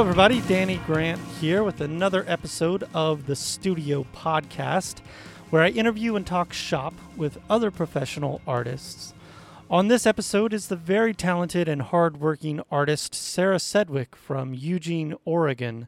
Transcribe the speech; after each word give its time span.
Hello, 0.00 0.08
everybody. 0.08 0.40
Danny 0.48 0.78
Grant 0.86 1.20
here 1.42 1.62
with 1.62 1.82
another 1.82 2.24
episode 2.26 2.88
of 2.94 3.26
the 3.26 3.36
Studio 3.36 4.06
Podcast, 4.16 5.00
where 5.50 5.62
I 5.62 5.68
interview 5.68 6.16
and 6.16 6.26
talk 6.26 6.54
shop 6.54 6.94
with 7.18 7.36
other 7.50 7.70
professional 7.70 8.40
artists. 8.46 9.12
On 9.68 9.88
this 9.88 10.06
episode 10.06 10.54
is 10.54 10.68
the 10.68 10.74
very 10.74 11.12
talented 11.12 11.68
and 11.68 11.82
hardworking 11.82 12.62
artist 12.70 13.14
Sarah 13.14 13.58
Sedwick 13.58 14.16
from 14.16 14.54
Eugene, 14.54 15.16
Oregon. 15.26 15.86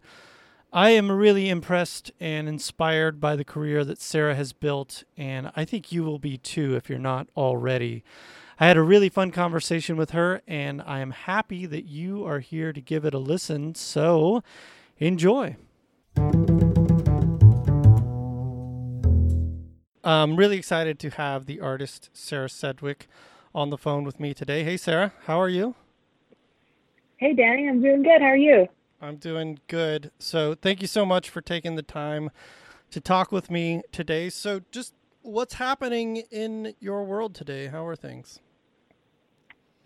I 0.74 0.90
am 0.90 1.10
really 1.10 1.48
impressed 1.48 2.12
and 2.20 2.50
inspired 2.50 3.18
by 3.18 3.34
the 3.34 3.44
career 3.46 3.82
that 3.82 3.98
Sarah 3.98 4.34
has 4.34 4.52
built, 4.52 5.04
and 5.16 5.50
I 5.56 5.64
think 5.64 5.90
you 5.90 6.04
will 6.04 6.18
be 6.18 6.36
too 6.36 6.76
if 6.76 6.90
you're 6.90 6.98
not 6.98 7.28
already. 7.34 8.04
I 8.60 8.66
had 8.66 8.76
a 8.76 8.82
really 8.82 9.08
fun 9.08 9.30
conversation 9.30 9.96
with 9.96 10.10
her, 10.10 10.42
and 10.46 10.82
I 10.82 11.00
am 11.00 11.10
happy 11.10 11.66
that 11.66 11.86
you 11.86 12.24
are 12.26 12.40
here 12.40 12.72
to 12.72 12.80
give 12.80 13.04
it 13.04 13.14
a 13.14 13.18
listen. 13.18 13.74
So 13.74 14.42
enjoy. 14.98 15.56
I'm 20.04 20.36
really 20.36 20.56
excited 20.56 20.98
to 20.98 21.10
have 21.10 21.46
the 21.46 21.60
artist 21.60 22.10
Sarah 22.12 22.48
Sedwick 22.48 23.06
on 23.54 23.70
the 23.70 23.78
phone 23.78 24.04
with 24.04 24.18
me 24.18 24.34
today. 24.34 24.64
Hey, 24.64 24.76
Sarah, 24.76 25.12
how 25.26 25.40
are 25.40 25.48
you? 25.48 25.74
Hey, 27.16 27.34
Danny, 27.34 27.68
I'm 27.68 27.80
doing 27.80 28.02
good. 28.02 28.20
How 28.20 28.28
are 28.28 28.36
you? 28.36 28.66
I'm 29.00 29.16
doing 29.16 29.60
good. 29.68 30.10
So, 30.18 30.54
thank 30.54 30.80
you 30.80 30.88
so 30.88 31.06
much 31.06 31.30
for 31.30 31.40
taking 31.40 31.76
the 31.76 31.82
time 31.82 32.30
to 32.90 33.00
talk 33.00 33.30
with 33.30 33.50
me 33.50 33.82
today. 33.92 34.28
So, 34.28 34.60
just 34.70 34.94
what's 35.22 35.54
happening 35.54 36.18
in 36.30 36.74
your 36.80 37.04
world 37.04 37.34
today? 37.34 37.68
How 37.68 37.86
are 37.86 37.96
things? 37.96 38.40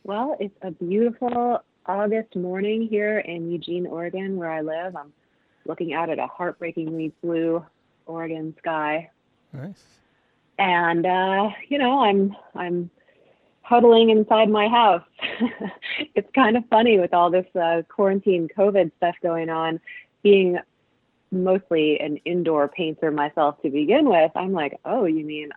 Well, 0.05 0.37
it's 0.41 0.57
a 0.63 0.71
beautiful 0.71 1.63
August 1.87 2.37
morning 2.37 2.87
here 2.89 3.19
in 3.21 3.51
Eugene, 3.51 3.87
Oregon, 3.87 4.37
where 4.37 4.51
I 4.51 4.61
live. 4.61 4.97
I'm 4.97 5.13
looking 5.67 5.95
out 5.95 6.11
at 6.11 6.19
a 6.19 6.27
heartbreakingly 6.27 7.13
blue 7.23 7.65
Oregon 8.07 8.55
sky. 8.59 9.11
Nice. 9.53 9.83
And 10.59 11.05
uh, 11.05 11.51
you 11.69 11.79
know, 11.79 12.01
I'm 12.01 12.35
I'm 12.55 12.91
huddling 13.63 14.11
inside 14.11 14.49
my 14.49 14.69
house. 14.69 15.03
it's 16.15 16.31
kind 16.35 16.57
of 16.57 16.65
funny 16.71 16.99
with 16.99 17.13
all 17.13 17.31
this 17.31 17.47
uh, 17.61 17.83
quarantine 17.89 18.49
COVID 18.57 18.93
stuff 18.97 19.17
going 19.23 19.51
on. 19.51 19.81
Being 20.23 20.59
mostly 21.45 21.99
an 22.01 22.19
indoor 22.25 22.69
painter 22.69 23.11
myself 23.11 23.61
to 23.63 23.71
begin 23.71 24.09
with, 24.09 24.31
I'm 24.35 24.53
like, 24.53 24.79
oh, 24.85 25.05
you 25.05 25.25
mean 25.25 25.51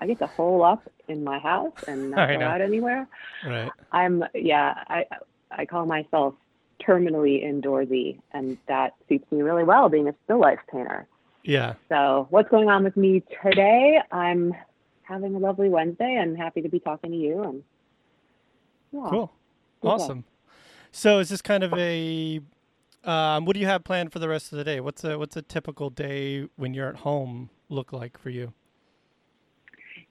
I 0.00 0.06
get 0.06 0.18
to 0.18 0.26
hole 0.26 0.64
up 0.64 0.82
in 1.08 1.22
my 1.22 1.38
house 1.38 1.72
and 1.86 2.10
not 2.12 2.28
go 2.28 2.40
out 2.40 2.60
anywhere. 2.60 3.06
Right. 3.46 3.70
I'm 3.92 4.24
yeah, 4.34 4.74
I 4.88 5.06
I 5.50 5.64
call 5.64 5.86
myself 5.86 6.34
terminally 6.80 7.44
indoorsy 7.44 8.18
and 8.32 8.58
that 8.66 8.94
suits 9.08 9.30
me 9.30 9.42
really 9.42 9.62
well 9.62 9.88
being 9.88 10.08
a 10.08 10.14
still 10.24 10.40
life 10.40 10.58
painter. 10.70 11.06
Yeah. 11.44 11.74
So 11.88 12.26
what's 12.30 12.48
going 12.48 12.68
on 12.68 12.82
with 12.82 12.96
me 12.96 13.22
today? 13.44 14.00
I'm 14.10 14.54
having 15.02 15.34
a 15.34 15.38
lovely 15.38 15.68
Wednesday 15.68 16.16
and 16.20 16.36
happy 16.36 16.62
to 16.62 16.68
be 16.68 16.80
talking 16.80 17.10
to 17.10 17.16
you 17.16 17.42
and 17.42 17.62
yeah. 18.92 19.06
Cool. 19.08 19.32
Awesome. 19.82 20.24
So 20.90 21.18
is 21.18 21.28
this 21.28 21.40
kind 21.40 21.64
of 21.64 21.72
a 21.74 22.40
um, 23.04 23.44
what 23.44 23.54
do 23.54 23.60
you 23.60 23.66
have 23.66 23.84
planned 23.84 24.12
for 24.12 24.18
the 24.18 24.28
rest 24.28 24.52
of 24.52 24.58
the 24.58 24.64
day? 24.64 24.80
What's 24.80 25.04
a 25.04 25.18
what's 25.18 25.36
a 25.36 25.42
typical 25.42 25.90
day 25.90 26.48
when 26.56 26.74
you're 26.74 26.88
at 26.88 26.96
home 26.96 27.50
look 27.68 27.92
like 27.92 28.18
for 28.18 28.30
you? 28.30 28.52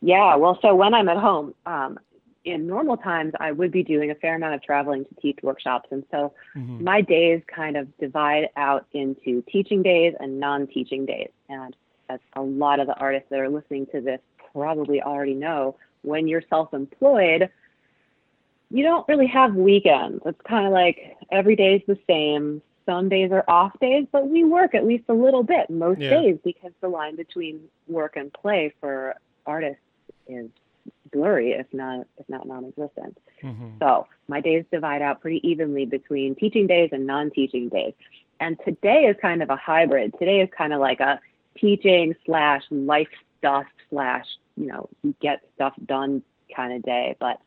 Yeah, 0.02 0.36
well, 0.36 0.58
so 0.62 0.74
when 0.74 0.94
I'm 0.94 1.08
at 1.10 1.18
home, 1.18 1.54
um, 1.66 2.00
in 2.44 2.66
normal 2.66 2.98
times, 2.98 3.34
I 3.40 3.52
would 3.52 3.72
be 3.72 3.84
doing 3.84 4.10
a 4.10 4.16
fair 4.16 4.36
amount 4.36 4.56
of 4.56 4.64
traveling 4.64 5.06
to 5.06 5.22
teach 5.22 5.38
workshops. 5.44 5.90
And 5.92 6.04
so 6.10 6.34
mm-hmm. 6.56 6.84
my 6.84 7.02
days 7.02 7.42
kind 7.54 7.78
of 7.78 7.96
divide 7.98 8.50
out 8.56 8.86
into 8.94 9.44
teaching 9.44 9.84
days 9.84 10.14
and 10.20 10.40
non 10.40 10.68
teaching 10.68 11.06
days. 11.06 11.30
And 11.50 11.76
as 12.10 12.20
a 12.36 12.42
lot 12.42 12.80
of 12.80 12.88
the 12.88 12.96
artists 12.96 13.30
that 13.30 13.40
are 13.40 13.50
listening 13.50 13.86
to 13.94 14.02
this 14.02 14.20
probably 14.54 15.02
already 15.02 15.36
know, 15.36 15.76
when 16.02 16.28
you're 16.28 16.44
self 16.50 16.74
employed, 16.74 17.50
you 18.72 18.84
don't 18.84 19.08
really 19.08 19.28
have 19.28 19.54
weekends. 19.54 20.22
It's 20.26 20.42
kind 20.48 20.66
of 20.66 20.74
like 20.74 21.18
every 21.32 21.56
day 21.56 21.76
is 21.76 21.82
the 21.88 22.00
same. 22.08 22.62
Some 22.92 23.08
days 23.08 23.32
are 23.32 23.46
off 23.48 23.72
days, 23.80 24.06
but 24.12 24.28
we 24.28 24.44
work 24.44 24.76
at 24.76 24.86
least 24.86 25.06
a 25.08 25.14
little 25.14 25.44
bit 25.44 25.70
most 25.70 26.02
yeah. 26.02 26.10
days 26.10 26.38
because 26.44 26.72
the 26.82 26.90
line 26.90 27.16
between 27.16 27.62
work 27.88 28.18
and 28.18 28.34
play 28.34 28.74
for 28.82 29.16
artists 29.46 29.82
is 30.28 30.50
blurry, 31.14 31.52
if 31.52 31.68
not 31.72 32.06
if 32.18 32.28
not 32.28 32.46
non-existent. 32.46 33.18
Mm-hmm. 33.42 33.78
So 33.80 34.08
my 34.28 34.42
days 34.42 34.66
divide 34.74 35.02
out 35.02 35.22
pretty 35.22 35.40
evenly 35.48 35.86
between 35.86 36.36
teaching 36.36 36.68
days 36.68 36.90
and 36.92 37.08
non-teaching 37.08 37.70
days. 37.70 37.94
And 38.42 38.58
today 38.66 39.06
is 39.06 39.16
kind 39.22 39.42
of 39.42 39.50
a 39.50 39.56
hybrid. 39.56 40.14
Today 40.20 40.42
is 40.42 40.50
kind 40.58 40.74
of 40.74 40.82
like 40.82 41.00
a 41.00 41.22
teaching 41.56 42.14
slash 42.26 42.64
life 42.72 43.08
stuff 43.38 43.68
slash 43.90 44.26
you 44.58 44.66
know 44.66 44.90
get 45.22 45.44
stuff 45.56 45.74
done 45.86 46.24
kind 46.54 46.74
of 46.74 46.84
day. 46.84 47.16
But 47.22 47.40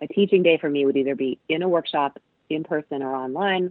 a 0.00 0.08
teaching 0.08 0.42
day 0.42 0.58
for 0.58 0.68
me 0.68 0.84
would 0.86 0.96
either 0.96 1.14
be 1.14 1.38
in 1.48 1.62
a 1.62 1.68
workshop 1.68 2.18
in 2.50 2.64
person 2.64 3.00
or 3.00 3.14
online, 3.14 3.70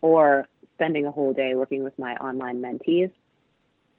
or 0.00 0.46
spending 0.74 1.06
a 1.06 1.10
whole 1.10 1.32
day 1.32 1.54
working 1.54 1.82
with 1.82 1.98
my 1.98 2.14
online 2.16 2.62
mentees. 2.62 3.10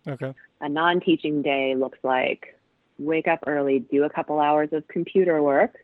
Okay. 0.07 0.33
A 0.61 0.69
non-teaching 0.69 1.41
day 1.41 1.75
looks 1.75 1.99
like 2.03 2.59
wake 2.97 3.27
up 3.27 3.39
early, 3.47 3.79
do 3.79 4.03
a 4.03 4.09
couple 4.09 4.39
hours 4.39 4.69
of 4.71 4.87
computer 4.87 5.41
work. 5.41 5.75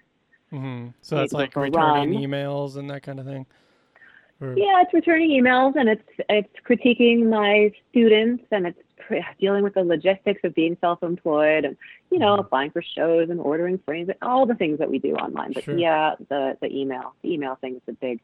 Mm-hmm. 0.53 0.89
So 1.01 1.15
that's 1.15 1.33
like 1.33 1.55
returning 1.55 1.73
run. 1.73 2.09
emails 2.09 2.77
and 2.77 2.89
that 2.89 3.03
kind 3.03 3.19
of 3.19 3.25
thing. 3.25 3.45
Or... 4.41 4.53
Yeah, 4.57 4.81
it's 4.81 4.93
returning 4.93 5.29
emails 5.31 5.75
and 5.75 5.89
it's 5.89 6.09
it's 6.29 6.53
critiquing 6.67 7.29
my 7.29 7.71
students 7.89 8.43
and 8.51 8.67
it's 8.67 8.79
dealing 9.39 9.63
with 9.63 9.73
the 9.75 9.83
logistics 9.83 10.41
of 10.43 10.53
being 10.55 10.77
self-employed 10.81 11.63
and 11.63 11.77
you 12.11 12.19
know 12.19 12.33
mm-hmm. 12.33 12.41
applying 12.41 12.71
for 12.71 12.81
shows 12.81 13.29
and 13.29 13.39
ordering 13.39 13.79
frames 13.85 14.09
and 14.09 14.17
all 14.21 14.45
the 14.45 14.55
things 14.55 14.79
that 14.79 14.89
we 14.89 14.99
do 14.99 15.13
online. 15.15 15.53
But 15.53 15.63
sure. 15.63 15.77
yeah, 15.77 16.15
the 16.29 16.57
the 16.61 16.73
email 16.73 17.13
the 17.21 17.33
email 17.33 17.55
thing 17.55 17.75
is 17.75 17.81
a 17.87 17.93
big 17.93 18.19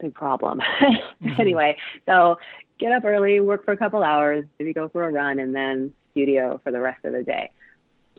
big 0.00 0.14
problem. 0.14 0.60
mm-hmm. 0.80 1.40
Anyway, 1.40 1.76
so 2.06 2.38
get 2.78 2.92
up 2.92 3.04
early, 3.04 3.40
work 3.40 3.64
for 3.64 3.72
a 3.72 3.76
couple 3.76 4.02
hours, 4.02 4.44
maybe 4.58 4.72
go 4.72 4.88
for 4.88 5.04
a 5.04 5.10
run, 5.10 5.38
and 5.38 5.54
then 5.54 5.92
studio 6.12 6.60
for 6.62 6.72
the 6.72 6.80
rest 6.80 7.04
of 7.04 7.12
the 7.12 7.22
day. 7.22 7.50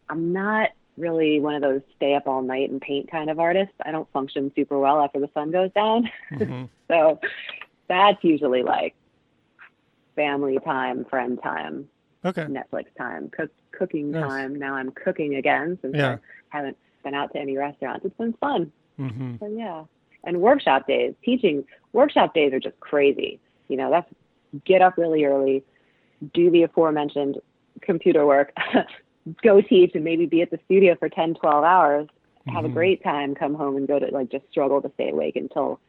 I'm 0.10 0.34
not 0.34 0.70
really 0.98 1.40
one 1.40 1.56
of 1.56 1.62
those 1.62 1.82
stay 1.96 2.14
up 2.14 2.28
all 2.28 2.42
night 2.42 2.70
and 2.70 2.82
paint 2.82 3.10
kind 3.10 3.30
of 3.30 3.40
artists. 3.40 3.74
I 3.86 3.92
don't 3.92 4.12
function 4.12 4.52
super 4.56 4.78
well 4.78 5.02
after 5.02 5.20
the 5.20 5.30
sun 5.34 5.52
goes 5.52 5.72
down. 5.74 6.10
Mm-hmm. 6.32 6.66
so 6.88 7.20
that's 7.88 8.24
usually 8.24 8.64
like 8.64 8.96
family 10.16 10.58
time, 10.64 11.06
friend 11.06 11.40
time, 11.42 11.88
okay, 12.26 12.44
Netflix 12.44 12.86
time, 12.98 13.30
cook, 13.30 13.52
cooking 13.72 14.12
nice. 14.12 14.28
time. 14.28 14.56
Now 14.56 14.76
I'm 14.76 14.92
cooking 14.92 15.36
again 15.36 15.80
since 15.82 15.96
yeah. 15.96 16.18
I 16.52 16.58
haven't 16.58 16.78
been 17.04 17.14
out 17.14 17.32
to 17.34 17.40
any 17.40 17.58
restaurants. 17.58 18.06
It's 18.06 18.18
been 18.18 18.34
fun. 18.34 18.72
Mm-hmm. 19.00 19.36
So 19.40 19.48
yeah, 19.48 19.84
and 20.24 20.42
workshop 20.42 20.88
days, 20.88 21.14
teaching 21.24 21.66
workshop 21.94 22.34
days 22.34 22.54
are 22.54 22.60
just 22.60 22.80
crazy. 22.80 23.40
You 23.68 23.78
know, 23.78 23.90
that's 23.90 24.12
get 24.66 24.82
up 24.82 24.98
really 24.98 25.26
early, 25.26 25.64
do 26.34 26.50
the 26.50 26.64
aforementioned 26.64 27.38
computer 27.82 28.26
work, 28.26 28.54
go 29.44 29.62
teach 29.62 29.92
and 29.96 30.04
maybe 30.04 30.26
be 30.26 30.42
at 30.42 30.52
the 30.52 30.60
studio 30.66 30.96
for 30.98 31.10
10, 31.10 31.36
12 31.36 31.64
hours, 31.64 32.08
mm-hmm. 32.08 32.52
have 32.52 32.64
a 32.64 32.68
mm-hmm. 32.68 32.76
great 32.76 33.04
time, 33.04 33.36
come 33.36 33.54
home 33.54 33.78
and 33.78 33.88
go 33.88 34.00
to 34.00 34.08
like 34.08 34.30
just 34.30 34.46
struggle 34.50 34.82
to 34.82 34.92
stay 34.96 35.10
awake 35.10 35.36
until 35.36 35.80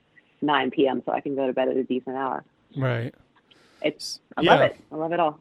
9 0.43 0.71
p.m. 0.71 1.03
so 1.05 1.13
I 1.13 1.21
can 1.21 1.35
go 1.35 1.47
to 1.47 1.53
bed 1.53 1.69
at 1.69 1.77
a 1.77 1.85
decent 1.85 2.17
hour. 2.17 2.45
Right. 2.77 3.15
It's, 3.83 4.21
I 4.37 4.43
yeah. 4.43 4.51
love 4.51 4.61
it. 4.61 4.77
I 4.93 4.97
love 4.97 5.13
it 5.13 5.21
all. 5.21 5.39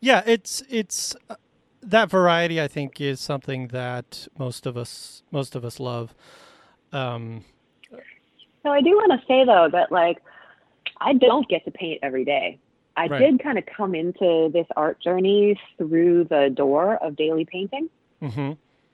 Yeah, 0.00 0.22
it's, 0.26 0.62
it's, 0.68 1.16
uh, 1.30 1.36
that 1.82 2.10
variety 2.10 2.60
I 2.60 2.68
think 2.68 3.00
is 3.00 3.20
something 3.20 3.68
that 3.68 4.28
most 4.38 4.66
of 4.66 4.76
us, 4.76 5.22
most 5.32 5.56
of 5.56 5.64
us 5.64 5.80
love. 5.80 6.14
Um, 6.92 7.44
so 8.62 8.70
I 8.70 8.80
do 8.80 8.90
want 8.90 9.20
to 9.20 9.26
say 9.26 9.44
though 9.44 9.68
that 9.70 9.92
like, 9.92 10.22
I 11.00 11.14
don't 11.14 11.48
get 11.48 11.64
to 11.64 11.70
paint 11.70 12.00
every 12.02 12.24
day. 12.24 12.58
I 12.96 13.06
right. 13.06 13.18
did 13.18 13.42
kind 13.42 13.58
of 13.58 13.64
come 13.66 13.94
into 13.94 14.50
this 14.52 14.66
art 14.76 15.00
journey 15.00 15.58
through 15.78 16.24
the 16.24 16.50
door 16.54 16.96
of 16.96 17.16
daily 17.16 17.44
painting. 17.44 17.88
Mm-hmm. 18.22 18.52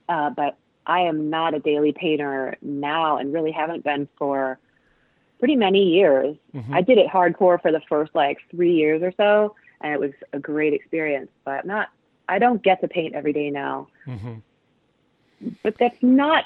Uh, 0.09 0.31
but 0.31 0.57
I 0.87 1.01
am 1.01 1.31
not 1.31 1.55
a 1.55 1.59
daily 1.59 1.93
painter 1.93 2.57
now 2.63 3.19
and 3.19 3.33
really 3.33 3.51
haven't 3.51 3.85
been 3.85 4.09
for 4.17 4.59
pretty 5.39 5.57
many 5.57 5.85
years. 5.85 6.37
Mm-hmm. 6.55 6.75
I 6.75 6.81
did 6.81 6.99
it 6.99 7.09
hardcore 7.09 7.61
for 7.61 7.73
the 7.73 7.83
first 7.89 8.15
like 8.15 8.39
three 8.51 8.75
years 8.75 9.03
or 9.03 9.13
so, 9.17 9.55
and 9.81 9.93
it 9.93 10.01
was 10.01 10.13
a 10.33 10.39
great 10.39 10.73
experience. 10.73 11.31
But 11.45 11.67
not, 11.67 11.89
I 12.29 12.39
don't 12.39 12.63
get 12.63 12.81
to 12.81 12.89
paint 12.89 13.15
every 13.15 13.33
day 13.33 13.51
now. 13.51 13.89
Mm-hmm. 14.07 14.35
But 15.63 15.77
that's 15.79 15.99
not 16.03 16.45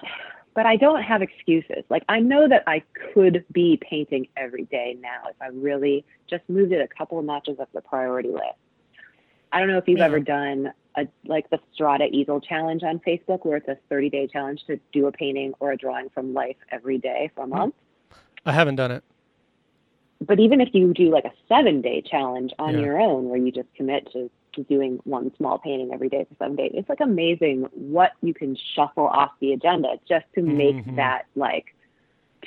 but 0.55 0.67
I 0.67 0.77
don't 0.77 1.03
have 1.03 1.23
excuses. 1.23 1.85
Like 1.89 2.05
I 2.09 2.21
know 2.21 2.49
that 2.49 2.65
I 2.67 2.83
could 3.15 3.45
be 3.53 3.79
painting 3.81 4.29
every 4.37 4.65
day 4.65 4.97
now 5.01 5.29
if 5.31 5.37
I 5.41 5.49
really 5.49 6.05
just 6.29 6.43
moved 6.49 6.73
it 6.73 6.81
a 6.81 6.89
couple 6.89 7.19
of 7.19 7.25
notches 7.25 7.59
up 7.59 7.71
the 7.73 7.81
priority 7.81 8.31
list. 8.31 8.59
I 9.53 9.59
don't 9.59 9.69
know 9.69 9.79
if 9.79 9.87
you've 9.87 9.99
yeah. 9.99 10.07
ever 10.07 10.21
done 10.21 10.73
a 10.97 11.07
like 11.25 11.49
the 11.51 11.59
Strada 11.73 12.07
Easel 12.11 12.41
challenge 12.41 12.83
on 12.83 13.01
Facebook 13.01 13.45
where 13.45 13.57
it's 13.57 13.69
a 13.69 13.79
30 13.89 14.11
day 14.11 14.27
challenge 14.27 14.65
to 14.67 14.79
do 14.93 15.07
a 15.07 15.13
painting 15.13 15.55
or 15.61 15.73
a 15.73 15.77
drawing 15.77 16.09
from 16.11 16.35
life 16.35 16.57
every 16.71 16.99
day 16.99 17.31
for 17.35 17.43
a 17.43 17.45
hmm. 17.45 17.51
month. 17.51 17.75
I 18.45 18.53
haven't 18.53 18.77
done 18.77 18.91
it. 18.91 19.05
but 20.21 20.41
even 20.41 20.61
if 20.61 20.71
you 20.73 20.93
do 20.93 21.11
like 21.11 21.25
a 21.25 21.33
seven 21.49 21.81
day 21.81 22.03
challenge 22.03 22.53
on 22.59 22.75
yeah. 22.75 22.81
your 22.81 23.01
own 23.01 23.29
where 23.29 23.39
you 23.39 23.53
just 23.53 23.73
commit 23.75 24.11
to 24.13 24.31
doing 24.69 25.01
one 25.05 25.35
small 25.37 25.59
painting 25.59 25.93
every 25.93 26.09
day 26.09 26.27
for 26.29 26.35
seven 26.39 26.57
days, 26.57 26.73
it's 26.75 26.89
like 26.89 27.01
amazing 27.01 27.69
what 27.73 28.13
you 28.23 28.35
can 28.35 28.57
shuffle 28.75 29.07
off 29.07 29.31
the 29.41 29.53
agenda 29.53 29.97
just 30.09 30.27
to 30.35 30.43
make 30.43 30.77
mm-hmm. 30.77 30.97
that 30.97 31.27
like 31.35 31.75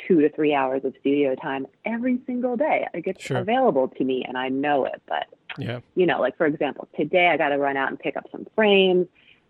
two 0.08 0.22
to 0.22 0.30
three 0.30 0.54
hours 0.54 0.84
of 0.84 0.94
studio 1.00 1.36
time 1.36 1.66
every 1.86 2.20
single 2.26 2.58
day. 2.58 2.88
It 2.94 3.02
gets 3.02 3.24
sure. 3.24 3.38
available 3.38 3.88
to 3.90 4.04
me 4.04 4.24
and 4.28 4.38
I 4.38 4.50
know 4.50 4.86
it. 4.86 5.02
But 5.08 5.28
yeah, 5.58 5.80
you 5.96 6.06
know, 6.06 6.20
like 6.20 6.38
for 6.38 6.46
example, 6.46 6.88
today 6.98 7.30
I 7.30 7.38
got 7.38 7.50
to 7.50 7.58
run 7.58 7.78
out 7.78 7.90
and 7.90 8.00
pick 8.00 8.18
up 8.18 8.28
some 8.32 8.46
frames. 8.56 9.08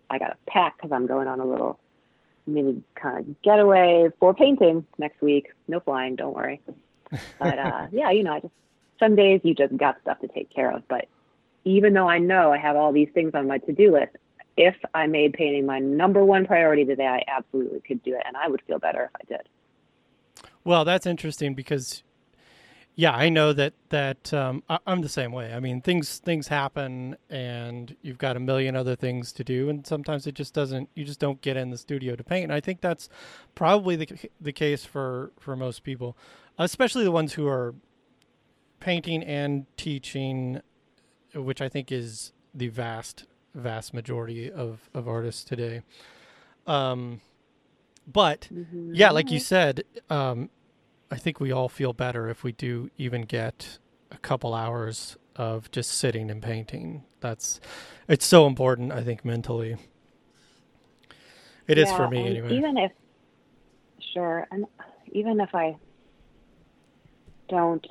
I 0.08 0.18
got 0.18 0.28
to 0.28 0.36
pack 0.46 0.76
because 0.76 0.92
I'm 0.92 1.06
going 1.06 1.28
on 1.28 1.40
a 1.40 1.44
little 1.44 1.78
mini 2.46 2.82
kind 2.94 3.18
of 3.18 3.42
getaway 3.42 4.08
for 4.20 4.34
painting 4.34 4.86
next 4.98 5.20
week. 5.20 5.48
No 5.68 5.80
flying, 5.80 6.16
don't 6.16 6.34
worry. 6.34 6.60
But 7.38 7.58
uh, 7.58 7.86
yeah, 7.92 8.10
you 8.10 8.22
know, 8.22 8.34
I 8.34 8.40
just 8.40 8.54
some 8.98 9.16
days 9.16 9.40
you 9.44 9.54
just 9.54 9.76
got 9.76 10.00
stuff 10.02 10.20
to 10.20 10.28
take 10.28 10.50
care 10.50 10.70
of. 10.70 10.86
But 10.88 11.06
even 11.66 11.94
though 11.94 12.08
I 12.08 12.18
know 12.18 12.52
I 12.52 12.58
have 12.58 12.76
all 12.76 12.92
these 12.92 13.08
things 13.12 13.32
on 13.34 13.48
my 13.48 13.58
to 13.58 13.72
do 13.72 13.92
list, 13.92 14.16
if 14.56 14.76
I 14.94 15.08
made 15.08 15.32
painting 15.32 15.66
my 15.66 15.80
number 15.80 16.24
one 16.24 16.46
priority 16.46 16.84
today, 16.84 17.06
I 17.06 17.22
absolutely 17.28 17.80
could 17.80 18.02
do 18.04 18.14
it, 18.14 18.22
and 18.24 18.36
I 18.36 18.48
would 18.48 18.62
feel 18.62 18.78
better 18.78 19.10
if 19.10 19.10
I 19.16 19.34
did. 19.36 19.48
Well, 20.62 20.84
that's 20.84 21.06
interesting 21.06 21.54
because, 21.54 22.04
yeah, 22.94 23.10
I 23.10 23.28
know 23.30 23.52
that 23.52 23.74
that 23.88 24.32
um, 24.32 24.62
I, 24.68 24.78
am 24.86 25.02
the 25.02 25.08
same 25.08 25.32
way. 25.32 25.52
I 25.52 25.58
mean, 25.58 25.82
things 25.82 26.18
things 26.18 26.46
happen, 26.46 27.16
and 27.28 27.96
you've 28.00 28.18
got 28.18 28.36
a 28.36 28.40
million 28.40 28.76
other 28.76 28.94
things 28.94 29.32
to 29.32 29.44
do, 29.44 29.68
and 29.68 29.84
sometimes 29.84 30.28
it 30.28 30.36
just 30.36 30.54
doesn't. 30.54 30.88
You 30.94 31.04
just 31.04 31.18
don't 31.18 31.40
get 31.40 31.56
in 31.56 31.70
the 31.70 31.78
studio 31.78 32.14
to 32.14 32.22
paint. 32.22 32.44
And 32.44 32.52
I 32.52 32.60
think 32.60 32.80
that's 32.80 33.08
probably 33.56 33.96
the 33.96 34.08
the 34.40 34.52
case 34.52 34.84
for 34.84 35.32
for 35.40 35.56
most 35.56 35.82
people, 35.82 36.16
especially 36.58 37.02
the 37.02 37.10
ones 37.10 37.32
who 37.32 37.48
are 37.48 37.74
painting 38.78 39.24
and 39.24 39.66
teaching, 39.76 40.62
which 41.36 41.60
I 41.60 41.68
think 41.68 41.92
is 41.92 42.32
the 42.54 42.68
vast 42.68 43.24
vast 43.54 43.94
majority 43.94 44.50
of 44.50 44.88
of 44.94 45.08
artists 45.08 45.44
today. 45.44 45.82
Um, 46.66 47.20
but 48.06 48.48
mm-hmm. 48.52 48.94
yeah, 48.94 49.10
like 49.10 49.30
you 49.30 49.40
said, 49.40 49.84
um, 50.10 50.50
I 51.10 51.16
think 51.16 51.40
we 51.40 51.52
all 51.52 51.68
feel 51.68 51.92
better 51.92 52.28
if 52.28 52.44
we 52.44 52.52
do 52.52 52.90
even 52.96 53.22
get 53.22 53.78
a 54.10 54.18
couple 54.18 54.54
hours 54.54 55.16
of 55.34 55.70
just 55.70 55.90
sitting 55.90 56.30
and 56.30 56.42
painting. 56.42 57.04
That's 57.20 57.60
it's 58.08 58.26
so 58.26 58.46
important, 58.46 58.92
I 58.92 59.02
think, 59.02 59.24
mentally. 59.24 59.76
It 61.66 61.78
yeah, 61.78 61.84
is 61.84 61.92
for 61.92 62.08
me 62.08 62.26
anyway. 62.26 62.56
Even 62.56 62.78
if 62.78 62.92
sure, 64.12 64.46
and 64.50 64.66
even 65.12 65.40
if 65.40 65.54
I 65.54 65.76
don't 67.48 67.86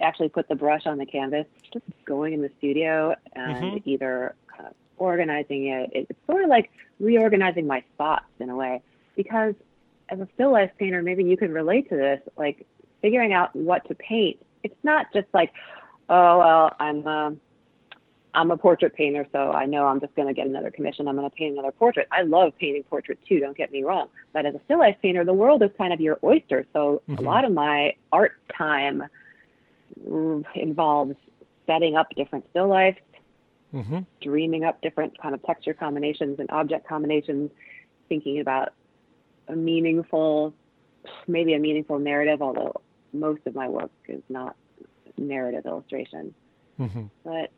actually 0.00 0.28
put 0.28 0.48
the 0.48 0.54
brush 0.54 0.86
on 0.86 0.98
the 0.98 1.06
canvas, 1.06 1.46
just 1.88 2.04
going 2.04 2.32
in 2.32 2.42
the 2.42 2.50
studio 2.58 3.14
and 3.32 3.56
mm-hmm. 3.56 3.88
either 3.88 4.34
kind 4.54 4.66
of 4.68 4.74
organizing 4.98 5.68
it, 5.68 5.90
it's 5.92 6.20
sort 6.26 6.42
of 6.42 6.48
like 6.48 6.70
reorganizing 7.00 7.66
my 7.66 7.82
thoughts 7.98 8.24
in 8.40 8.50
a 8.50 8.56
way 8.56 8.82
because 9.16 9.54
as 10.08 10.20
a 10.20 10.28
still 10.34 10.52
life 10.52 10.70
painter, 10.78 11.02
maybe 11.02 11.24
you 11.24 11.36
can 11.36 11.52
relate 11.52 11.88
to 11.88 11.96
this, 11.96 12.20
like 12.36 12.66
figuring 13.02 13.32
out 13.32 13.54
what 13.54 13.86
to 13.88 13.94
paint. 13.94 14.38
It's 14.62 14.76
not 14.82 15.06
just 15.12 15.26
like, 15.32 15.52
oh 16.08 16.38
well, 16.38 16.76
I'm 16.78 17.06
a, 17.06 17.36
I'm 18.34 18.50
a 18.50 18.56
portrait 18.56 18.94
painter, 18.94 19.26
so 19.32 19.50
I 19.52 19.64
know 19.64 19.86
I'm 19.86 19.98
just 19.98 20.14
going 20.14 20.28
to 20.28 20.34
get 20.34 20.46
another 20.46 20.70
commission. 20.70 21.08
I'm 21.08 21.16
going 21.16 21.28
to 21.28 21.34
paint 21.34 21.54
another 21.54 21.72
portrait. 21.72 22.06
I 22.12 22.22
love 22.22 22.52
painting 22.60 22.82
portraits 22.84 23.22
too. 23.26 23.40
Don't 23.40 23.56
get 23.56 23.72
me 23.72 23.82
wrong. 23.82 24.08
But 24.34 24.44
as 24.44 24.54
a 24.54 24.60
still 24.66 24.78
life 24.78 24.96
painter, 25.00 25.24
the 25.24 25.32
world 25.32 25.62
is 25.62 25.70
kind 25.78 25.92
of 25.92 26.00
your 26.00 26.18
oyster. 26.22 26.66
So 26.74 27.02
mm-hmm. 27.08 27.24
a 27.24 27.26
lot 27.26 27.46
of 27.46 27.52
my 27.52 27.94
art 28.12 28.32
time 28.56 29.04
involves 30.54 31.14
setting 31.66 31.96
up 31.96 32.08
different 32.16 32.44
still 32.50 32.68
lifes, 32.68 33.00
mm-hmm. 33.74 34.00
dreaming 34.20 34.64
up 34.64 34.80
different 34.82 35.20
kind 35.20 35.34
of 35.34 35.42
texture 35.42 35.74
combinations 35.74 36.38
and 36.38 36.50
object 36.50 36.88
combinations, 36.88 37.50
thinking 38.08 38.40
about 38.40 38.72
a 39.48 39.56
meaningful, 39.56 40.54
maybe 41.26 41.54
a 41.54 41.58
meaningful 41.58 41.98
narrative, 41.98 42.42
although 42.42 42.80
most 43.12 43.40
of 43.46 43.54
my 43.54 43.68
work 43.68 43.90
is 44.08 44.22
not 44.28 44.56
narrative 45.16 45.66
illustration. 45.66 46.34
Mm-hmm. 46.78 47.04
But 47.24 47.50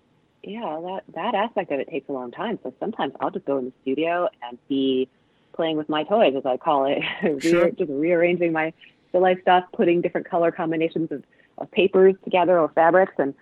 yeah, 0.43 0.81
that 0.83 1.03
that 1.15 1.35
aspect 1.35 1.73
of 1.73 1.81
it 1.81 1.89
takes 1.89 2.09
a 2.09 2.13
long 2.13 2.31
time. 2.31 2.59
So 2.63 2.73
sometimes 2.79 3.15
I'll 3.21 3.31
just 3.31 3.45
go 3.45 3.59
in 3.59 3.67
the 3.67 3.73
studio 3.83 4.29
and 4.43 4.59
be 4.69 5.09
playing 5.53 5.77
with 5.77 5.89
my 5.89 6.05
toys, 6.05 6.35
as 6.37 6.47
I 6.47 6.57
call 6.57 6.87
it, 6.87 7.03
sure. 7.43 7.71
just 7.71 7.91
rearranging 7.91 8.53
my 8.53 8.73
still 9.09 9.23
life 9.23 9.39
stuff, 9.43 9.65
putting 9.73 10.01
different 10.01 10.29
color 10.29 10.53
combinations 10.53 11.11
of, 11.11 11.25
of 11.59 11.71
papers 11.71 12.15
together 12.25 12.59
or 12.59 12.69
fabrics, 12.69 13.15
and 13.19 13.35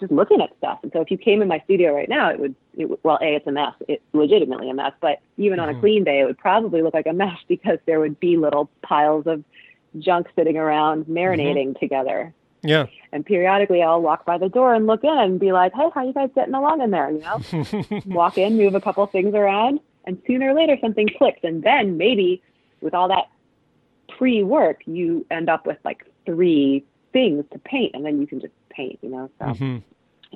just 0.00 0.12
looking 0.12 0.40
at 0.40 0.56
stuff. 0.58 0.80
And 0.82 0.92
so 0.92 1.00
if 1.00 1.10
you 1.10 1.18
came 1.18 1.42
in 1.42 1.48
my 1.48 1.60
studio 1.60 1.94
right 1.94 2.08
now, 2.08 2.30
it 2.30 2.40
would, 2.40 2.54
it, 2.74 3.04
well, 3.04 3.18
A, 3.22 3.36
it's 3.36 3.46
a 3.46 3.52
mess. 3.52 3.74
It's 3.88 4.02
legitimately 4.12 4.70
a 4.70 4.74
mess. 4.74 4.92
But 5.00 5.20
even 5.36 5.58
mm-hmm. 5.58 5.62
on 5.62 5.68
a 5.68 5.72
mm-hmm. 5.72 5.80
clean 5.80 6.04
day, 6.04 6.20
it 6.20 6.24
would 6.24 6.38
probably 6.38 6.82
look 6.82 6.94
like 6.94 7.06
a 7.06 7.12
mess 7.12 7.38
because 7.48 7.78
there 7.86 8.00
would 8.00 8.18
be 8.20 8.36
little 8.36 8.70
piles 8.82 9.26
of 9.26 9.44
junk 9.98 10.26
sitting 10.34 10.56
around 10.56 11.04
marinating 11.04 11.68
mm-hmm. 11.68 11.78
together. 11.78 12.34
Yeah. 12.62 12.86
And 13.12 13.24
periodically 13.26 13.82
I'll 13.82 14.00
walk 14.00 14.24
by 14.24 14.38
the 14.38 14.48
door 14.48 14.74
and 14.74 14.86
look 14.86 15.04
in 15.04 15.16
and 15.16 15.38
be 15.38 15.52
like, 15.52 15.72
hey, 15.74 15.90
how 15.94 16.04
you 16.04 16.14
guys 16.14 16.30
getting 16.34 16.54
along 16.54 16.80
in 16.80 16.90
there? 16.90 17.10
You 17.10 17.20
know, 17.20 18.00
walk 18.06 18.38
in, 18.38 18.56
move 18.56 18.74
a 18.74 18.80
couple 18.80 19.06
things 19.06 19.34
around, 19.34 19.80
and 20.06 20.20
sooner 20.26 20.50
or 20.50 20.54
later 20.54 20.78
something 20.80 21.08
clicks. 21.18 21.40
And 21.42 21.62
then 21.62 21.98
maybe 21.98 22.42
with 22.80 22.94
all 22.94 23.08
that 23.08 23.28
pre 24.08 24.42
work, 24.42 24.80
you 24.86 25.26
end 25.30 25.50
up 25.50 25.66
with 25.66 25.76
like 25.84 26.06
three 26.24 26.84
things 27.12 27.44
to 27.52 27.58
paint 27.60 27.94
and 27.94 28.04
then 28.04 28.20
you 28.20 28.26
can 28.26 28.40
just 28.40 28.52
paint, 28.74 28.98
you 29.02 29.10
know. 29.10 29.30
So 29.38 29.46
mm-hmm. 29.46 29.78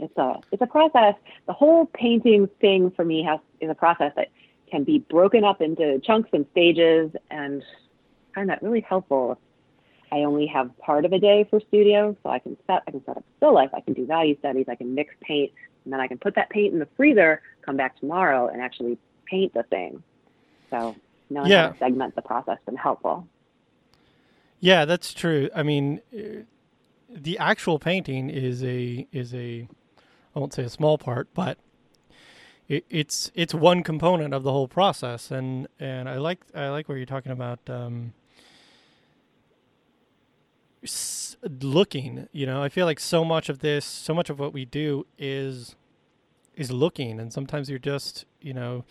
it's 0.02 0.16
a 0.16 0.40
it's 0.52 0.62
a 0.62 0.66
process. 0.66 1.14
The 1.46 1.52
whole 1.52 1.86
painting 1.86 2.48
thing 2.60 2.90
for 2.90 3.04
me 3.04 3.22
has 3.24 3.40
is 3.60 3.70
a 3.70 3.74
process 3.74 4.12
that 4.16 4.28
can 4.70 4.84
be 4.84 4.98
broken 4.98 5.44
up 5.44 5.60
into 5.60 5.98
chunks 6.00 6.30
and 6.32 6.46
stages, 6.52 7.10
and 7.30 7.62
I 8.32 8.34
find 8.34 8.48
that 8.50 8.62
really 8.62 8.80
helpful. 8.80 9.38
I 10.10 10.18
only 10.20 10.46
have 10.46 10.76
part 10.78 11.04
of 11.04 11.12
a 11.12 11.18
day 11.18 11.46
for 11.50 11.60
studio, 11.60 12.16
so 12.22 12.30
I 12.30 12.38
can 12.38 12.56
set 12.66 12.82
I 12.86 12.90
can 12.90 13.04
set 13.04 13.16
up 13.16 13.24
still 13.36 13.54
life, 13.54 13.70
I 13.74 13.80
can 13.80 13.94
do 13.94 14.06
value 14.06 14.38
studies, 14.38 14.66
I 14.68 14.74
can 14.74 14.94
mix 14.94 15.14
paint, 15.20 15.52
and 15.84 15.92
then 15.92 16.00
I 16.00 16.06
can 16.06 16.18
put 16.18 16.34
that 16.36 16.50
paint 16.50 16.72
in 16.72 16.78
the 16.78 16.88
freezer, 16.96 17.42
come 17.62 17.76
back 17.76 17.98
tomorrow, 17.98 18.48
and 18.48 18.62
actually 18.62 18.98
paint 19.26 19.52
the 19.54 19.62
thing. 19.64 20.02
So 20.70 20.96
knowing 21.30 21.50
yeah. 21.50 21.66
how 21.66 21.72
to 21.72 21.78
segment 21.78 22.14
the 22.14 22.22
process 22.22 22.58
has 22.58 22.64
been 22.64 22.76
helpful. 22.76 23.26
Yeah, 24.60 24.84
that's 24.84 25.14
true. 25.14 25.48
I 25.54 25.62
mean, 25.62 26.00
the 27.08 27.38
actual 27.38 27.78
painting 27.78 28.30
is 28.30 28.62
a 28.62 29.06
is 29.12 29.34
a 29.34 29.68
I 30.34 30.38
won't 30.38 30.52
say 30.52 30.62
a 30.64 30.68
small 30.68 30.98
part, 30.98 31.28
but 31.34 31.58
it, 32.68 32.84
it's 32.90 33.30
it's 33.34 33.54
one 33.54 33.82
component 33.82 34.34
of 34.34 34.42
the 34.42 34.52
whole 34.52 34.68
process, 34.68 35.30
and 35.30 35.66
and 35.80 36.08
I 36.08 36.18
like 36.18 36.40
I 36.54 36.68
like 36.68 36.88
what 36.88 36.96
you're 36.96 37.06
talking 37.06 37.32
about. 37.32 37.58
Um, 37.68 38.12
looking, 41.60 42.28
you 42.30 42.46
know, 42.46 42.62
I 42.62 42.68
feel 42.68 42.86
like 42.86 43.00
so 43.00 43.24
much 43.24 43.48
of 43.48 43.58
this, 43.58 43.84
so 43.84 44.14
much 44.14 44.30
of 44.30 44.38
what 44.38 44.52
we 44.52 44.64
do 44.64 45.06
is 45.18 45.74
is 46.54 46.70
looking, 46.70 47.18
and 47.18 47.32
sometimes 47.32 47.70
you're 47.70 47.78
just 47.78 48.26
you 48.40 48.52
know 48.52 48.84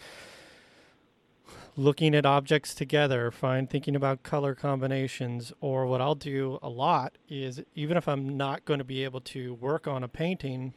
looking 1.77 2.15
at 2.15 2.25
objects 2.25 2.73
together, 2.73 3.29
find 3.29 3.69
thinking 3.69 3.95
about 3.95 4.23
color 4.23 4.55
combinations, 4.55 5.53
or 5.61 5.85
what 5.85 6.01
I'll 6.01 6.15
do 6.15 6.57
a 6.63 6.69
lot 6.69 7.17
is 7.29 7.61
even 7.75 7.95
if 7.95 8.07
I'm 8.07 8.35
not 8.35 8.65
going 8.65 8.79
to 8.79 8.83
be 8.83 9.03
able 9.03 9.21
to 9.21 9.53
work 9.53 9.87
on 9.87 10.03
a 10.03 10.07
painting, 10.07 10.73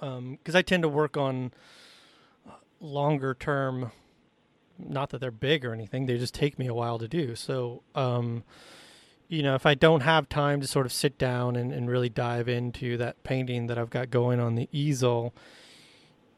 because 0.00 0.18
um, 0.18 0.38
I 0.56 0.62
tend 0.62 0.82
to 0.82 0.88
work 0.88 1.16
on 1.16 1.52
longer 2.80 3.32
term. 3.32 3.92
Not 4.76 5.10
that 5.10 5.20
they're 5.20 5.30
big 5.30 5.64
or 5.64 5.72
anything; 5.72 6.06
they 6.06 6.18
just 6.18 6.34
take 6.34 6.58
me 6.58 6.66
a 6.66 6.74
while 6.74 6.98
to 6.98 7.06
do. 7.06 7.36
So, 7.36 7.84
um, 7.94 8.42
you 9.28 9.44
know, 9.44 9.54
if 9.54 9.64
I 9.64 9.74
don't 9.74 10.00
have 10.00 10.28
time 10.28 10.60
to 10.60 10.66
sort 10.66 10.84
of 10.84 10.92
sit 10.92 11.16
down 11.16 11.54
and, 11.54 11.72
and 11.72 11.88
really 11.88 12.08
dive 12.08 12.48
into 12.48 12.96
that 12.96 13.22
painting 13.22 13.68
that 13.68 13.78
I've 13.78 13.90
got 13.90 14.10
going 14.10 14.40
on 14.40 14.56
the 14.56 14.68
easel, 14.72 15.32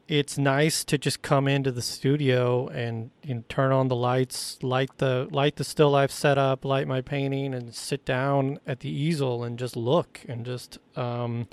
it's 0.07 0.37
nice 0.37 0.83
to 0.83 0.97
just 0.97 1.21
come 1.21 1.47
into 1.47 1.71
the 1.71 1.81
studio 1.81 2.67
and 2.67 3.09
you 3.23 3.35
know, 3.35 3.43
turn 3.49 3.71
on 3.71 3.87
the 3.87 3.95
lights, 3.95 4.61
light 4.61 4.97
the 4.97 5.27
light 5.31 5.55
the 5.55 5.63
still 5.63 5.89
life 5.89 6.11
setup, 6.11 6.63
light 6.63 6.87
my 6.87 7.01
painting, 7.01 7.53
and 7.53 7.73
sit 7.73 8.05
down 8.05 8.59
at 8.67 8.81
the 8.81 8.89
easel 8.89 9.43
and 9.43 9.57
just 9.57 9.75
look 9.75 10.21
and 10.27 10.45
just 10.45 10.77
um, 10.95 11.47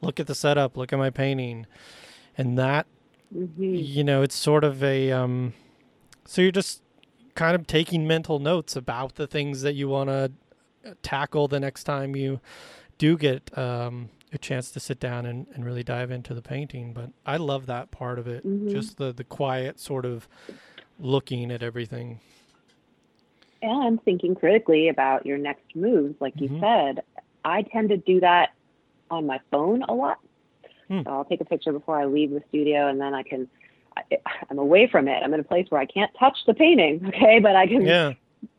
look 0.00 0.18
at 0.18 0.26
the 0.26 0.34
setup, 0.34 0.76
look 0.76 0.92
at 0.92 0.98
my 0.98 1.10
painting, 1.10 1.66
and 2.36 2.58
that 2.58 2.86
mm-hmm. 3.34 3.62
you 3.74 4.02
know 4.02 4.22
it's 4.22 4.36
sort 4.36 4.64
of 4.64 4.82
a 4.82 5.12
um, 5.12 5.52
so 6.24 6.40
you're 6.40 6.50
just 6.50 6.82
kind 7.34 7.54
of 7.54 7.66
taking 7.66 8.06
mental 8.06 8.38
notes 8.38 8.74
about 8.74 9.16
the 9.16 9.26
things 9.26 9.62
that 9.62 9.74
you 9.74 9.88
want 9.88 10.08
to 10.08 10.32
tackle 11.02 11.46
the 11.46 11.60
next 11.60 11.84
time 11.84 12.16
you 12.16 12.40
do 12.96 13.16
get 13.16 13.56
um, 13.56 14.08
a 14.32 14.38
chance 14.38 14.70
to 14.72 14.80
sit 14.80 15.00
down 15.00 15.26
and, 15.26 15.46
and 15.54 15.64
really 15.64 15.82
dive 15.82 16.10
into 16.10 16.34
the 16.34 16.42
painting. 16.42 16.92
But 16.92 17.10
I 17.24 17.36
love 17.36 17.66
that 17.66 17.90
part 17.90 18.18
of 18.18 18.26
it, 18.26 18.46
mm-hmm. 18.46 18.70
just 18.70 18.98
the, 18.98 19.12
the 19.12 19.24
quiet 19.24 19.80
sort 19.80 20.04
of 20.04 20.28
looking 20.98 21.50
at 21.50 21.62
everything. 21.62 22.20
And 23.60 24.02
thinking 24.04 24.34
critically 24.34 24.88
about 24.88 25.26
your 25.26 25.38
next 25.38 25.74
moves, 25.74 26.14
like 26.20 26.36
mm-hmm. 26.36 26.54
you 26.54 26.60
said. 26.60 27.02
I 27.44 27.62
tend 27.62 27.88
to 27.90 27.96
do 27.96 28.20
that 28.20 28.50
on 29.10 29.26
my 29.26 29.40
phone 29.50 29.82
a 29.82 29.94
lot. 29.94 30.18
Hmm. 30.88 31.02
So 31.04 31.10
I'll 31.10 31.24
take 31.24 31.40
a 31.40 31.44
picture 31.44 31.72
before 31.72 32.00
I 32.00 32.06
leave 32.06 32.30
the 32.30 32.42
studio, 32.48 32.88
and 32.88 33.00
then 33.00 33.14
I 33.14 33.22
can. 33.22 33.48
I, 33.96 34.02
I'm 34.50 34.58
away 34.58 34.86
from 34.86 35.08
it. 35.08 35.22
I'm 35.22 35.34
in 35.34 35.40
a 35.40 35.44
place 35.44 35.66
where 35.70 35.80
I 35.80 35.86
can't 35.86 36.10
touch 36.18 36.36
the 36.46 36.54
painting, 36.54 37.04
okay, 37.08 37.38
but 37.40 37.56
I 37.56 37.66
can 37.66 37.84
Yeah. 37.84 38.14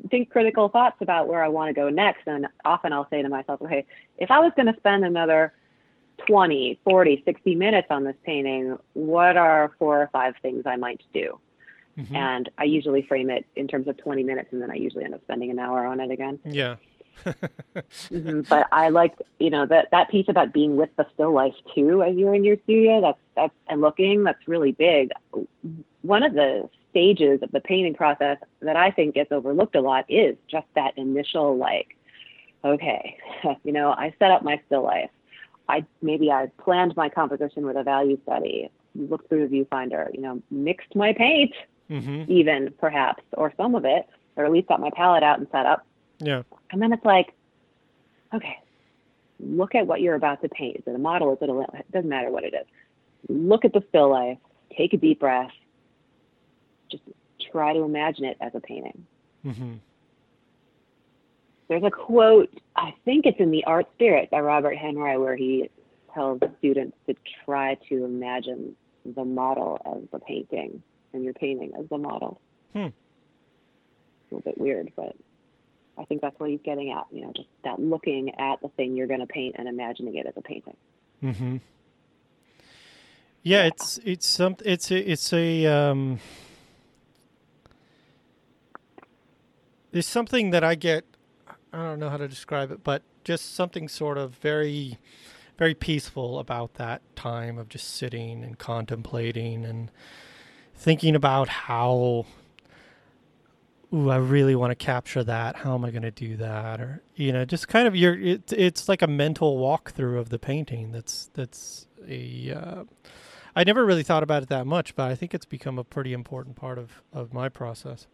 Think 0.09 0.29
critical 0.29 0.69
thoughts 0.69 0.97
about 1.01 1.27
where 1.27 1.43
I 1.43 1.47
want 1.47 1.69
to 1.69 1.73
go 1.73 1.89
next. 1.89 2.27
And 2.27 2.47
often 2.65 2.93
I'll 2.93 3.09
say 3.09 3.21
to 3.21 3.29
myself, 3.29 3.61
okay, 3.61 3.85
if 4.17 4.31
I 4.31 4.39
was 4.39 4.51
going 4.55 4.71
to 4.71 4.79
spend 4.79 5.05
another 5.05 5.53
20, 6.27 6.79
40, 6.83 7.21
60 7.25 7.55
minutes 7.55 7.87
on 7.89 8.03
this 8.03 8.15
painting, 8.23 8.77
what 8.93 9.37
are 9.37 9.71
four 9.79 10.01
or 10.01 10.09
five 10.11 10.35
things 10.41 10.63
I 10.65 10.75
might 10.75 11.01
do? 11.13 11.39
Mhm. 11.97 12.15
And 12.15 12.49
I 12.57 12.63
usually 12.63 13.01
frame 13.01 13.29
it 13.29 13.45
in 13.55 13.67
terms 13.67 13.87
of 13.87 13.97
20 13.97 14.23
minutes, 14.23 14.49
and 14.51 14.61
then 14.61 14.71
I 14.71 14.75
usually 14.75 15.03
end 15.03 15.13
up 15.13 15.21
spending 15.23 15.51
an 15.51 15.59
hour 15.59 15.85
on 15.85 15.99
it 15.99 16.11
again. 16.11 16.39
Yeah. 16.45 16.75
hmm 18.09 18.41
But 18.47 18.67
I 18.71 18.89
like, 18.89 19.15
you 19.39 19.49
know, 19.49 19.65
that 19.65 19.89
that 19.91 20.09
piece 20.09 20.27
about 20.29 20.53
being 20.53 20.77
with 20.77 20.89
the 20.95 21.05
still 21.13 21.33
life 21.33 21.55
too, 21.75 22.01
as 22.01 22.15
you're 22.15 22.33
in 22.33 22.45
your 22.45 22.57
studio. 22.63 23.01
That's 23.01 23.19
that's 23.35 23.53
and 23.67 23.81
looking. 23.81 24.23
That's 24.23 24.47
really 24.47 24.71
big. 24.71 25.11
One 26.01 26.23
of 26.23 26.33
the 26.33 26.69
stages 26.89 27.41
of 27.41 27.51
the 27.51 27.59
painting 27.59 27.93
process 27.93 28.37
that 28.61 28.75
I 28.75 28.91
think 28.91 29.15
gets 29.15 29.31
overlooked 29.31 29.75
a 29.75 29.81
lot 29.81 30.05
is 30.09 30.35
just 30.47 30.67
that 30.75 30.97
initial 30.97 31.57
like, 31.57 31.95
okay, 32.63 33.17
you 33.63 33.71
know, 33.71 33.91
I 33.91 34.13
set 34.19 34.31
up 34.31 34.43
my 34.43 34.61
still 34.65 34.83
life. 34.83 35.09
I 35.67 35.85
maybe 36.01 36.31
I 36.31 36.51
planned 36.63 36.95
my 36.95 37.09
composition 37.09 37.65
with 37.65 37.77
a 37.77 37.83
value 37.83 38.17
study, 38.23 38.71
looked 38.95 39.29
through 39.29 39.47
the 39.47 39.55
viewfinder, 39.55 40.13
you 40.13 40.21
know, 40.21 40.41
mixed 40.49 40.95
my 40.95 41.13
paint 41.13 41.53
hmm 41.89 42.23
even 42.27 42.71
perhaps, 42.79 43.23
or 43.33 43.51
some 43.57 43.75
of 43.75 43.83
it, 43.83 44.07
or 44.35 44.45
at 44.45 44.51
least 44.51 44.67
got 44.67 44.79
my 44.79 44.91
palette 44.91 45.23
out 45.23 45.39
and 45.39 45.47
set 45.51 45.65
up. 45.65 45.85
Yeah. 46.19 46.43
And 46.71 46.81
then 46.81 46.93
it's 46.93 47.03
like, 47.03 47.33
okay, 48.33 48.59
look 49.39 49.73
at 49.73 49.87
what 49.87 50.01
you're 50.01 50.15
about 50.15 50.41
to 50.43 50.49
paint. 50.49 50.77
Is 50.77 50.83
it 50.85 50.95
a 50.95 50.99
model? 50.99 51.33
Is 51.33 51.39
it 51.41 51.49
a, 51.49 51.59
it 51.79 51.91
doesn't 51.91 52.09
matter 52.09 52.29
what 52.29 52.43
it 52.43 52.53
is. 52.53 52.67
Look 53.27 53.65
at 53.65 53.73
the 53.73 53.83
still 53.89 54.11
life, 54.11 54.37
take 54.77 54.93
a 54.93 54.97
deep 54.97 55.19
breath, 55.19 55.51
just 56.91 57.03
try 57.51 57.73
to 57.73 57.81
imagine 57.81 58.25
it 58.25 58.37
as 58.41 58.53
a 58.55 58.59
painting. 58.59 59.05
hmm 59.43 59.73
There's 61.67 61.83
a 61.83 61.91
quote, 61.91 62.49
I 62.75 62.93
think 63.05 63.25
it's 63.25 63.39
in 63.39 63.51
The 63.51 63.63
Art 63.65 63.87
Spirit 63.95 64.29
by 64.29 64.39
Robert 64.39 64.75
Henri, 64.75 65.17
where 65.17 65.35
he 65.35 65.69
tells 66.13 66.39
students 66.59 66.97
to 67.07 67.15
try 67.45 67.75
to 67.89 68.05
imagine 68.05 68.75
the 69.05 69.23
model 69.23 69.79
as 69.85 70.09
the 70.11 70.19
painting 70.19 70.81
and 71.13 71.23
your 71.23 71.33
painting 71.33 71.71
as 71.79 71.87
the 71.89 71.97
model. 71.97 72.39
Hmm. 72.73 72.79
A 72.79 72.91
little 74.31 74.41
bit 74.51 74.57
weird, 74.59 74.91
but 74.95 75.15
I 75.97 76.05
think 76.05 76.21
that's 76.21 76.39
what 76.39 76.49
he's 76.49 76.59
getting 76.63 76.91
at, 76.91 77.05
you 77.11 77.21
know, 77.21 77.33
just 77.35 77.49
that 77.63 77.79
looking 77.79 78.33
at 78.39 78.61
the 78.61 78.69
thing 78.69 78.95
you're 78.95 79.07
going 79.07 79.19
to 79.19 79.27
paint 79.27 79.55
and 79.57 79.67
imagining 79.67 80.15
it 80.15 80.25
as 80.25 80.33
a 80.37 80.41
painting. 80.41 80.77
hmm 81.21 81.57
Yeah, 83.43 83.63
it's 83.65 83.99
it's 84.05 84.25
some 84.25 84.55
it's 84.65 84.91
a 84.91 85.11
it's 85.11 85.33
a 85.33 85.65
um 85.65 86.19
there's 89.91 90.07
something 90.07 90.51
that 90.51 90.63
I 90.63 90.75
get 90.75 91.05
I 91.71 91.83
don't 91.83 91.99
know 91.99 92.09
how 92.09 92.17
to 92.17 92.27
describe 92.27 92.71
it, 92.71 92.83
but 92.83 93.03
just 93.23 93.53
something 93.53 93.87
sort 93.87 94.17
of 94.17 94.35
very 94.35 94.97
very 95.57 95.73
peaceful 95.73 96.39
about 96.39 96.75
that 96.75 97.01
time 97.15 97.57
of 97.57 97.67
just 97.67 97.93
sitting 97.93 98.43
and 98.43 98.57
contemplating 98.57 99.65
and 99.65 99.91
thinking 100.73 101.15
about 101.15 101.49
how 101.49 102.25
ooh, 103.93 104.09
I 104.09 104.15
really 104.15 104.55
want 104.55 104.71
to 104.71 104.75
capture 104.75 105.23
that. 105.23 105.57
How 105.57 105.75
am 105.75 105.83
I 105.83 105.91
going 105.91 106.03
to 106.03 106.11
do 106.11 106.37
that? 106.37 106.79
Or 106.79 107.03
you 107.15 107.33
know, 107.33 107.45
just 107.45 107.67
kind 107.67 107.87
of 107.87 107.95
your 107.95 108.17
it, 108.17 108.53
it's 108.53 108.87
like 108.87 109.01
a 109.01 109.07
mental 109.07 109.57
walkthrough 109.57 110.17
of 110.17 110.29
the 110.29 110.39
painting. 110.39 110.91
That's 110.91 111.29
that's 111.33 111.87
a 112.07 112.53
uh, 112.53 112.83
I 113.55 113.63
never 113.63 113.85
really 113.85 114.03
thought 114.03 114.23
about 114.23 114.43
it 114.43 114.49
that 114.49 114.65
much, 114.65 114.95
but 114.95 115.11
I 115.11 115.15
think 115.15 115.33
it's 115.33 115.45
become 115.45 115.77
a 115.77 115.83
pretty 115.83 116.13
important 116.13 116.55
part 116.55 116.77
of 116.77 117.01
of 117.11 117.33
my 117.33 117.49
process. 117.49 118.07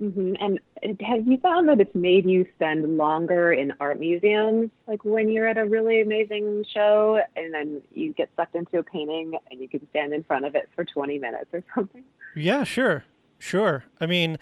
Hmm 0.00 0.32
And 0.40 0.58
have 1.02 1.26
you 1.26 1.36
found 1.38 1.68
that 1.68 1.78
it's 1.78 1.94
made 1.94 2.24
you 2.24 2.46
spend 2.54 2.96
longer 2.96 3.52
in 3.52 3.74
art 3.80 4.00
museums? 4.00 4.70
Like 4.86 5.04
when 5.04 5.28
you're 5.28 5.46
at 5.46 5.58
a 5.58 5.66
really 5.66 6.00
amazing 6.00 6.64
show 6.72 7.20
and 7.36 7.52
then 7.52 7.82
you 7.92 8.14
get 8.14 8.30
sucked 8.34 8.54
into 8.54 8.78
a 8.78 8.82
painting 8.82 9.34
and 9.50 9.60
you 9.60 9.68
can 9.68 9.86
stand 9.90 10.14
in 10.14 10.24
front 10.24 10.46
of 10.46 10.54
it 10.54 10.70
for 10.74 10.86
20 10.86 11.18
minutes 11.18 11.50
or 11.52 11.62
something? 11.74 12.02
Yeah, 12.34 12.64
sure, 12.64 13.04
sure. 13.38 13.84
I 14.00 14.06
mean, 14.06 14.38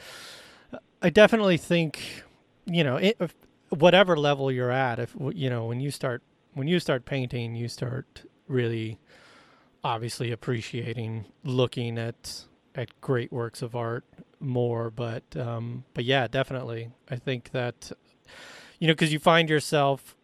I 1.02 1.10
definitely 1.10 1.56
think 1.56 2.24
you 2.64 2.84
know 2.84 2.96
it, 2.96 3.18
whatever 3.70 4.16
level 4.16 4.52
you're 4.52 4.70
at. 4.70 5.00
If 5.00 5.16
you 5.34 5.50
know 5.50 5.66
when 5.66 5.80
you 5.80 5.90
start 5.90 6.22
when 6.54 6.68
you 6.68 6.78
start 6.78 7.04
painting, 7.04 7.56
you 7.56 7.66
start 7.66 8.24
really 8.46 8.98
obviously 9.82 10.30
appreciating 10.30 11.24
looking 11.42 11.98
at 11.98 12.44
at 12.74 13.00
great 13.00 13.32
works 13.32 13.62
of 13.62 13.74
art 13.74 14.04
more. 14.40 14.90
But 14.90 15.36
um, 15.36 15.84
but 15.94 16.04
yeah, 16.04 16.26
definitely, 16.28 16.90
I 17.10 17.16
think 17.16 17.50
that 17.52 17.92
you 18.78 18.86
know 18.86 18.94
because 18.94 19.12
you 19.12 19.18
find 19.18 19.48
yourself 19.48 20.16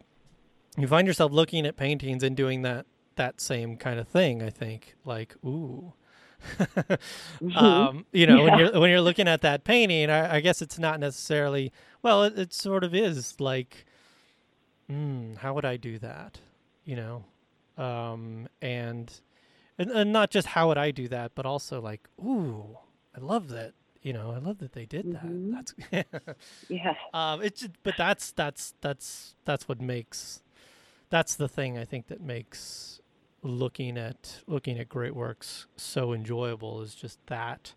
you 0.77 0.87
find 0.87 1.07
yourself 1.07 1.31
looking 1.31 1.65
at 1.65 1.77
paintings 1.77 2.23
and 2.23 2.35
doing 2.35 2.61
that 2.63 2.85
that 3.15 3.39
same 3.39 3.77
kind 3.77 3.99
of 3.99 4.07
thing. 4.07 4.41
I 4.41 4.49
think 4.49 4.95
like 5.05 5.35
ooh. 5.45 5.93
um, 7.55 8.05
you 8.11 8.27
know, 8.27 8.43
when 8.43 8.59
you're 8.59 8.79
when 8.79 8.89
you're 8.89 9.01
looking 9.01 9.27
at 9.27 9.41
that 9.41 9.63
painting, 9.63 10.09
I, 10.09 10.35
I 10.35 10.39
guess 10.41 10.61
it's 10.61 10.77
not 10.77 10.99
necessarily. 10.99 11.71
Well, 12.03 12.23
it, 12.23 12.37
it 12.37 12.53
sort 12.53 12.83
of 12.83 12.93
is 12.93 13.39
like, 13.39 13.85
mm, 14.91 15.37
how 15.37 15.53
would 15.55 15.65
I 15.65 15.77
do 15.77 15.97
that? 15.99 16.39
You 16.83 16.97
know, 16.97 17.83
um, 17.83 18.47
and, 18.61 19.11
and 19.79 19.89
and 19.89 20.13
not 20.13 20.29
just 20.29 20.47
how 20.47 20.67
would 20.67 20.77
I 20.77 20.91
do 20.91 21.07
that, 21.07 21.31
but 21.33 21.45
also 21.47 21.81
like, 21.81 22.07
ooh, 22.19 22.77
I 23.15 23.21
love 23.21 23.47
that. 23.49 23.73
You 24.05 24.13
know, 24.13 24.29
I 24.31 24.37
love 24.37 24.59
that 24.59 24.73
they 24.73 24.85
did 24.85 25.07
Mhm. 25.07 25.51
that. 25.51 25.73
That's 25.91 26.35
Yeah. 26.69 26.93
um, 27.11 27.41
it's 27.41 27.61
just, 27.61 27.71
but 27.81 27.97
that's 27.97 28.31
that's 28.33 28.75
that's 28.79 29.33
that's 29.45 29.67
what 29.67 29.81
makes 29.81 30.43
that's 31.09 31.35
the 31.35 31.47
thing 31.49 31.75
I 31.79 31.85
think 31.85 32.05
that 32.07 32.21
makes 32.21 33.01
looking 33.41 33.97
at 33.97 34.43
looking 34.45 34.77
at 34.77 34.89
great 34.89 35.15
works 35.15 35.65
so 35.75 36.13
enjoyable 36.13 36.81
is 36.83 36.93
just 36.93 37.17
that 37.27 37.73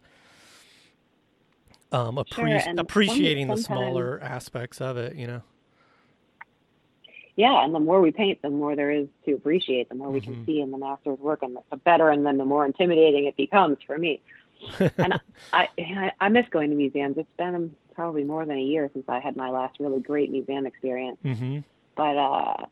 um 1.93 2.17
appre- 2.17 2.63
Sure, 2.63 2.75
appreciating 2.77 3.49
the 3.49 3.57
smaller 3.57 4.19
aspects 4.23 4.81
of 4.83 4.97
it 4.99 5.15
you 5.15 5.27
know 5.27 5.43
Yeah, 7.37 7.65
and 7.65 7.75
the 7.75 7.81
more 7.81 8.01
we 8.01 8.11
paint, 8.11 8.41
the 8.43 8.51
more 8.51 8.75
there 8.77 8.91
is 8.91 9.07
to 9.27 9.33
appreciate, 9.35 9.89
the 9.91 9.95
more 9.95 10.11
we 10.11 10.21
Mhm. 10.21 10.25
can 10.25 10.47
see 10.47 10.61
in 10.61 10.71
the 10.73 10.79
master's 10.79 11.19
work, 11.21 11.43
and 11.43 11.57
the 11.71 11.77
better, 11.77 12.11
and 12.11 12.27
then 12.27 12.37
the 12.37 12.45
more 12.45 12.67
intimidating 12.67 13.27
it 13.27 13.37
becomes 13.37 13.79
for 13.87 13.97
me. 13.97 14.21
And 14.99 15.21
I, 15.53 15.69
I, 15.79 16.13
I 16.21 16.29
miss 16.29 16.47
going 16.51 16.71
to 16.71 16.77
museums. 16.77 17.17
It's 17.19 17.29
been 17.37 17.75
probably 17.95 18.25
more 18.25 18.45
than 18.45 18.57
a 18.57 18.63
year 18.63 18.91
since 18.93 19.05
I 19.09 19.19
had 19.19 19.37
my 19.37 19.51
last 19.51 19.79
really 19.81 20.01
great 20.01 20.31
museum 20.31 20.67
experience. 20.67 21.19
mm-hmm. 21.25 21.59
But 21.97 22.17
uh, 22.17 22.67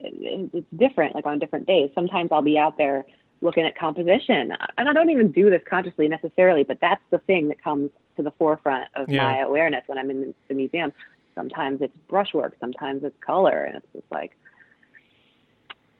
it, 0.00 0.50
it's 0.54 0.66
different, 0.76 1.14
like 1.14 1.26
on 1.26 1.38
different 1.38 1.66
days. 1.66 1.90
Sometimes 1.94 2.30
I'll 2.32 2.42
be 2.42 2.58
out 2.58 2.78
there 2.78 3.04
looking 3.42 3.64
at 3.64 3.76
composition, 3.78 4.54
and 4.76 4.88
I 4.88 4.92
don't 4.92 5.10
even 5.10 5.32
do 5.32 5.48
this 5.48 5.62
consciously 5.68 6.08
necessarily, 6.08 6.62
but 6.62 6.78
that's 6.80 7.02
the 7.10 7.18
thing 7.18 7.48
that 7.48 7.62
comes 7.62 7.90
to 8.16 8.22
the 8.22 8.30
forefront 8.32 8.88
of 8.94 9.08
Yeah. 9.08 9.24
my 9.24 9.38
awareness 9.40 9.82
when 9.86 9.98
I'm 9.98 10.10
in 10.10 10.34
the 10.48 10.54
museum. 10.54 10.92
Sometimes 11.34 11.80
it's 11.80 11.96
brushwork, 12.08 12.56
sometimes 12.60 13.02
it's 13.02 13.16
color, 13.20 13.64
and 13.64 13.76
it's 13.76 13.86
just 13.94 14.10
like, 14.10 14.36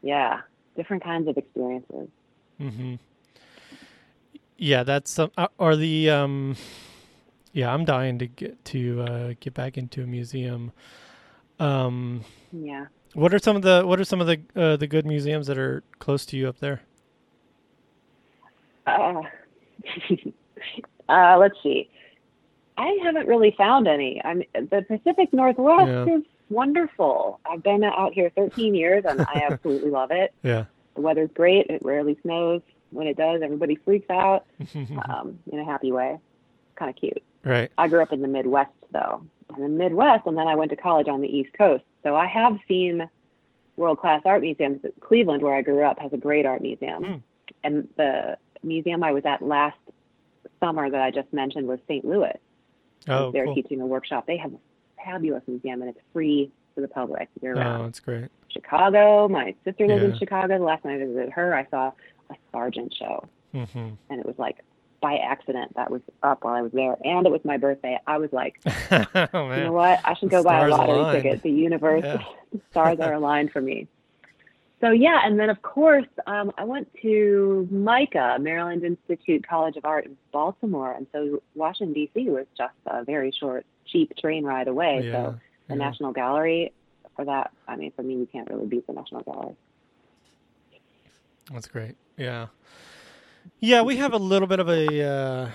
yeah, 0.03 0.41
different 0.77 1.03
kinds 1.03 1.29
of 1.29 1.39
experiences. 1.39 2.09
Mm-hmm. 2.61 2.95
Yeah, 4.63 4.83
that's 4.83 5.11
some 5.11 5.31
uh, 5.39 5.49
or 5.57 5.75
the 5.75 6.11
um, 6.11 6.55
yeah. 7.55 7.73
I'm 7.73 7.87
dying 7.87 8.19
to 8.19 8.27
get 8.27 8.63
to 8.67 9.01
uh, 9.01 9.33
get 9.41 9.55
back 9.55 9.79
into 9.79 10.03
a 10.03 10.07
museum. 10.07 10.73
Um, 11.59 12.25
Yeah. 12.53 12.87
what 13.15 13.33
are 13.33 13.39
some 13.39 13.57
of 13.57 13.63
the 13.63 13.85
what 13.87 13.99
are 13.99 14.05
some 14.05 14.21
of 14.21 14.27
the 14.27 14.39
uh, 14.55 14.77
the 14.77 14.87
good 14.87 15.07
museums 15.07 15.47
that 15.47 15.57
are 15.57 15.83
close 15.99 16.27
to 16.27 16.37
you 16.37 16.47
up 16.47 16.59
there? 16.59 16.83
Uh, 18.87 19.23
uh, 21.09 21.37
let's 21.39 21.57
see. 21.63 21.89
I 22.77 22.99
haven't 23.03 23.27
really 23.29 23.55
found 23.57 23.89
any. 23.89 24.21
I'm 24.25 24.43
the 24.55 24.85
Pacific 24.87 25.33
Northwest 25.33 25.87
Yeah. 25.89 26.17
is 26.17 26.23
wonderful. 26.51 27.41
I've 27.51 27.63
been 27.63 27.83
out 27.85 28.13
here 28.13 28.31
13 28.37 28.75
years 28.75 29.05
and 29.09 29.23
I 29.23 29.47
absolutely 29.51 29.91
love 29.91 30.11
it. 30.11 30.35
Yeah. 30.43 30.65
The 30.97 31.01
weather's 31.03 31.31
great. 31.33 31.67
It 31.71 31.81
rarely 31.83 32.19
snows. 32.23 32.63
When 32.91 33.07
it 33.07 33.17
does, 33.17 33.41
everybody 33.43 33.77
freaks 33.77 34.09
out 34.11 34.47
um, 35.09 35.39
in 35.51 35.59
a 35.59 35.65
happy 35.65 35.93
way. 35.93 36.19
Kind 36.77 36.91
of 36.91 36.97
cute. 36.97 37.23
right. 37.45 37.71
I 37.79 37.89
grew 37.89 38.03
up 38.03 38.13
in 38.13 38.23
the 38.23 38.29
Midwest 38.29 38.71
though, 38.93 39.23
in 39.57 39.63
the 39.63 39.69
Midwest, 39.69 40.27
and 40.27 40.37
then 40.37 40.49
I 40.49 40.55
went 40.57 40.71
to 40.71 40.77
college 40.77 41.09
on 41.09 41.21
the 41.21 41.29
East 41.29 41.53
Coast. 41.57 41.85
So 42.03 42.17
I 42.17 42.27
have 42.27 42.59
seen 42.67 43.09
world-class 43.77 44.23
art 44.25 44.41
museums. 44.43 44.81
Cleveland, 45.01 45.43
where 45.43 45.55
I 45.55 45.63
grew 45.63 45.83
up, 45.85 45.99
has 46.01 46.13
a 46.13 46.17
great 46.17 46.45
art 46.47 46.61
museum, 46.63 47.03
Mm. 47.05 47.23
and 47.65 47.89
the 47.97 48.37
museum 48.63 49.03
I 49.03 49.13
was 49.13 49.25
at 49.25 49.41
last 49.43 49.79
summer 50.59 50.91
that 50.91 51.01
I 51.01 51.11
just 51.11 51.33
mentioned 51.33 51.67
was 51.67 51.79
St. 51.89 52.05
Louis. 52.05 52.37
Oh, 53.09 53.27
was 53.27 53.33
there 53.33 53.45
cool. 53.47 53.55
teaching 53.55 53.81
a 53.81 53.87
workshop. 53.87 54.27
They 54.27 54.37
have 54.37 54.53
a 54.53 54.59
fabulous 55.05 55.43
museum, 55.47 55.81
and 55.83 55.91
it's 55.91 56.01
free 56.13 56.51
to 56.75 56.81
the 56.83 56.89
public 56.89 57.29
year 57.41 57.55
round. 57.55 57.83
Oh, 57.83 57.85
that's 57.87 58.01
great. 58.01 58.29
Chicago, 58.49 59.29
my 59.29 59.55
sister 59.65 59.87
lives 59.87 60.03
in 60.05 60.19
Chicago. 60.19 60.59
The 60.59 60.65
last 60.65 60.83
time 60.83 60.93
I 60.93 60.99
visited 60.99 61.31
her, 61.31 61.55
I 61.55 61.65
saw 61.71 61.93
a 62.31 62.35
Sargent 62.53 62.95
show, 62.95 63.29
hmm 63.53 63.67
and 64.09 64.21
it 64.21 64.27
was 64.27 64.35
like 64.39 64.59
by 65.01 65.17
accident 65.17 65.75
that 65.77 65.91
was 65.91 66.03
up 66.23 66.45
while 66.45 66.55
I 66.55 66.61
was 66.63 66.73
there, 66.73 66.97
and 67.05 67.27
it 67.27 67.31
was 67.31 67.41
my 67.45 67.57
birthday. 67.57 67.99
I 68.07 68.19
was 68.19 68.31
like, 68.33 68.61
oh 68.67 69.55
you 69.55 69.65
know 69.65 69.73
what? 69.73 69.99
I 70.05 70.15
should 70.15 70.29
go 70.31 70.43
buy 70.43 70.67
a 70.67 70.69
lottery 70.69 70.99
aligned. 70.99 71.23
ticket. 71.23 71.43
The 71.43 71.51
universe, 71.51 72.05
Yeah. 72.05 72.23
the 72.53 72.61
stars 72.71 73.01
are 73.01 73.13
aligned 73.21 73.51
for 73.53 73.61
me. 73.63 73.89
So 74.83 74.91
yeah, 74.91 75.21
and 75.25 75.39
then 75.39 75.51
of 75.51 75.61
course 75.63 76.07
um, 76.27 76.53
I 76.59 76.65
went 76.65 76.89
to 77.03 77.69
MICA, 77.71 78.39
Maryland 78.41 78.83
Institute 78.85 79.47
College 79.47 79.77
of 79.77 79.85
Art 79.85 80.07
in 80.07 80.17
Baltimore, 80.33 80.93
and 80.93 81.07
so 81.13 81.43
Washington 81.55 81.93
D.C. 81.95 82.29
was 82.31 82.47
just 82.57 82.75
a 82.87 83.05
very 83.05 83.31
short, 83.31 83.65
cheap 83.87 84.15
train 84.19 84.45
ride 84.45 84.69
away. 84.69 85.03
Yeah, 85.05 85.13
So 85.13 85.41
the 85.69 85.75
yeah. 85.75 85.79
National 85.79 86.13
Gallery, 86.13 86.73
for 87.17 87.25
that, 87.27 87.51
I 87.69 87.77
mean, 87.77 87.93
for 87.95 88.03
me, 88.03 88.15
you 88.15 88.27
can't 88.31 88.49
really 88.51 88.67
beat 88.67 88.87
the 88.87 88.93
National 88.95 89.21
Gallery. 89.23 89.55
That's 91.53 91.67
great. 91.69 91.97
Yeah. 92.21 92.49
Yeah, 93.61 93.81
we 93.81 93.97
have 93.97 94.13
a 94.13 94.19
little 94.19 94.47
bit 94.47 94.61
of 94.61 94.69
a 94.69 95.03
uh, 95.03 95.51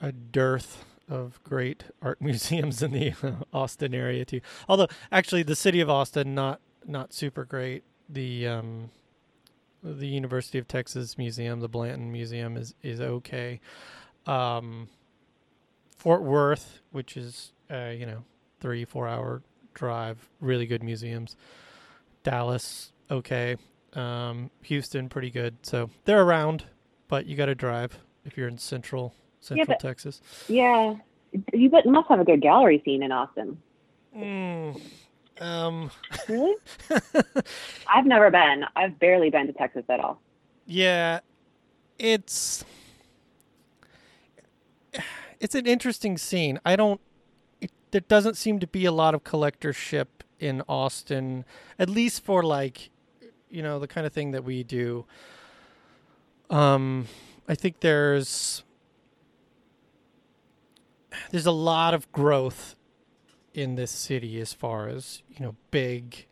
a 0.00 0.12
dearth 0.12 0.84
of 1.08 1.42
great 1.42 1.82
art 2.00 2.20
museums 2.22 2.80
in 2.80 2.92
the 2.92 3.12
Austin 3.52 3.92
area 3.92 4.24
too. 4.24 4.40
Although 4.68 4.86
actually 5.10 5.42
the 5.42 5.56
city 5.56 5.80
of 5.80 5.90
Austin 5.90 6.36
not 6.36 6.60
not 6.86 7.12
super 7.12 7.44
great. 7.44 7.82
The 8.08 8.46
um 8.46 8.90
the 9.82 10.06
University 10.06 10.58
of 10.58 10.68
Texas 10.68 11.18
Museum, 11.18 11.58
the 11.58 11.68
Blanton 11.68 12.12
Museum 12.12 12.56
is 12.56 12.76
is 12.80 13.00
okay. 13.00 13.58
Um 14.26 14.88
Fort 15.98 16.22
Worth, 16.22 16.80
which 16.92 17.16
is 17.16 17.52
uh, 17.68 17.90
you 17.98 18.06
know, 18.06 18.24
3 18.60 18.84
4 18.84 19.08
hour 19.08 19.42
drive, 19.74 20.28
really 20.40 20.66
good 20.66 20.84
museums. 20.84 21.36
Dallas 22.22 22.92
okay. 23.10 23.56
Um, 23.94 24.50
Houston, 24.62 25.08
pretty 25.08 25.30
good. 25.30 25.56
So 25.62 25.90
they're 26.04 26.22
around, 26.22 26.64
but 27.08 27.26
you 27.26 27.36
got 27.36 27.46
to 27.46 27.54
drive 27.54 27.98
if 28.24 28.36
you're 28.36 28.48
in 28.48 28.58
central 28.58 29.14
central 29.40 29.66
but- 29.66 29.80
Texas. 29.80 30.20
Yeah, 30.48 30.94
you 31.52 31.68
but 31.70 31.84
must 31.86 32.08
have 32.08 32.20
a 32.20 32.24
good 32.24 32.40
gallery 32.40 32.80
scene 32.84 33.02
in 33.02 33.12
Austin. 33.12 33.58
Mm, 34.16 34.80
um, 35.40 35.90
Really? 36.28 36.54
I've 37.88 38.04
never 38.06 38.30
been. 38.30 38.64
I've 38.76 38.98
barely 38.98 39.30
been 39.30 39.46
to 39.46 39.52
Texas 39.52 39.84
at 39.88 40.00
all. 40.00 40.20
yeah, 40.66 41.20
it's 41.98 42.64
it's 45.40 45.54
an 45.54 45.66
interesting 45.66 46.18
scene. 46.18 46.60
I 46.64 46.76
don't. 46.76 47.00
It, 47.60 47.70
there 47.90 48.00
doesn't 48.02 48.36
seem 48.36 48.60
to 48.60 48.66
be 48.66 48.84
a 48.84 48.92
lot 48.92 49.14
of 49.14 49.24
collectorship 49.24 50.06
in 50.38 50.62
Austin, 50.68 51.44
at 51.78 51.88
least 51.88 52.24
for 52.24 52.42
like, 52.42 52.90
you 53.52 53.62
know, 53.62 53.78
the 53.78 53.86
kind 53.86 54.06
of 54.06 54.12
thing 54.12 54.32
that 54.32 54.44
we 54.44 54.64
do. 54.64 55.04
Um, 56.50 57.06
I 57.48 57.54
think 57.54 57.80
there's 57.80 58.64
there's 61.30 61.46
a 61.46 61.52
lot 61.52 61.94
of 61.94 62.10
growth 62.12 62.76
in 63.54 63.74
this 63.74 63.90
city 63.90 64.40
as 64.40 64.52
far 64.52 64.88
as 64.88 65.22
you 65.28 65.44
know 65.44 65.54
big 65.70 66.26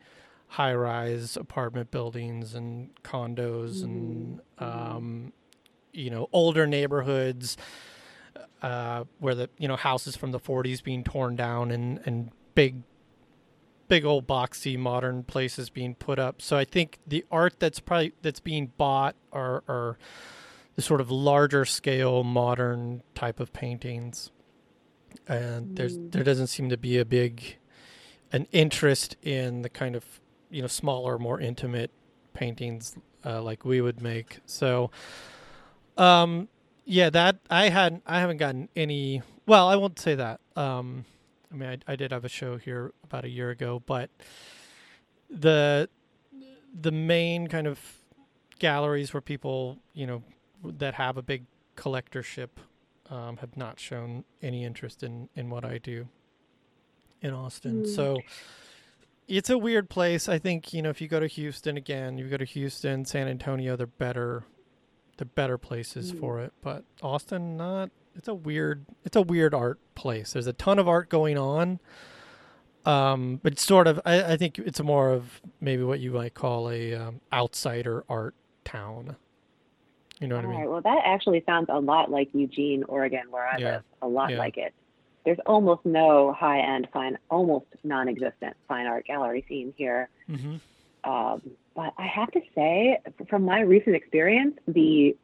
high-rise 0.49 1.37
apartment 1.37 1.91
buildings 1.91 2.55
and 2.55 2.91
condos 3.05 3.85
and 3.85 4.41
um, 4.59 5.33
you 5.93 6.11
know 6.11 6.29
older 6.33 6.67
neighborhoods 6.67 7.57
uh, 8.63 9.05
where 9.19 9.35
the 9.35 9.51
you 9.59 9.69
know 9.69 9.77
houses 9.77 10.17
from 10.17 10.33
the 10.33 10.41
40s 10.41 10.83
being 10.83 11.05
torn 11.05 11.37
down 11.37 11.71
and 11.71 12.01
and 12.05 12.31
big 12.55 12.83
big 13.91 14.05
old 14.07 14.27
boxy 14.27 14.79
modern 14.79 15.23
places 15.25 15.69
being 15.69 15.95
put 15.95 16.19
up. 16.19 16.41
So 16.41 16.57
i 16.57 16.65
think 16.65 16.99
the 17.07 17.25
art 17.31 17.55
that's 17.59 17.81
probably 17.81 18.13
that's 18.23 18.41
being 18.41 18.73
bought 18.79 19.17
are 19.33 19.63
are 19.69 19.99
the 20.77 20.83
sort 20.83 21.01
of 21.01 21.11
larger 21.11 21.65
scale 21.65 22.23
modern 22.25 23.03
type 23.15 23.41
of 23.41 23.53
paintings. 23.53 24.31
And 25.29 25.77
there's 25.77 25.99
Mm. 25.99 26.13
there 26.13 26.23
doesn't 26.25 26.47
seem 26.47 26.69
to 26.71 26.77
be 26.79 26.97
a 26.99 27.05
big 27.05 27.57
an 28.33 28.47
interest 28.53 29.17
in 29.23 29.63
the 29.63 29.69
kind 29.69 29.97
of 29.97 30.05
you 30.51 30.63
know 30.63 30.69
smaller 30.69 31.19
more 31.19 31.41
intimate 31.41 31.91
paintings 32.33 32.97
uh, 33.25 33.43
like 33.43 33.65
we 33.65 33.81
would 33.81 34.01
make. 34.01 34.39
So 34.47 34.91
um 35.99 36.49
yeah 36.85 37.11
that 37.11 37.37
i 37.51 37.69
hadn't 37.69 38.03
i 38.07 38.21
haven't 38.21 38.39
gotten 38.39 38.69
any 38.75 39.23
well 39.47 39.69
i 39.69 39.75
won't 39.77 39.99
say 39.99 40.15
that. 40.15 40.41
Um 40.57 41.05
i 41.53 41.57
mean 41.57 41.69
I, 41.87 41.93
I 41.93 41.97
did 41.97 42.13
have 42.13 42.25
a 42.25 42.29
show 42.29 42.57
here 42.57 42.93
about 43.05 43.25
a 43.25 43.29
year 43.29 43.51
ago 43.51 43.83
but 43.85 44.11
the 45.29 45.89
the 46.81 46.93
main 46.93 47.47
kind 47.49 47.67
of 47.67 47.79
galleries 48.59 49.13
where 49.13 49.21
people 49.21 49.79
you 49.95 50.07
know 50.07 50.23
that 50.65 50.95
have 50.95 51.17
a 51.17 51.23
big 51.23 51.45
collectorship 51.77 52.49
um, 53.09 53.39
have 53.39 53.57
not 53.57 53.81
shown 53.81 54.25
any 54.43 54.65
interest 54.65 55.03
in 55.03 55.29
in 55.35 55.51
what 55.51 55.65
I 55.65 55.79
do 55.79 56.09
in 57.23 57.33
Austin. 57.33 57.85
Mm. 57.85 57.95
So 57.95 58.21
it's 59.27 59.51
a 59.51 59.59
weird 59.59 59.89
place. 59.91 60.29
I 60.29 60.39
think 60.39 60.73
you 60.73 60.83
know 60.83 60.91
if 60.91 61.01
you 61.01 61.09
go 61.09 61.19
to 61.21 61.27
Houston 61.27 61.77
again, 61.77 62.19
you 62.19 62.29
go 62.29 62.37
to 62.37 62.45
Houston, 62.45 63.05
San 63.05 63.27
Antonio, 63.29 63.77
they're 63.77 63.87
better. 63.87 64.45
They're 65.17 65.25
better 65.35 65.59
places 65.59 66.13
Mm. 66.13 66.21
for 66.21 66.41
it, 66.41 66.53
but 66.63 66.85
Austin 67.03 67.57
not. 67.57 67.91
It's 68.17 68.29
a 68.29 68.35
weird. 68.35 68.85
It's 69.05 69.17
a 69.17 69.23
weird 69.23 69.55
art 69.55 69.79
place. 69.95 70.33
There's 70.33 70.47
a 70.47 70.53
ton 70.53 70.79
of 70.79 70.89
art 70.89 71.09
going 71.09 71.39
on. 71.39 71.81
Um, 72.87 73.41
but 73.43 73.59
sort 73.59 73.87
of, 73.87 74.01
I, 74.07 74.23
I 74.33 74.37
think 74.37 74.59
it's 74.59 74.81
more 74.81 75.11
of 75.11 75.41
maybe 75.61 75.83
what 75.83 76.01
you 76.01 76.13
might 76.13 76.33
call 76.35 76.71
a 76.71 76.95
um, 76.95 77.21
outsider 77.33 78.05
art 78.09 78.35
town. 78.65 79.17
You 80.19 80.29
know 80.29 80.37
what 80.37 80.45
All 80.45 80.51
I 80.51 80.55
mean? 80.55 80.61
right. 80.63 80.71
Well, 80.71 80.81
that 80.83 81.03
actually 81.05 81.43
sounds 81.47 81.67
a 81.71 81.79
lot 81.79 82.11
like 82.11 82.31
Eugene, 82.33 82.85
Oregon, 82.85 83.31
where 83.31 83.47
I 83.47 83.59
Yeah. 83.59 83.71
live. 83.73 83.83
A 84.03 84.09
lot 84.09 84.31
Yeah. 84.31 84.39
like 84.39 84.57
it. 84.57 84.73
There's 85.25 85.39
almost 85.45 85.85
no 85.85 86.33
high-end 86.33 86.89
fine, 86.93 87.19
almost 87.31 87.67
non-existent 87.85 88.57
fine 88.67 88.87
art 88.87 89.05
gallery 89.07 89.45
scene 89.47 89.75
here. 89.77 90.09
Mm-hmm. 90.31 90.57
Um, 91.11 91.43
but 91.75 91.93
I 91.99 92.07
have 92.07 92.31
to 92.33 92.41
say, 92.55 92.99
from 93.29 93.45
my 93.45 93.61
recent 93.61 93.95
experience, 93.95 94.59
the 94.67 95.15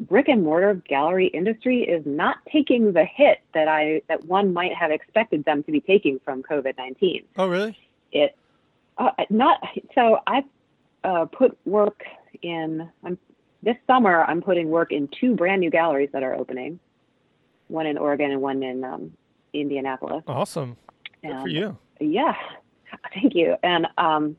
brick 0.00 0.28
and 0.28 0.42
mortar 0.42 0.74
gallery 0.88 1.28
industry 1.28 1.82
is 1.82 2.02
not 2.04 2.38
taking 2.52 2.92
the 2.92 3.04
hit 3.04 3.40
that 3.54 3.68
I 3.68 4.02
that 4.08 4.24
one 4.24 4.52
might 4.52 4.74
have 4.74 4.90
expected 4.90 5.44
them 5.44 5.62
to 5.64 5.72
be 5.72 5.80
taking 5.80 6.20
from 6.24 6.42
COVID 6.42 6.76
nineteen. 6.78 7.24
Oh, 7.36 7.46
really? 7.46 7.76
It 8.12 8.36
uh, 8.98 9.10
not 9.30 9.60
so. 9.94 10.18
I 10.26 10.44
uh, 11.04 11.26
put 11.26 11.56
work 11.64 12.02
in. 12.42 12.88
I'm 13.04 13.18
this 13.62 13.76
summer. 13.86 14.24
I'm 14.24 14.42
putting 14.42 14.68
work 14.68 14.92
in 14.92 15.08
two 15.20 15.34
brand 15.34 15.60
new 15.60 15.70
galleries 15.70 16.10
that 16.12 16.22
are 16.22 16.34
opening, 16.34 16.78
one 17.68 17.86
in 17.86 17.96
Oregon 17.98 18.30
and 18.30 18.40
one 18.42 18.62
in 18.62 18.84
um, 18.84 19.12
Indianapolis. 19.52 20.22
Awesome. 20.26 20.76
Good 21.22 21.40
for 21.40 21.48
you. 21.48 21.76
yeah, 22.00 22.34
thank 23.14 23.34
you. 23.34 23.56
And 23.62 23.86
um, 23.98 24.36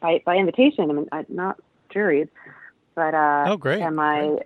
by 0.00 0.22
by 0.24 0.36
invitation, 0.36 0.90
I 0.90 0.94
mean 0.94 1.08
I'm 1.12 1.26
not 1.28 1.58
juried, 1.94 2.28
but 2.94 3.14
uh, 3.14 3.44
Oh, 3.48 3.56
great. 3.56 3.82
and 3.82 3.96
my 3.96 4.26
great. 4.28 4.42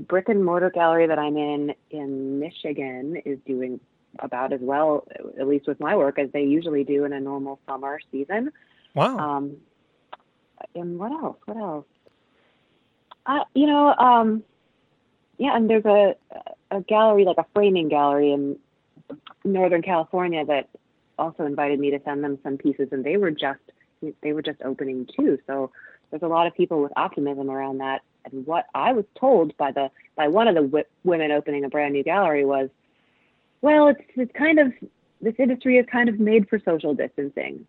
The 0.00 0.06
brick 0.06 0.28
and 0.30 0.44
mortar 0.44 0.70
gallery 0.70 1.06
that 1.06 1.18
I'm 1.18 1.36
in 1.36 1.74
in 1.90 2.40
Michigan 2.40 3.20
is 3.26 3.38
doing 3.46 3.80
about 4.18 4.52
as 4.52 4.60
well, 4.62 5.06
at 5.38 5.46
least 5.46 5.68
with 5.68 5.78
my 5.78 5.94
work, 5.94 6.18
as 6.18 6.30
they 6.32 6.42
usually 6.42 6.84
do 6.84 7.04
in 7.04 7.12
a 7.12 7.20
normal 7.20 7.60
summer 7.68 8.00
season. 8.10 8.50
Wow. 8.94 9.18
Um, 9.18 9.56
and 10.74 10.98
what 10.98 11.12
else? 11.12 11.36
What 11.44 11.56
else? 11.58 11.86
Uh, 13.26 13.44
you 13.54 13.66
know, 13.66 13.94
um, 13.94 14.42
yeah, 15.38 15.54
and 15.54 15.68
there's 15.68 15.84
a 15.84 16.16
a 16.70 16.80
gallery 16.80 17.24
like 17.24 17.38
a 17.38 17.46
framing 17.54 17.88
gallery 17.88 18.32
in 18.32 18.58
Northern 19.44 19.82
California 19.82 20.44
that 20.46 20.68
also 21.18 21.44
invited 21.44 21.78
me 21.78 21.90
to 21.90 22.00
send 22.04 22.24
them 22.24 22.38
some 22.42 22.56
pieces, 22.56 22.88
and 22.90 23.04
they 23.04 23.18
were 23.18 23.30
just 23.30 23.60
they 24.22 24.32
were 24.32 24.42
just 24.42 24.62
opening 24.62 25.06
too. 25.14 25.38
So 25.46 25.72
there's 26.10 26.22
a 26.22 26.28
lot 26.28 26.46
of 26.46 26.54
people 26.54 26.82
with 26.82 26.92
optimism 26.96 27.50
around 27.50 27.78
that. 27.78 28.02
And 28.24 28.46
what 28.46 28.66
I 28.74 28.92
was 28.92 29.04
told 29.18 29.56
by 29.56 29.72
the 29.72 29.90
by 30.16 30.28
one 30.28 30.48
of 30.48 30.54
the 30.54 30.62
w- 30.62 30.84
women 31.04 31.30
opening 31.30 31.64
a 31.64 31.68
brand 31.68 31.94
new 31.94 32.02
gallery 32.02 32.44
was, 32.44 32.68
well, 33.62 33.88
it's 33.88 34.00
it's 34.16 34.32
kind 34.32 34.58
of 34.58 34.72
this 35.20 35.34
industry 35.38 35.78
is 35.78 35.86
kind 35.90 36.08
of 36.08 36.18
made 36.20 36.48
for 36.48 36.58
social 36.64 36.94
distancing. 36.94 37.66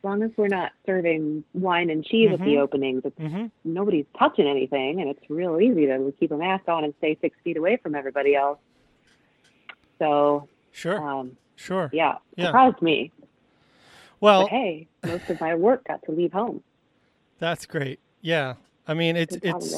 As 0.00 0.04
long 0.04 0.22
as 0.24 0.30
we're 0.36 0.48
not 0.48 0.72
serving 0.84 1.44
wine 1.54 1.88
and 1.90 2.04
cheese 2.04 2.30
at 2.32 2.40
the 2.40 2.54
Mhm. 2.54 2.58
openings, 2.58 3.02
it's, 3.04 3.16
mm-hmm. 3.18 3.46
nobody's 3.64 4.06
touching 4.18 4.48
anything, 4.48 5.00
and 5.00 5.08
it's 5.08 5.30
real 5.30 5.60
easy 5.60 5.86
to 5.86 6.12
keep 6.18 6.32
a 6.32 6.36
mask 6.36 6.68
on 6.68 6.82
and 6.82 6.92
stay 6.98 7.16
six 7.20 7.36
feet 7.44 7.56
away 7.56 7.76
from 7.76 7.94
everybody 7.94 8.34
else. 8.34 8.58
So, 10.00 10.48
Sure. 10.72 11.00
um, 11.00 11.36
sure. 11.56 11.88
yeah, 11.92 12.16
Yeah. 12.36 12.46
surprised 12.46 12.82
me. 12.82 13.12
Well, 14.20 14.42
but 14.42 14.50
hey, 14.50 14.88
most 15.06 15.30
of 15.30 15.40
my 15.40 15.54
work 15.54 15.84
got 15.86 16.02
to 16.04 16.12
leave 16.12 16.32
home. 16.32 16.62
That's 17.42 17.66
great. 17.66 17.98
Yeah. 18.20 18.54
I 18.86 18.94
mean, 18.94 19.16
it's 19.16 19.36
it's 19.42 19.74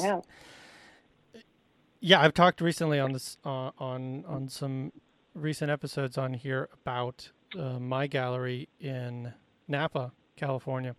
yeah. 1.99 2.21
I've 2.21 2.35
talked 2.35 2.61
recently 2.61 2.99
on 2.99 3.11
this 3.11 3.39
uh, 3.43 3.71
on 3.79 4.23
on 4.27 4.49
some 4.49 4.91
recent 5.33 5.71
episodes 5.71 6.15
on 6.15 6.35
here 6.35 6.69
about 6.71 7.31
uh, 7.57 7.79
my 7.79 8.05
gallery 8.05 8.69
in 8.79 9.33
Napa, 9.67 10.11
California, 10.35 10.95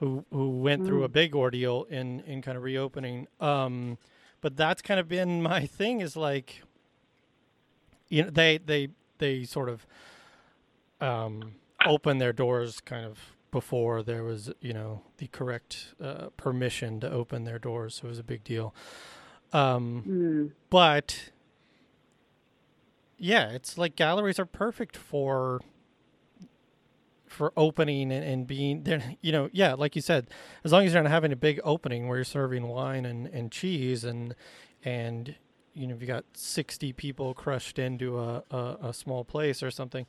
who 0.00 0.24
who 0.32 0.58
went 0.58 0.82
mm. 0.82 0.86
through 0.86 1.04
a 1.04 1.08
big 1.08 1.36
ordeal 1.36 1.84
in 1.84 2.20
in 2.20 2.42
kind 2.42 2.56
of 2.56 2.64
reopening. 2.64 3.28
Um, 3.40 3.96
but 4.40 4.56
that's 4.56 4.82
kind 4.82 4.98
of 4.98 5.06
been 5.06 5.42
my 5.42 5.64
thing 5.64 6.00
is 6.00 6.16
like, 6.16 6.62
you 8.08 8.24
know, 8.24 8.30
they 8.30 8.58
they 8.58 8.88
they 9.18 9.44
sort 9.44 9.68
of 9.68 9.86
um, 11.00 11.54
open 11.86 12.18
their 12.18 12.32
doors 12.32 12.80
kind 12.80 13.06
of 13.06 13.18
before 13.54 14.02
there 14.02 14.24
was 14.24 14.52
you 14.60 14.72
know 14.72 15.00
the 15.18 15.28
correct 15.28 15.94
uh, 16.02 16.26
permission 16.36 16.98
to 16.98 17.08
open 17.08 17.44
their 17.44 17.60
doors, 17.60 17.94
so 17.94 18.06
it 18.06 18.08
was 18.08 18.18
a 18.18 18.24
big 18.24 18.42
deal. 18.42 18.74
Um, 19.52 20.02
mm. 20.04 20.50
But 20.70 21.30
yeah, 23.16 23.50
it's 23.50 23.78
like 23.78 23.94
galleries 23.94 24.40
are 24.40 24.44
perfect 24.44 24.96
for 24.96 25.60
for 27.28 27.52
opening 27.56 28.10
and, 28.10 28.24
and 28.24 28.46
being 28.48 28.82
there. 28.82 29.14
You 29.22 29.30
know, 29.30 29.50
yeah, 29.52 29.74
like 29.74 29.94
you 29.94 30.02
said, 30.02 30.26
as 30.64 30.72
long 30.72 30.84
as 30.84 30.92
you're 30.92 31.02
not 31.04 31.12
having 31.12 31.30
a 31.30 31.36
big 31.36 31.60
opening 31.62 32.08
where 32.08 32.18
you're 32.18 32.24
serving 32.24 32.66
wine 32.66 33.06
and, 33.06 33.28
and 33.28 33.52
cheese 33.52 34.02
and 34.02 34.34
and 34.84 35.36
you 35.74 35.86
know 35.86 35.94
if 35.94 36.00
you 36.00 36.08
got 36.08 36.24
60 36.34 36.92
people 36.92 37.34
crushed 37.34 37.78
into 37.78 38.18
a, 38.18 38.42
a, 38.50 38.76
a 38.82 38.92
small 38.92 39.22
place 39.22 39.62
or 39.62 39.70
something 39.70 40.06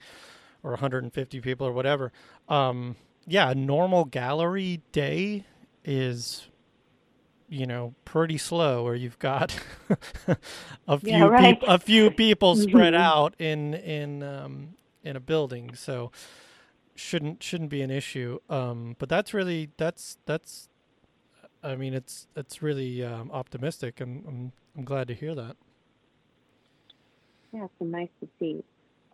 or 0.64 0.72
150 0.72 1.42
people 1.42 1.68
or 1.68 1.72
whatever 1.72 2.12
um, 2.50 2.96
yeah, 3.28 3.52
a 3.52 3.56
normal 3.56 4.06
gallery 4.06 4.82
day 4.92 5.46
is 5.84 6.48
you 7.48 7.66
know 7.66 7.94
pretty 8.06 8.38
slow 8.38 8.84
where 8.84 8.96
you've 8.96 9.20
got 9.20 9.58
a 10.88 11.00
few 11.00 11.12
yeah, 11.12 11.26
right. 11.26 11.64
a 11.68 11.78
few 11.78 12.10
people 12.10 12.56
spread 12.56 12.94
mm-hmm. 12.94 13.04
out 13.04 13.36
in 13.40 13.74
in 13.76 14.24
um, 14.24 14.70
in 15.04 15.16
a 15.16 15.20
building 15.20 15.76
so 15.76 16.12
shouldn't 16.96 17.44
shouldn't 17.44 17.70
be 17.70 17.82
an 17.82 17.92
issue 17.92 18.40
um, 18.50 18.96
but 18.98 19.10
that's 19.10 19.34
really 19.34 19.70
that's 19.78 20.18
that's 20.26 20.70
I 21.62 21.76
mean 21.76 21.94
it's 21.94 22.28
it's 22.36 22.64
really 22.64 23.04
um, 23.04 23.30
optimistic 23.32 24.02
and 24.02 24.26
I'm 24.28 24.52
I'm 24.76 24.84
glad 24.84 25.08
to 25.10 25.14
hear 25.14 25.36
that 25.36 25.56
yeah 27.54 27.66
it's 27.66 27.74
nice 27.80 28.10
to 28.22 28.28
see 28.40 28.64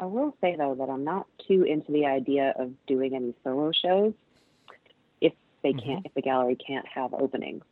I 0.02 0.06
will 0.06 0.36
say 0.42 0.56
though 0.58 0.74
that 0.76 0.90
I'm 0.90 1.04
not 1.04 1.28
too 1.48 1.62
into 1.64 1.92
the 1.92 2.08
idea 2.08 2.54
of 2.58 2.74
doing 2.88 3.16
any 3.16 3.36
solo 3.44 3.72
shows 3.72 4.14
if 5.22 5.34
they 5.62 5.74
mm-hmm. 5.74 5.88
can't 5.88 6.06
if 6.06 6.14
the 6.16 6.24
gallery 6.24 6.56
can't 6.56 6.88
have 6.88 7.14
openings. 7.14 7.64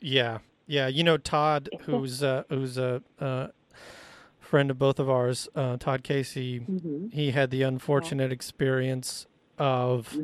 Yeah, 0.00 0.38
yeah. 0.66 0.88
You 0.88 1.04
know 1.04 1.18
Todd, 1.18 1.68
who's 1.82 2.22
uh, 2.22 2.44
who's 2.48 2.78
a 2.78 3.02
uh, 3.20 3.48
friend 4.40 4.70
of 4.70 4.78
both 4.78 4.98
of 4.98 5.10
ours, 5.10 5.50
uh, 5.54 5.76
Todd 5.76 6.02
Casey. 6.02 6.60
Mm-hmm. 6.60 7.08
He 7.08 7.32
had 7.32 7.50
the 7.50 7.62
unfortunate 7.62 8.30
yeah. 8.30 8.34
experience 8.34 9.26
of 9.58 10.16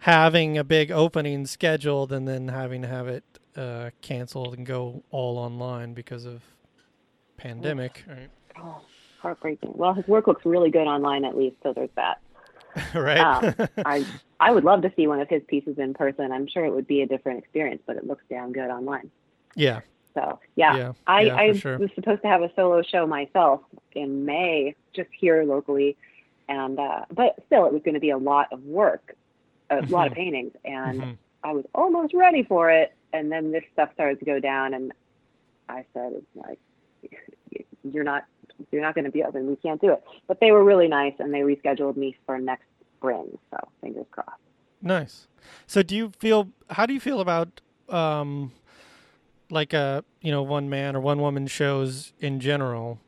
having 0.00 0.58
a 0.58 0.64
big 0.64 0.92
opening 0.92 1.46
scheduled 1.46 2.12
and 2.12 2.28
then 2.28 2.48
having 2.48 2.82
to 2.82 2.88
have 2.88 3.08
it 3.08 3.24
uh, 3.56 3.88
canceled 4.02 4.54
and 4.54 4.66
go 4.66 5.02
all 5.10 5.38
online 5.38 5.94
because 5.94 6.26
of 6.26 6.42
pandemic. 7.38 8.04
Oh. 8.06 8.12
Right. 8.12 8.30
Oh 8.62 8.80
heartbreaking. 9.20 9.72
Well, 9.74 9.94
his 9.94 10.06
work 10.06 10.26
looks 10.26 10.44
really 10.44 10.70
good 10.70 10.86
online, 10.86 11.24
at 11.24 11.36
least, 11.36 11.56
so 11.62 11.72
there's 11.72 11.90
that. 11.96 12.20
right. 12.94 13.18
um, 13.18 13.68
I 13.84 14.06
I 14.38 14.52
would 14.52 14.64
love 14.64 14.82
to 14.82 14.92
see 14.96 15.06
one 15.06 15.20
of 15.20 15.28
his 15.28 15.42
pieces 15.48 15.78
in 15.78 15.94
person. 15.94 16.32
I'm 16.32 16.46
sure 16.46 16.64
it 16.64 16.72
would 16.72 16.86
be 16.86 17.02
a 17.02 17.06
different 17.06 17.40
experience, 17.40 17.82
but 17.86 17.96
it 17.96 18.06
looks 18.06 18.24
damn 18.28 18.52
good 18.52 18.70
online. 18.70 19.10
Yeah. 19.54 19.80
So 20.14 20.40
yeah, 20.56 20.76
yeah 20.76 20.92
I 21.06 21.20
yeah, 21.22 21.36
I 21.36 21.52
sure. 21.52 21.78
was 21.78 21.90
supposed 21.94 22.22
to 22.22 22.28
have 22.28 22.42
a 22.42 22.50
solo 22.56 22.82
show 22.82 23.06
myself 23.06 23.60
in 23.92 24.24
May, 24.24 24.74
just 24.94 25.08
here 25.12 25.44
locally, 25.44 25.96
and 26.48 26.78
uh, 26.78 27.04
but 27.12 27.36
still, 27.46 27.66
it 27.66 27.72
was 27.72 27.82
going 27.82 27.94
to 27.94 28.00
be 28.00 28.10
a 28.10 28.18
lot 28.18 28.48
of 28.52 28.64
work, 28.64 29.14
a 29.68 29.76
mm-hmm. 29.76 29.92
lot 29.92 30.08
of 30.08 30.14
paintings, 30.14 30.52
and 30.64 31.00
mm-hmm. 31.00 31.10
I 31.44 31.52
was 31.52 31.64
almost 31.74 32.12
ready 32.14 32.42
for 32.42 32.70
it, 32.70 32.92
and 33.12 33.30
then 33.30 33.52
this 33.52 33.62
stuff 33.72 33.90
started 33.94 34.18
to 34.18 34.24
go 34.24 34.40
down, 34.40 34.74
and 34.74 34.92
I 35.68 35.84
said, 35.94 36.12
"It's 36.14 36.26
like 36.34 36.58
you're 37.84 38.04
not 38.04 38.24
you're 38.70 38.82
not 38.82 38.94
going 38.94 39.04
to 39.04 39.10
be 39.10 39.22
open. 39.22 39.46
We 39.46 39.56
can't 39.56 39.80
do 39.80 39.92
it. 39.92 40.04
But 40.26 40.40
they 40.40 40.50
were 40.50 40.64
really 40.64 40.88
nice, 40.88 41.14
and 41.18 41.32
they 41.32 41.40
rescheduled 41.40 41.96
me 41.96 42.16
for 42.26 42.38
next 42.38 42.66
spring. 42.96 43.38
So 43.50 43.58
fingers 43.80 44.06
crossed. 44.10 44.40
Nice. 44.82 45.26
So 45.66 45.82
do 45.82 45.96
you 45.96 46.12
feel? 46.18 46.48
How 46.70 46.86
do 46.86 46.94
you 46.94 47.00
feel 47.00 47.20
about 47.20 47.60
um, 47.88 48.52
like 49.50 49.72
a 49.72 50.04
you 50.20 50.30
know 50.30 50.42
one 50.42 50.70
man 50.70 50.96
or 50.96 51.00
one 51.00 51.20
woman 51.20 51.46
shows 51.46 52.12
in 52.20 52.40
general? 52.40 52.98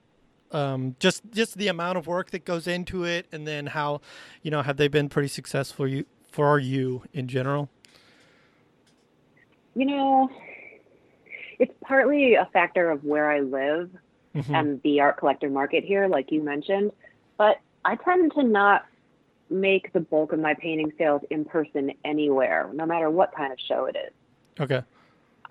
Um, 0.51 0.97
just 0.99 1.23
just 1.31 1.57
the 1.57 1.69
amount 1.69 1.97
of 1.99 2.07
work 2.07 2.31
that 2.31 2.45
goes 2.45 2.67
into 2.67 3.05
it, 3.05 3.27
and 3.33 3.47
then 3.47 3.69
how 3.69 4.01
you 4.43 4.51
know 4.51 4.63
have 4.63 4.77
they 4.77 4.89
been 4.89 5.09
pretty 5.09 5.29
successful 5.29 5.89
you 5.89 6.05
for 6.31 6.59
you 6.59 7.05
in 7.13 7.29
general? 7.29 7.69
You 9.75 9.87
know, 9.87 10.29
it's 11.59 11.73
partly 11.83 12.35
a 12.35 12.47
factor 12.53 12.91
of 12.91 13.05
where 13.05 13.31
I 13.31 13.41
live 13.41 13.91
mm-hmm. 14.35 14.55
and 14.55 14.83
the 14.83 15.01
art 15.01 15.19
collector 15.19 15.51
market 15.51 15.85
here, 15.85 16.09
like 16.09 16.31
you 16.31 16.43
mentioned. 16.43 16.93
But 17.39 17.61
I 17.85 17.97
tend 17.97 18.33
to 18.35 18.43
not 18.43 18.87
make 19.51 19.93
the 19.93 20.01
bulk 20.01 20.33
of 20.33 20.39
my 20.39 20.55
painting 20.55 20.93
sales 20.97 21.23
in 21.31 21.45
person 21.45 21.93
anywhere, 22.05 22.71
no 22.73 22.87
matter 22.87 23.11
what 23.11 23.35
kind 23.35 23.53
of 23.53 23.59
show 23.61 23.85
it 23.87 23.97
is. 23.97 24.13
Okay. 24.61 24.83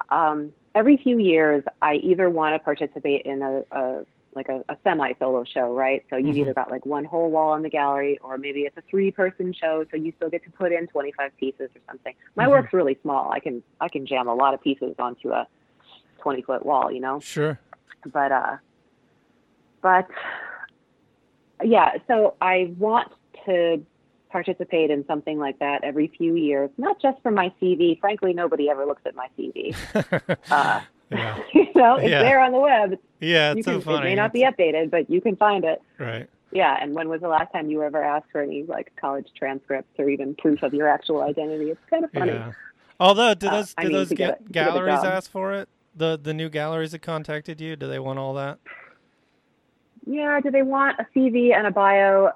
Um, 0.10 0.52
every 0.74 0.98
few 0.98 1.20
years, 1.20 1.64
I 1.82 1.96
either 1.96 2.30
want 2.30 2.56
to 2.56 2.60
participate 2.60 3.26
in 3.26 3.42
a, 3.42 3.64
a 3.72 4.06
like 4.34 4.48
a, 4.48 4.64
a 4.70 4.78
semi 4.84 5.14
solo 5.20 5.44
show, 5.44 5.74
right? 5.74 6.06
So 6.10 6.16
you've 6.16 6.30
mm-hmm. 6.30 6.40
either 6.40 6.54
got 6.54 6.72
like 6.72 6.86
one 6.86 7.04
whole 7.04 7.30
wall 7.30 7.54
in 7.56 7.64
the 7.64 7.70
gallery, 7.70 8.18
or 8.24 8.38
maybe 8.38 8.62
it's 8.62 8.78
a 8.78 8.84
three 8.90 9.12
person 9.12 9.54
show, 9.54 9.86
so 9.92 9.98
you 9.98 10.14
still 10.16 10.30
get 10.30 10.44
to 10.46 10.52
put 10.52 10.72
in 10.72 10.88
25 10.88 11.32
pieces 11.38 11.70
or 11.76 11.82
something. 11.88 12.14
My 12.36 12.44
mm-hmm. 12.44 12.52
work's 12.52 12.74
really 12.74 12.98
small. 13.02 13.32
I 13.32 13.40
can 13.40 13.62
I 13.80 13.90
can 13.90 14.06
jam 14.06 14.28
a 14.28 14.34
lot 14.34 14.54
of 14.54 14.62
pieces 14.62 14.96
onto 15.00 15.32
a 15.32 15.48
20 16.22 16.42
foot 16.44 16.66
wall, 16.66 16.92
you 16.92 17.02
know. 17.02 17.20
Sure. 17.20 17.60
But 18.06 18.32
uh, 18.32 18.58
but 19.82 20.08
yeah, 21.64 21.98
so 22.08 22.36
I 22.42 22.74
want 22.78 23.12
to 23.46 23.84
participate 24.32 24.90
in 24.90 25.06
something 25.06 25.38
like 25.38 25.60
that 25.60 25.84
every 25.84 26.08
few 26.18 26.36
years, 26.36 26.70
not 26.78 27.02
just 27.02 27.22
for 27.22 27.32
my 27.32 27.54
CV. 27.62 28.00
Frankly, 28.00 28.34
nobody 28.34 28.70
ever 28.70 28.86
looks 28.86 29.02
at 29.06 29.16
my 29.16 29.28
CV. 29.38 29.76
uh, 30.52 30.82
yeah. 31.12 31.38
you 31.54 31.68
know, 31.76 31.96
it's 31.96 32.10
yeah. 32.10 32.24
there 32.24 32.40
on 32.40 32.52
the 32.52 32.60
web. 32.60 32.98
Yeah, 33.20 33.52
it's 33.52 33.66
can, 33.66 33.76
so 33.76 33.82
funny. 33.82 34.08
It 34.08 34.10
may 34.12 34.16
not 34.16 34.34
be 34.34 34.42
updated, 34.44 34.90
but 34.90 35.10
you 35.10 35.22
can 35.22 35.36
find 35.36 35.66
it. 35.66 35.82
Right. 36.00 36.28
Yeah, 36.52 36.78
and 36.82 36.94
when 36.94 37.08
was 37.08 37.22
the 37.22 37.30
last 37.30 37.52
time 37.54 37.70
you 37.70 37.82
ever 37.82 38.04
asked 38.04 38.28
for 38.32 38.42
any 38.42 38.64
like 38.64 38.92
college 39.00 39.28
transcripts 39.38 39.98
or 39.98 40.10
even 40.10 40.36
proof 40.36 40.64
of 40.64 40.74
your 40.74 40.88
actual 40.88 41.22
identity? 41.22 41.72
It's 41.72 41.80
kind 41.90 42.04
of 42.04 42.12
funny. 42.12 42.34
Yeah. 42.34 42.52
Although, 43.00 43.34
do 43.34 43.48
uh, 43.48 43.52
those 43.52 43.74
uh, 43.78 43.82
do 43.84 43.90
those 43.90 44.12
ga- 44.12 44.36
galleries 44.52 45.04
ask 45.04 45.32
for 45.32 45.54
it? 45.54 45.70
The 45.96 46.20
the 46.22 46.34
new 46.34 46.50
galleries 46.50 46.92
that 46.92 47.02
contacted 47.02 47.62
you, 47.62 47.76
do 47.76 47.88
they 47.88 48.00
want 48.00 48.20
all 48.20 48.34
that? 48.34 48.60
Yeah, 50.06 50.40
do 50.42 50.52
they 50.52 50.64
want 50.64 51.00
a 51.00 51.06
CV 51.16 51.54
and 51.56 51.68
a 51.68 51.72
bio? 51.72 52.32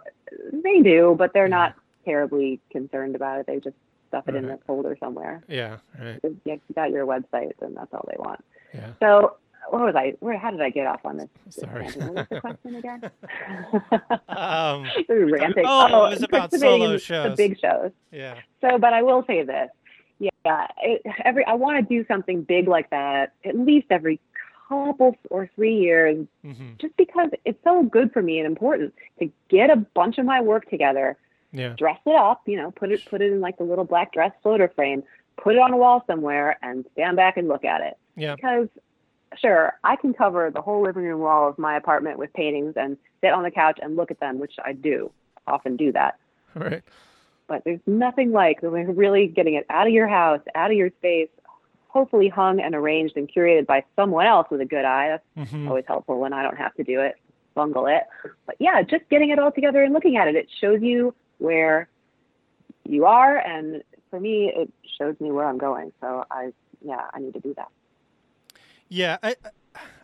They 0.52 0.82
do, 0.82 1.16
but 1.18 1.34
they're 1.34 1.48
not 1.48 1.76
terribly 2.04 2.60
concerned 2.72 3.16
about 3.16 3.40
it. 3.40 3.48
They 3.48 3.60
just 3.60 3.76
stuff 4.08 4.28
it 4.28 4.34
right. 4.34 4.44
in 4.44 4.50
a 4.50 4.58
folder 4.66 4.98
somewhere. 5.00 5.44
Yeah, 5.48 5.78
right. 6.00 6.20
If 6.24 6.34
you 6.46 6.60
got 6.74 6.92
your 6.92 7.06
website, 7.06 7.54
then 7.60 7.74
that's 7.74 7.94
all 7.94 8.08
they 8.08 8.18
want. 8.18 8.44
Yeah. 8.74 8.92
So 9.00 9.38
what 9.70 9.82
was 9.82 9.96
I? 9.96 10.14
Where? 10.20 10.38
How 10.38 10.52
did 10.52 10.62
I 10.62 10.70
get 10.70 10.88
off 10.88 11.02
on 11.06 11.18
this? 11.18 11.30
Sorry. 11.50 11.86
What 11.86 12.14
was 12.14 12.28
the 12.30 12.42
question 12.42 12.76
again? 12.76 13.02
um, 14.30 14.88
ranting. 15.32 15.66
Oh, 15.66 15.88
oh, 15.92 16.06
it 16.06 16.12
was 16.12 16.24
about 16.24 16.54
solo 16.54 16.98
shows. 16.98 17.32
The 17.32 17.36
big 17.36 17.60
shows. 17.60 17.92
Yeah. 18.12 18.36
So, 18.62 18.78
but 18.78 18.94
I 18.94 19.02
will 19.02 19.24
say 19.28 19.44
this. 19.44 19.70
Yeah, 20.18 20.68
it, 20.82 21.02
every 21.26 21.46
I 21.46 21.56
want 21.56 21.78
to 21.78 21.94
do 21.94 22.06
something 22.08 22.44
big 22.44 22.70
like 22.70 22.90
that 22.92 23.34
at 23.44 23.58
least 23.58 23.88
every 23.90 24.22
couple 24.68 25.16
or 25.30 25.50
three 25.56 25.76
years 25.76 26.26
mm-hmm. 26.44 26.72
just 26.80 26.96
because 26.98 27.30
it's 27.46 27.60
so 27.64 27.84
good 27.84 28.12
for 28.12 28.22
me 28.22 28.40
and 28.40 28.48
important 28.48 28.94
to 29.20 29.32
get 29.50 29.70
a 29.70 29.76
bunch 29.76 30.18
of 30.18 30.26
my 30.26 30.42
work 30.42 30.70
together 30.70 31.18
yeah. 31.52 31.74
dress 31.78 32.00
it 32.06 32.16
up 32.16 32.42
you 32.46 32.58
know 32.58 32.72
put 32.72 32.92
it 32.92 33.04
put 33.06 33.22
it 33.22 33.32
in 33.32 33.40
like 33.40 33.58
the 33.58 33.64
little 33.64 33.86
black 33.86 34.12
dress 34.14 34.32
floater 34.42 34.68
frame 34.76 35.04
put 35.38 35.56
it 35.56 35.60
on 35.60 35.72
a 35.72 35.78
wall 35.78 36.04
somewhere 36.08 36.58
and 36.62 36.86
stand 36.94 37.16
back 37.16 37.38
and 37.38 37.48
look 37.48 37.64
at 37.64 37.82
it 37.82 37.98
yeah 38.16 38.36
because 38.36 38.68
sure 39.38 39.74
i 39.84 39.96
can 39.96 40.14
cover 40.14 40.52
the 40.52 40.62
whole 40.62 40.82
living 40.82 41.04
room 41.04 41.20
wall 41.20 41.50
of 41.50 41.58
my 41.58 41.76
apartment 41.76 42.18
with 42.18 42.32
paintings 42.34 42.74
and 42.76 42.98
sit 43.22 43.32
on 43.32 43.44
the 43.44 43.52
couch 43.52 43.80
and 43.82 43.96
look 43.96 44.12
at 44.12 44.20
them 44.20 44.40
which 44.40 44.56
i 44.64 44.74
do 44.74 45.12
often 45.48 45.76
do 45.76 45.92
that 45.92 46.18
right 46.56 46.84
but 47.48 47.64
there's 47.64 47.80
nothing 47.86 48.32
like 48.32 48.60
really 48.62 49.28
getting 49.28 49.54
it 49.54 49.66
out 49.70 49.88
of 49.88 49.94
your 49.94 50.08
house 50.08 50.42
out 50.56 50.72
of 50.72 50.78
your 50.78 50.90
space 50.98 51.30
hopefully 51.96 52.28
hung 52.28 52.60
and 52.60 52.76
arranged 52.76 53.16
and 53.16 53.32
curated 53.32 53.66
by 53.66 53.82
someone 53.96 54.26
else 54.26 54.48
with 54.52 54.60
a 54.60 54.66
good 54.66 54.84
eye. 54.84 55.18
That's 55.36 55.50
mm-hmm. 55.50 55.70
always 55.70 55.86
helpful 55.88 56.20
when 56.20 56.34
I 56.34 56.44
don't 56.44 56.58
have 56.58 56.76
to 56.76 56.84
do 56.84 57.00
it, 57.00 57.16
bungle 57.54 57.88
it. 57.88 58.04
But 58.46 58.58
yeah, 58.60 58.82
just 58.82 59.08
getting 59.10 59.30
it 59.30 59.40
all 59.40 59.50
together 59.52 59.82
and 59.82 59.94
looking 59.94 60.18
at 60.18 60.28
it, 60.28 60.36
it 60.36 60.50
shows 60.60 60.82
you 60.82 61.16
where 61.38 61.88
you 62.84 63.06
are. 63.06 63.38
And 63.38 63.82
for 64.10 64.20
me, 64.20 64.52
it 64.54 64.70
shows 65.00 65.16
me 65.22 65.32
where 65.32 65.48
I'm 65.48 65.58
going. 65.58 65.94
So 66.02 66.26
I, 66.30 66.52
yeah, 66.84 67.06
I 67.14 67.20
need 67.20 67.34
to 67.34 67.40
do 67.40 67.54
that. 67.54 67.70
Yeah, 68.90 69.18
I, 69.24 69.38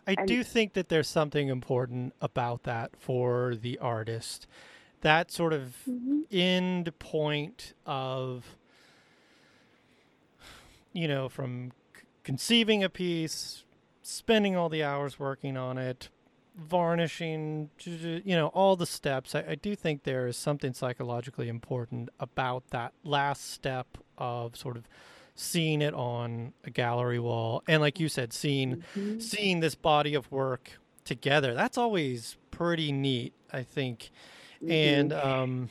I 0.06 0.14
and, 0.16 0.26
do 0.26 0.42
think 0.42 0.72
that 0.72 0.88
there's 0.88 1.08
something 1.08 1.48
important 1.48 2.14
about 2.22 2.62
that 2.62 2.96
for 2.96 3.54
the 3.54 3.78
artist 3.78 4.46
that 5.02 5.30
sort 5.30 5.52
of 5.52 5.76
mm-hmm. 5.86 6.20
end 6.30 6.98
point 6.98 7.74
of 7.84 8.56
you 10.92 11.06
know 11.06 11.28
from 11.28 11.72
conceiving 12.24 12.82
a 12.84 12.88
piece 12.88 13.64
spending 14.02 14.56
all 14.56 14.68
the 14.68 14.82
hours 14.82 15.18
working 15.18 15.56
on 15.56 15.78
it 15.78 16.08
varnishing 16.56 17.70
you 17.84 18.36
know 18.36 18.48
all 18.48 18.76
the 18.76 18.86
steps 18.86 19.34
I, 19.34 19.44
I 19.50 19.54
do 19.54 19.74
think 19.74 20.02
there 20.02 20.26
is 20.26 20.36
something 20.36 20.74
psychologically 20.74 21.48
important 21.48 22.10
about 22.20 22.68
that 22.70 22.92
last 23.04 23.50
step 23.50 23.86
of 24.18 24.56
sort 24.56 24.76
of 24.76 24.86
seeing 25.34 25.80
it 25.80 25.94
on 25.94 26.52
a 26.64 26.70
gallery 26.70 27.18
wall 27.18 27.62
and 27.66 27.80
like 27.80 27.98
you 27.98 28.08
said 28.08 28.34
seeing 28.34 28.84
mm-hmm. 28.94 29.18
seeing 29.18 29.60
this 29.60 29.74
body 29.74 30.14
of 30.14 30.30
work 30.30 30.72
together 31.04 31.54
that's 31.54 31.78
always 31.78 32.36
pretty 32.50 32.92
neat 32.92 33.32
i 33.50 33.62
think 33.62 34.10
mm-hmm. 34.62 34.70
and 34.70 35.12
um 35.14 35.70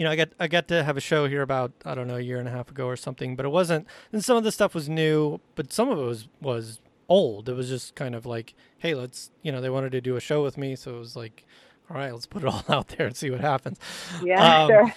you 0.00 0.04
know 0.04 0.10
i 0.10 0.16
got 0.16 0.30
i 0.40 0.48
got 0.48 0.66
to 0.66 0.82
have 0.82 0.96
a 0.96 1.00
show 1.00 1.28
here 1.28 1.42
about 1.42 1.72
i 1.84 1.94
don't 1.94 2.06
know 2.06 2.16
a 2.16 2.22
year 2.22 2.38
and 2.38 2.48
a 2.48 2.50
half 2.50 2.70
ago 2.70 2.86
or 2.86 2.96
something 2.96 3.36
but 3.36 3.44
it 3.44 3.50
wasn't 3.50 3.86
and 4.12 4.24
some 4.24 4.34
of 4.34 4.44
the 4.44 4.50
stuff 4.50 4.74
was 4.74 4.88
new 4.88 5.38
but 5.56 5.70
some 5.70 5.90
of 5.90 5.98
it 5.98 6.02
was 6.02 6.26
was 6.40 6.80
old. 7.10 7.48
It 7.48 7.54
was 7.54 7.68
just 7.68 7.94
kind 7.94 8.14
of 8.14 8.24
like 8.24 8.54
hey 8.78 8.94
let's 8.94 9.30
you 9.42 9.52
know 9.52 9.60
they 9.60 9.68
wanted 9.68 9.92
to 9.92 10.00
do 10.00 10.16
a 10.16 10.20
show 10.20 10.42
with 10.42 10.56
me 10.56 10.74
so 10.76 10.94
it 10.94 10.98
was 10.98 11.16
like 11.16 11.44
all 11.90 11.96
right 11.98 12.12
let's 12.12 12.24
put 12.24 12.44
it 12.44 12.48
all 12.48 12.64
out 12.70 12.88
there 12.88 13.06
and 13.06 13.14
see 13.14 13.30
what 13.30 13.40
happens. 13.40 13.78
Yeah 14.22 14.62
um, 14.62 14.68
sure. 14.70 14.94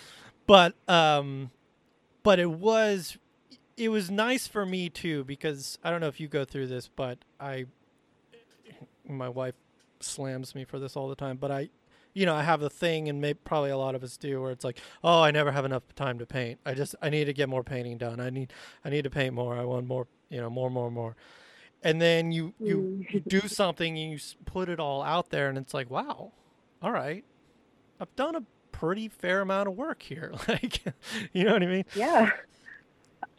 but 0.47 0.75
um 0.87 1.51
but 2.21 2.39
it 2.39 2.51
was 2.51 3.17
it 3.75 3.89
was 3.89 4.09
nice 4.09 4.47
for 4.47 4.65
me 4.65 4.87
too 4.87 5.25
because 5.25 5.79
I 5.83 5.89
don't 5.89 5.99
know 5.99 6.07
if 6.07 6.19
you 6.19 6.29
go 6.29 6.45
through 6.45 6.67
this, 6.67 6.87
but 6.87 7.17
I 7.41 7.65
my 9.05 9.27
wife 9.27 9.55
slams 9.99 10.55
me 10.55 10.63
for 10.63 10.79
this 10.79 10.95
all 10.95 11.09
the 11.09 11.15
time, 11.15 11.37
but 11.37 11.51
I 11.51 11.69
you 12.13 12.25
know, 12.25 12.35
I 12.35 12.43
have 12.43 12.61
a 12.61 12.69
thing 12.69 13.09
and 13.09 13.19
maybe 13.19 13.39
probably 13.43 13.71
a 13.71 13.77
lot 13.77 13.95
of 13.95 14.03
us 14.03 14.17
do 14.17 14.41
where 14.41 14.51
it's 14.51 14.63
like, 14.63 14.79
"Oh, 15.03 15.21
I 15.21 15.31
never 15.31 15.51
have 15.51 15.65
enough 15.65 15.83
time 15.95 16.19
to 16.19 16.25
paint. 16.25 16.59
I 16.65 16.73
just 16.73 16.95
I 17.01 17.09
need 17.09 17.25
to 17.25 17.33
get 17.33 17.49
more 17.49 17.63
painting 17.63 17.97
done. 17.97 18.19
I 18.19 18.29
need 18.29 18.53
I 18.85 18.89
need 18.89 19.03
to 19.03 19.09
paint 19.09 19.33
more. 19.33 19.55
I 19.55 19.63
want 19.63 19.87
more, 19.87 20.07
you 20.29 20.39
know, 20.39 20.49
more 20.49 20.69
more 20.69 20.91
more." 20.91 21.15
And 21.81 22.01
then 22.01 22.31
you 22.31 22.53
you, 22.59 23.05
you 23.09 23.19
do 23.21 23.41
mm. 23.41 23.49
something 23.49 23.97
and 23.97 24.11
you 24.11 24.19
put 24.45 24.69
it 24.69 24.79
all 24.79 25.01
out 25.03 25.29
there 25.29 25.49
and 25.49 25.57
it's 25.57 25.73
like, 25.73 25.89
"Wow. 25.89 26.31
All 26.81 26.91
right. 26.91 27.23
I've 27.99 28.15
done 28.15 28.35
a 28.35 28.43
pretty 28.73 29.07
fair 29.07 29.41
amount 29.41 29.69
of 29.69 29.75
work 29.75 30.01
here. 30.01 30.33
like, 30.47 30.83
you 31.31 31.45
know 31.45 31.53
what 31.53 31.63
I 31.63 31.67
mean? 31.67 31.85
Yeah. 31.95 32.31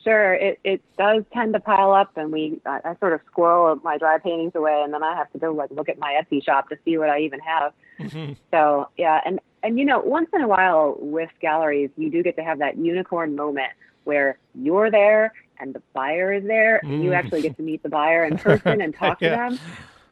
Sure, 0.05 0.35
it, 0.35 0.61
it 0.65 0.83
does 0.99 1.25
tend 1.33 1.55
to 1.55 1.61
pile 1.61 1.93
up, 1.93 2.17
and 2.17 2.31
we 2.31 2.61
I, 2.67 2.81
I 2.85 2.97
sort 3.01 3.15
of 3.15 3.21
squirrel 3.27 3.77
my 3.83 3.97
dry 3.97 4.19
paintings 4.19 4.53
away, 4.55 4.83
and 4.85 4.93
then 4.93 5.03
I 5.03 5.17
have 5.17 5.33
to 5.33 5.39
go 5.39 5.53
like 5.53 5.71
look 5.71 5.89
at 5.89 5.99
my 5.99 6.21
Etsy 6.21 6.45
shop 6.45 6.69
to 6.69 6.77
see 6.85 6.99
what 6.99 7.09
I 7.09 7.21
even 7.21 7.41
have. 7.41 7.73
Mm-hmm. 7.99 8.35
So 8.51 8.89
yeah, 8.99 9.21
and 9.25 9.41
and 9.63 9.79
you 9.79 9.87
know, 9.87 10.01
once 10.01 10.29
in 10.35 10.43
a 10.43 10.49
while 10.49 10.97
with 11.01 11.31
galleries, 11.41 11.91
you 11.97 12.11
do 12.11 12.23
get 12.23 12.37
to 12.37 12.45
have 12.45 12.59
that 12.59 12.77
unicorn 12.77 13.35
moment 13.35 13.73
where 14.05 14.39
you're 14.55 14.91
there 14.91 15.33
and 15.59 15.75
the 15.75 15.83
buyer 15.95 16.33
is 16.33 16.45
there, 16.45 16.81
and 16.83 17.03
you 17.03 17.11
mm. 17.11 17.17
actually 17.17 17.41
get 17.41 17.57
to 17.57 17.63
meet 17.63 17.83
the 17.83 17.89
buyer 17.89 18.25
in 18.25 18.37
person 18.37 18.83
and 18.83 18.95
talk 18.99 19.21
yeah. 19.21 19.31
to 19.31 19.37
them. 19.37 19.61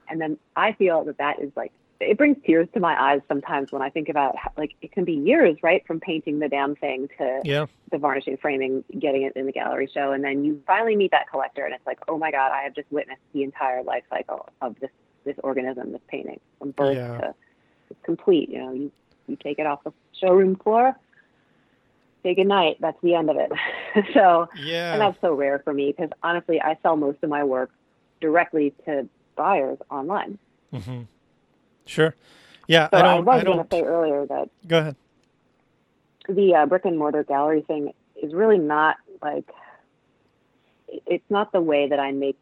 And 0.08 0.20
then 0.20 0.38
I 0.56 0.72
feel 0.72 1.04
that 1.04 1.18
that 1.18 1.40
is 1.40 1.50
like 1.56 1.72
it 2.02 2.18
brings 2.18 2.36
tears 2.44 2.68
to 2.74 2.80
my 2.80 3.00
eyes 3.00 3.20
sometimes 3.28 3.72
when 3.72 3.82
I 3.82 3.90
think 3.90 4.08
about 4.08 4.36
how, 4.36 4.52
like 4.56 4.74
it 4.82 4.92
can 4.92 5.04
be 5.04 5.14
years, 5.14 5.56
right, 5.62 5.86
from 5.86 6.00
painting 6.00 6.38
the 6.38 6.48
damn 6.48 6.74
thing 6.74 7.08
to 7.18 7.40
yeah. 7.44 7.66
the 7.90 7.98
varnishing, 7.98 8.36
framing, 8.36 8.84
getting 8.98 9.22
it 9.22 9.34
in 9.36 9.46
the 9.46 9.52
gallery 9.52 9.88
show, 9.92 10.12
and 10.12 10.22
then 10.22 10.44
you 10.44 10.62
finally 10.66 10.96
meet 10.96 11.10
that 11.12 11.28
collector, 11.30 11.64
and 11.64 11.74
it's 11.74 11.86
like, 11.86 11.98
oh 12.08 12.18
my 12.18 12.30
god, 12.30 12.52
I 12.52 12.62
have 12.62 12.74
just 12.74 12.90
witnessed 12.90 13.20
the 13.32 13.42
entire 13.42 13.82
life 13.82 14.04
cycle 14.10 14.48
of 14.60 14.78
this 14.80 14.90
this 15.24 15.36
organism, 15.42 15.92
this 15.92 16.00
painting, 16.08 16.40
from 16.58 16.72
birth 16.72 16.96
yeah. 16.96 17.18
to 17.18 17.34
it's 17.90 18.00
complete. 18.04 18.48
You 18.48 18.58
know, 18.58 18.72
you 18.72 18.92
you 19.26 19.36
take 19.36 19.58
it 19.58 19.66
off 19.66 19.84
the 19.84 19.92
showroom 20.20 20.56
floor, 20.56 20.96
say 22.22 22.34
good 22.34 22.48
night. 22.48 22.78
That's 22.80 23.00
the 23.02 23.14
end 23.14 23.30
of 23.30 23.36
it. 23.36 23.52
so 24.14 24.48
yeah, 24.56 24.92
and 24.92 25.00
that's 25.00 25.20
so 25.20 25.34
rare 25.34 25.60
for 25.60 25.72
me 25.72 25.92
because 25.92 26.10
honestly, 26.22 26.60
I 26.60 26.76
sell 26.82 26.96
most 26.96 27.18
of 27.22 27.30
my 27.30 27.44
work 27.44 27.70
directly 28.20 28.74
to 28.86 29.08
buyers 29.36 29.78
online. 29.90 30.38
Mm-hmm. 30.72 31.02
Sure. 31.86 32.14
Yeah, 32.68 32.88
so 32.90 32.96
I 32.96 33.02
don't. 33.02 33.28
I 33.28 33.34
was 33.36 33.44
going 33.44 33.58
to 33.58 33.66
say 33.70 33.82
earlier 33.82 34.26
that. 34.26 34.48
Go 34.66 34.78
ahead. 34.78 34.96
The 36.28 36.54
uh, 36.54 36.66
brick 36.66 36.84
and 36.84 36.98
mortar 36.98 37.24
gallery 37.24 37.62
thing 37.62 37.92
is 38.22 38.32
really 38.32 38.58
not 38.58 38.96
like. 39.20 39.50
It's 41.06 41.24
not 41.30 41.52
the 41.52 41.60
way 41.60 41.88
that 41.88 41.98
I 41.98 42.12
make 42.12 42.38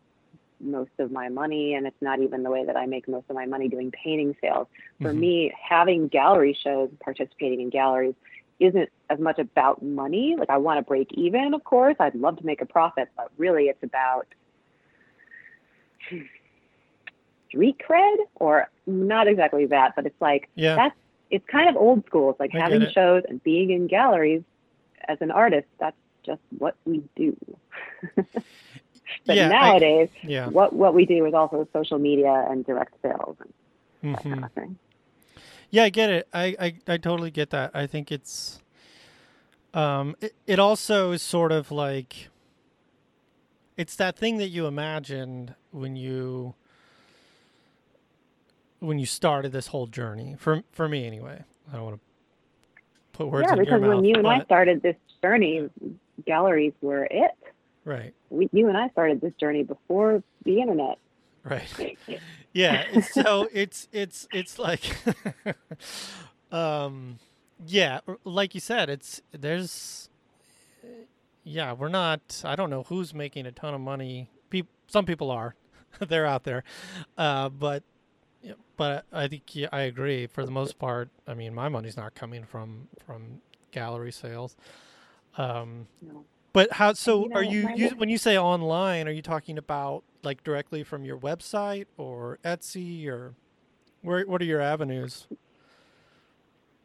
most 0.60 0.90
of 0.98 1.10
my 1.10 1.28
money, 1.28 1.74
and 1.74 1.86
it's 1.86 2.00
not 2.00 2.20
even 2.20 2.42
the 2.42 2.50
way 2.50 2.64
that 2.64 2.76
I 2.76 2.86
make 2.86 3.08
most 3.08 3.24
of 3.30 3.36
my 3.36 3.46
money 3.46 3.68
doing 3.68 3.90
painting 3.90 4.36
sales. 4.40 4.66
For 5.00 5.10
mm-hmm. 5.10 5.20
me, 5.20 5.52
having 5.60 6.08
gallery 6.08 6.56
shows, 6.62 6.90
participating 7.00 7.60
in 7.60 7.70
galleries, 7.70 8.14
isn't 8.58 8.90
as 9.08 9.18
much 9.18 9.38
about 9.38 9.82
money. 9.82 10.36
Like 10.38 10.50
I 10.50 10.58
want 10.58 10.78
to 10.78 10.82
break 10.82 11.12
even, 11.14 11.54
of 11.54 11.64
course. 11.64 11.96
I'd 11.98 12.14
love 12.14 12.36
to 12.38 12.46
make 12.46 12.60
a 12.60 12.66
profit, 12.66 13.08
but 13.16 13.30
really, 13.38 13.64
it's 13.64 13.82
about 13.82 14.26
street 17.50 17.76
cred 17.86 18.16
or 18.36 18.70
not 18.86 19.28
exactly 19.28 19.66
that, 19.66 19.94
but 19.96 20.06
it's 20.06 20.20
like 20.20 20.48
yeah. 20.54 20.76
that's 20.76 20.96
it's 21.30 21.46
kind 21.46 21.68
of 21.68 21.76
old 21.76 22.04
school. 22.06 22.30
It's 22.30 22.40
like 22.40 22.54
I 22.54 22.58
having 22.58 22.88
shows 22.90 23.24
and 23.28 23.42
being 23.42 23.70
in 23.70 23.86
galleries 23.86 24.42
as 25.06 25.18
an 25.20 25.30
artist. 25.30 25.66
That's 25.78 25.96
just 26.24 26.40
what 26.58 26.76
we 26.84 27.02
do. 27.16 27.36
but 28.16 28.44
yeah, 29.26 29.48
nowadays, 29.48 30.08
I, 30.22 30.26
yeah. 30.26 30.46
what 30.48 30.72
what 30.72 30.94
we 30.94 31.06
do 31.06 31.26
is 31.26 31.34
also 31.34 31.68
social 31.72 31.98
media 31.98 32.46
and 32.48 32.64
direct 32.64 32.94
sales 33.02 33.36
and 33.40 34.16
mm-hmm. 34.16 34.30
that 34.30 34.34
kind 34.34 34.44
of 34.44 34.52
thing. 34.52 34.78
Yeah, 35.70 35.84
I 35.84 35.90
get 35.90 36.10
it. 36.10 36.28
I, 36.32 36.56
I, 36.58 36.74
I 36.88 36.96
totally 36.96 37.30
get 37.30 37.50
that. 37.50 37.70
I 37.74 37.86
think 37.86 38.10
it's 38.10 38.60
um 39.72 40.16
it, 40.20 40.34
it 40.48 40.58
also 40.58 41.12
is 41.12 41.22
sort 41.22 41.52
of 41.52 41.70
like 41.70 42.28
it's 43.76 43.94
that 43.96 44.16
thing 44.16 44.38
that 44.38 44.48
you 44.48 44.66
imagined 44.66 45.54
when 45.70 45.94
you 45.94 46.54
when 48.80 48.98
you 48.98 49.06
started 49.06 49.52
this 49.52 49.68
whole 49.68 49.86
journey 49.86 50.36
for 50.38 50.62
for 50.72 50.88
me 50.88 51.06
anyway. 51.06 51.44
I 51.70 51.76
don't 51.76 51.84
want 51.84 51.96
to 51.96 52.80
put 53.12 53.28
words 53.28 53.46
yeah, 53.48 53.52
in 53.52 53.64
your 53.64 53.78
mouth. 53.78 53.80
Because 53.80 53.96
when 53.96 54.04
you 54.04 54.14
and 54.16 54.26
I 54.26 54.44
started 54.44 54.82
this 54.82 54.96
journey, 55.22 55.70
galleries 56.26 56.72
were 56.80 57.06
it. 57.10 57.36
Right. 57.84 58.14
We, 58.30 58.48
you 58.52 58.68
and 58.68 58.76
I 58.76 58.88
started 58.90 59.20
this 59.20 59.32
journey 59.34 59.62
before 59.62 60.22
the 60.44 60.60
internet. 60.60 60.98
Right. 61.44 61.96
yeah. 62.52 63.00
so 63.00 63.48
it's 63.52 63.88
it's 63.92 64.28
it's 64.32 64.58
like, 64.58 64.82
um, 66.52 67.18
yeah, 67.66 68.00
like 68.24 68.54
you 68.54 68.60
said, 68.60 68.90
it's 68.90 69.22
there's, 69.32 70.10
yeah, 71.44 71.72
we're 71.72 71.88
not. 71.88 72.42
I 72.44 72.56
don't 72.56 72.70
know 72.70 72.84
who's 72.84 73.14
making 73.14 73.46
a 73.46 73.52
ton 73.52 73.74
of 73.74 73.80
money. 73.80 74.28
People, 74.50 74.72
some 74.86 75.06
people 75.06 75.30
are, 75.30 75.54
they're 75.98 76.26
out 76.26 76.44
there, 76.44 76.64
uh, 77.16 77.48
but 77.48 77.82
yeah, 78.42 78.52
but 78.76 79.04
I 79.12 79.28
think 79.28 79.54
yeah, 79.54 79.68
I 79.72 79.82
agree. 79.82 80.26
For 80.26 80.44
the 80.44 80.50
most 80.50 80.78
part, 80.78 81.08
I 81.26 81.34
mean, 81.34 81.54
my 81.54 81.68
money's 81.68 81.96
not 81.96 82.14
coming 82.14 82.44
from 82.44 82.88
from 83.06 83.40
gallery 83.70 84.12
sales. 84.12 84.56
Um, 85.36 85.86
no. 86.00 86.24
But 86.52 86.72
how? 86.72 86.92
So, 86.94 87.22
you 87.22 87.28
know, 87.28 87.36
are 87.36 87.44
you, 87.44 87.68
you 87.76 87.90
when 87.90 88.08
you 88.08 88.18
say 88.18 88.36
online? 88.36 89.06
Are 89.06 89.12
you 89.12 89.22
talking 89.22 89.56
about 89.58 90.02
like 90.22 90.42
directly 90.42 90.82
from 90.82 91.04
your 91.04 91.16
website 91.16 91.86
or 91.96 92.38
Etsy 92.44 93.06
or 93.06 93.34
where? 94.02 94.24
What 94.24 94.40
are 94.42 94.46
your 94.46 94.60
avenues? 94.60 95.26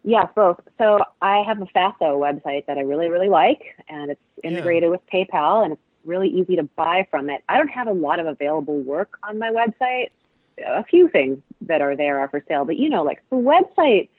Yeah, 0.03 0.27
both. 0.35 0.59
So 0.77 0.99
I 1.21 1.41
have 1.47 1.59
a 1.61 1.65
Faso 1.65 2.19
website 2.19 2.67
that 2.67 2.77
I 2.77 2.81
really, 2.81 3.09
really 3.09 3.29
like, 3.29 3.63
and 3.89 4.11
it's 4.11 4.21
integrated 4.43 4.83
yeah. 4.83 4.89
with 4.89 5.01
PayPal, 5.11 5.63
and 5.63 5.73
it's 5.73 5.81
really 6.03 6.29
easy 6.29 6.55
to 6.57 6.63
buy 6.63 7.07
from 7.09 7.31
it. 7.31 7.43
I 7.49 7.57
don't 7.57 7.69
have 7.69 7.87
a 7.87 7.93
lot 7.93 8.19
of 8.19 8.27
available 8.27 8.79
work 8.81 9.17
on 9.27 9.39
my 9.39 9.49
website, 9.49 10.09
a 10.65 10.83
few 10.83 11.09
things 11.09 11.39
that 11.61 11.81
are 11.81 11.95
there 11.95 12.19
are 12.19 12.29
for 12.29 12.43
sale, 12.47 12.65
but 12.65 12.77
you 12.77 12.89
know, 12.89 13.03
like 13.03 13.21
the 13.29 13.35
website, 13.35 14.09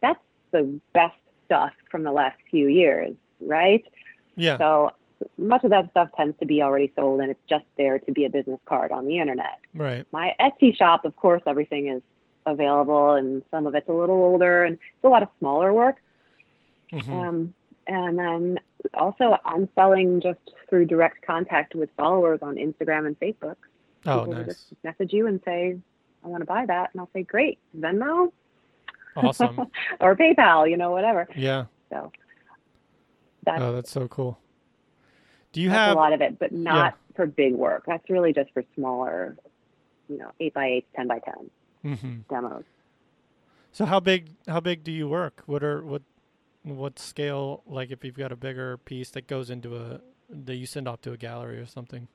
that's 0.00 0.20
the 0.52 0.80
best 0.92 1.16
stuff 1.46 1.72
from 1.90 2.04
the 2.04 2.12
last 2.12 2.38
few 2.50 2.68
years, 2.68 3.14
right? 3.40 3.84
Yeah. 4.36 4.58
So 4.58 4.92
much 5.36 5.64
of 5.64 5.70
that 5.70 5.90
stuff 5.90 6.08
tends 6.16 6.38
to 6.38 6.46
be 6.46 6.62
already 6.62 6.92
sold 6.96 7.20
and 7.20 7.30
it's 7.30 7.40
just 7.48 7.64
there 7.76 7.98
to 7.98 8.12
be 8.12 8.24
a 8.24 8.30
business 8.30 8.60
card 8.66 8.92
on 8.92 9.06
the 9.06 9.18
internet. 9.18 9.58
Right. 9.74 10.06
My 10.12 10.34
Etsy 10.40 10.76
shop, 10.76 11.04
of 11.04 11.14
course, 11.16 11.42
everything 11.46 11.88
is 11.88 12.02
available 12.46 13.12
and 13.12 13.42
some 13.50 13.66
of 13.66 13.74
it's 13.74 13.88
a 13.88 13.92
little 13.92 14.16
older 14.16 14.64
and 14.64 14.74
it's 14.74 15.04
a 15.04 15.08
lot 15.08 15.22
of 15.22 15.28
smaller 15.38 15.72
work. 15.72 15.96
Mm-hmm. 16.92 17.12
Um, 17.12 17.54
and 17.86 18.18
then 18.18 18.60
also 18.94 19.36
I'm 19.44 19.68
selling 19.74 20.20
just 20.20 20.38
through 20.68 20.86
direct 20.86 21.26
contact 21.26 21.74
with 21.74 21.90
followers 21.96 22.40
on 22.42 22.56
Instagram 22.56 23.06
and 23.06 23.18
Facebook. 23.20 23.56
Oh, 24.06 24.20
People 24.20 24.34
nice. 24.34 24.46
just 24.46 24.84
message 24.84 25.12
you 25.12 25.26
and 25.26 25.40
say, 25.44 25.76
I 26.24 26.28
want 26.28 26.42
to 26.42 26.46
buy 26.46 26.66
that. 26.66 26.90
And 26.92 27.00
I'll 27.00 27.10
say, 27.12 27.22
great, 27.22 27.58
Venmo. 27.78 28.32
Awesome. 29.16 29.58
or 30.00 30.16
PayPal, 30.16 30.70
you 30.70 30.76
know, 30.76 30.90
whatever. 30.90 31.28
Yeah. 31.36 31.64
So 31.90 32.12
that's, 33.44 33.62
oh, 33.62 33.72
that's 33.74 33.90
so 33.90 34.08
cool. 34.08 34.38
Do 35.52 35.60
you 35.60 35.70
have 35.70 35.96
a 35.96 36.00
lot 36.00 36.12
of 36.12 36.20
it, 36.20 36.38
but 36.38 36.52
not 36.52 36.94
yeah. 36.94 37.16
for 37.16 37.26
big 37.26 37.54
work. 37.54 37.84
That's 37.86 38.08
really 38.08 38.32
just 38.32 38.50
for 38.52 38.62
smaller, 38.76 39.36
you 40.08 40.16
know, 40.16 40.30
eight 40.38 40.54
by 40.54 40.66
eight, 40.66 40.86
ten 40.94 41.08
by 41.08 41.18
10 41.18 41.50
mm-hmm. 41.84 42.16
demos. 42.28 42.64
So 43.72 43.84
how 43.84 44.00
big 44.00 44.30
how 44.46 44.60
big 44.60 44.84
do 44.84 44.92
you 44.92 45.08
work? 45.08 45.42
What 45.46 45.62
are 45.62 45.82
what 45.84 46.02
what 46.62 46.98
scale 46.98 47.62
like 47.66 47.90
if 47.90 48.04
you've 48.04 48.16
got 48.16 48.32
a 48.32 48.36
bigger 48.36 48.76
piece 48.78 49.10
that 49.10 49.26
goes 49.26 49.50
into 49.50 49.76
a 49.76 50.00
that 50.28 50.54
you 50.54 50.66
send 50.66 50.86
off 50.88 51.00
to 51.02 51.12
a 51.12 51.16
gallery 51.16 51.58
or 51.58 51.66
something? 51.66 52.08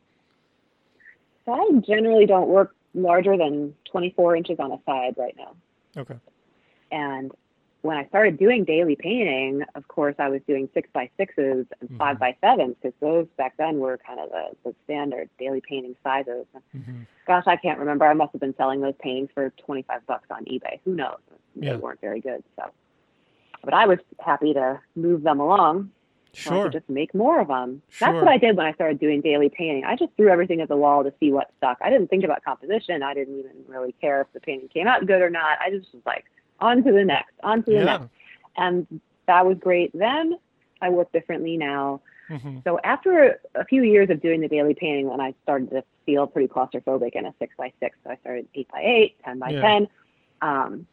I 1.47 1.69
generally 1.86 2.25
don't 2.25 2.47
work 2.47 2.75
larger 2.93 3.38
than 3.38 3.75
24 3.91 4.36
inches 4.36 4.58
on 4.60 4.71
a 4.71 4.79
side 4.86 5.15
right 5.17 5.36
now. 5.38 5.55
Okay. 5.97 6.15
And 6.91 7.31
when 7.86 7.97
I 7.97 8.08
started 8.08 8.39
doing 8.39 8.63
daily 8.63 8.95
painting, 8.95 9.63
of 9.75 9.88
course, 9.88 10.15
I 10.17 10.27
was 10.29 10.41
doing 10.47 10.67
six 10.73 10.89
by 10.91 11.10
sixes 11.17 11.67
and 11.79 11.89
mm-hmm. 11.89 11.97
five 11.97 12.19
by 12.19 12.36
sevens 12.41 12.75
because 12.81 12.97
those 12.99 13.27
back 13.38 13.55
then 13.58 13.77
were 13.77 13.99
kind 14.05 14.19
of 14.19 14.29
the, 14.29 14.45
the 14.63 14.75
standard 14.86 15.29
daily 15.38 15.62
painting 15.62 15.95
sizes. 16.03 16.45
Mm-hmm. 16.75 17.01
Gosh, 17.27 17.43
I 17.45 17.58
can't 17.58 17.77
remember. 17.77 18.05
I 18.08 18.13
must 18.13 18.31
have 18.31 18.41
been 18.41 18.55
selling 18.58 18.81
those 18.81 18.95
paintings 18.99 19.29
for 19.34 19.51
25 19.65 20.05
bucks 20.08 20.27
on 20.31 20.45
eBay. 20.45 20.79
Who 20.84 20.95
knows? 20.95 21.19
They 21.55 21.67
yeah. 21.67 21.75
weren't 21.75 22.01
very 22.01 22.21
good. 22.21 22.43
So, 22.55 22.71
but 23.63 23.73
I 23.73 23.86
was 23.86 23.99
happy 24.19 24.53
to 24.53 24.79
move 24.95 25.21
them 25.21 25.39
along. 25.39 25.91
Sure. 26.35 26.59
I 26.59 26.63
could 26.63 26.73
just 26.73 26.89
make 26.89 27.13
more 27.13 27.39
of 27.39 27.47
them. 27.47 27.81
Sure. 27.89 28.07
That's 28.07 28.23
what 28.23 28.31
I 28.31 28.37
did 28.37 28.57
when 28.57 28.65
I 28.65 28.73
started 28.73 28.99
doing 28.99 29.21
daily 29.21 29.49
painting. 29.49 29.85
I 29.85 29.95
just 29.95 30.11
threw 30.17 30.29
everything 30.29 30.61
at 30.61 30.67
the 30.67 30.75
wall 30.75 31.03
to 31.03 31.13
see 31.19 31.31
what 31.31 31.51
stuck. 31.57 31.77
I 31.81 31.89
didn't 31.89 32.09
think 32.09 32.23
about 32.23 32.43
composition. 32.43 33.03
I 33.03 33.13
didn't 33.13 33.39
even 33.39 33.51
really 33.67 33.93
care 34.01 34.21
if 34.21 34.27
the 34.33 34.39
painting 34.39 34.69
came 34.69 34.87
out 34.87 35.05
good 35.05 35.21
or 35.21 35.29
not. 35.29 35.59
I 35.61 35.69
just 35.69 35.93
was 35.93 36.03
like, 36.05 36.25
on 36.59 36.83
to 36.83 36.91
the 36.91 37.03
next, 37.03 37.33
on 37.43 37.63
to 37.63 37.71
the 37.71 37.77
yeah. 37.77 37.83
next. 37.83 38.09
And 38.57 39.01
that 39.27 39.45
was 39.45 39.57
great 39.59 39.91
then. 39.93 40.37
I 40.81 40.89
work 40.89 41.11
differently 41.11 41.57
now. 41.57 42.01
Mm-hmm. 42.29 42.59
So 42.63 42.79
after 42.83 43.39
a 43.53 43.65
few 43.65 43.83
years 43.83 44.09
of 44.09 44.21
doing 44.21 44.41
the 44.41 44.47
daily 44.47 44.73
painting, 44.73 45.09
when 45.09 45.21
I 45.21 45.33
started 45.43 45.69
to 45.71 45.83
feel 46.05 46.27
pretty 46.27 46.47
claustrophobic 46.47 47.11
in 47.13 47.25
a 47.25 47.33
six 47.39 47.53
by 47.57 47.71
six, 47.79 47.97
so 48.03 48.11
I 48.11 48.17
started 48.17 48.47
eight 48.55 48.67
by 48.71 48.81
eight, 48.81 49.15
10 49.23 49.39
by 49.39 49.49
yeah. 49.49 49.61
10. 49.61 49.87
Um, 50.41 50.87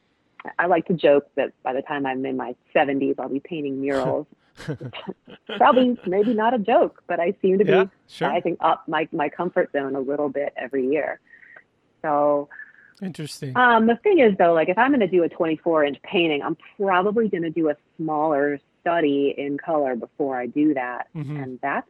I 0.59 0.67
like 0.67 0.87
to 0.87 0.95
joke 0.95 1.29
that 1.37 1.53
by 1.63 1.73
the 1.73 1.83
time 1.83 2.05
I'm 2.05 2.25
in 2.27 2.37
my 2.37 2.55
70s, 2.75 3.19
I'll 3.19 3.29
be 3.29 3.41
painting 3.41 3.81
murals. 3.81 4.27
Probably, 5.57 5.99
maybe 6.07 6.35
not 6.35 6.55
a 6.55 6.59
joke, 6.59 7.03
but 7.07 7.21
I 7.21 7.35
seem 7.43 7.59
to 7.59 7.65
be 7.65 7.71
yeah, 7.71 7.87
sure. 8.09 8.29
rising 8.29 8.57
up 8.61 8.85
my, 8.87 9.09
my 9.13 9.29
comfort 9.29 9.71
zone 9.73 9.95
a 9.95 10.01
little 10.01 10.29
bit 10.29 10.53
every 10.57 10.89
year. 10.89 11.21
So, 12.03 12.49
interesting. 13.01 13.57
Um, 13.57 13.87
the 13.87 13.97
thing 13.97 14.19
is, 14.19 14.37
though, 14.39 14.53
like 14.53 14.69
if 14.69 14.79
I'm 14.79 14.91
going 14.91 15.01
to 15.01 15.07
do 15.07 15.23
a 15.23 15.29
24 15.29 15.85
inch 15.85 16.03
painting, 16.03 16.43
I'm 16.43 16.57
probably 16.77 17.29
going 17.29 17.45
to 17.45 17.51
do 17.51 17.71
a 17.71 17.77
smaller 17.97 18.59
study 18.81 19.35
in 19.37 19.59
color 19.59 19.97
before 19.97 20.39
I 20.39 20.47
do 20.47 20.75
that, 20.75 21.09
mm-hmm. 21.15 21.37
and 21.37 21.61
that 21.63 21.87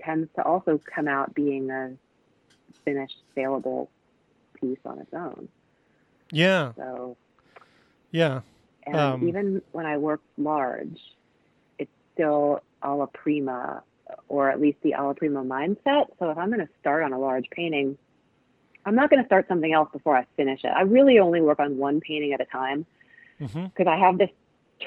tends 0.00 0.28
to 0.36 0.42
also 0.44 0.80
come 0.94 1.08
out 1.08 1.34
being 1.34 1.70
a 1.70 1.92
finished 2.84 3.18
saleable 3.34 3.90
piece 4.60 4.78
on 4.84 4.98
its 4.98 5.12
own. 5.12 5.48
Yeah. 6.30 6.72
So 6.76 7.16
yeah. 8.10 8.40
And 8.86 8.96
um, 8.96 9.28
even 9.28 9.62
when 9.72 9.86
I 9.86 9.98
work 9.98 10.20
large, 10.36 10.98
still 12.18 12.60
alla 12.82 13.06
prima, 13.06 13.82
or 14.28 14.50
at 14.50 14.60
least 14.60 14.78
the 14.82 14.94
alla 14.94 15.14
prima 15.14 15.44
mindset. 15.44 16.06
So 16.18 16.30
if 16.30 16.38
I'm 16.38 16.48
going 16.48 16.66
to 16.66 16.72
start 16.80 17.04
on 17.04 17.12
a 17.12 17.18
large 17.18 17.48
painting, 17.50 17.96
I'm 18.84 18.94
not 18.94 19.10
going 19.10 19.22
to 19.22 19.26
start 19.26 19.46
something 19.48 19.72
else 19.72 19.88
before 19.92 20.16
I 20.16 20.26
finish 20.36 20.64
it. 20.64 20.68
I 20.68 20.82
really 20.82 21.18
only 21.18 21.40
work 21.40 21.60
on 21.60 21.78
one 21.78 22.00
painting 22.00 22.32
at 22.32 22.40
a 22.40 22.44
time 22.46 22.86
because 23.38 23.54
mm-hmm. 23.54 23.88
I 23.88 23.96
have 23.96 24.18
this 24.18 24.30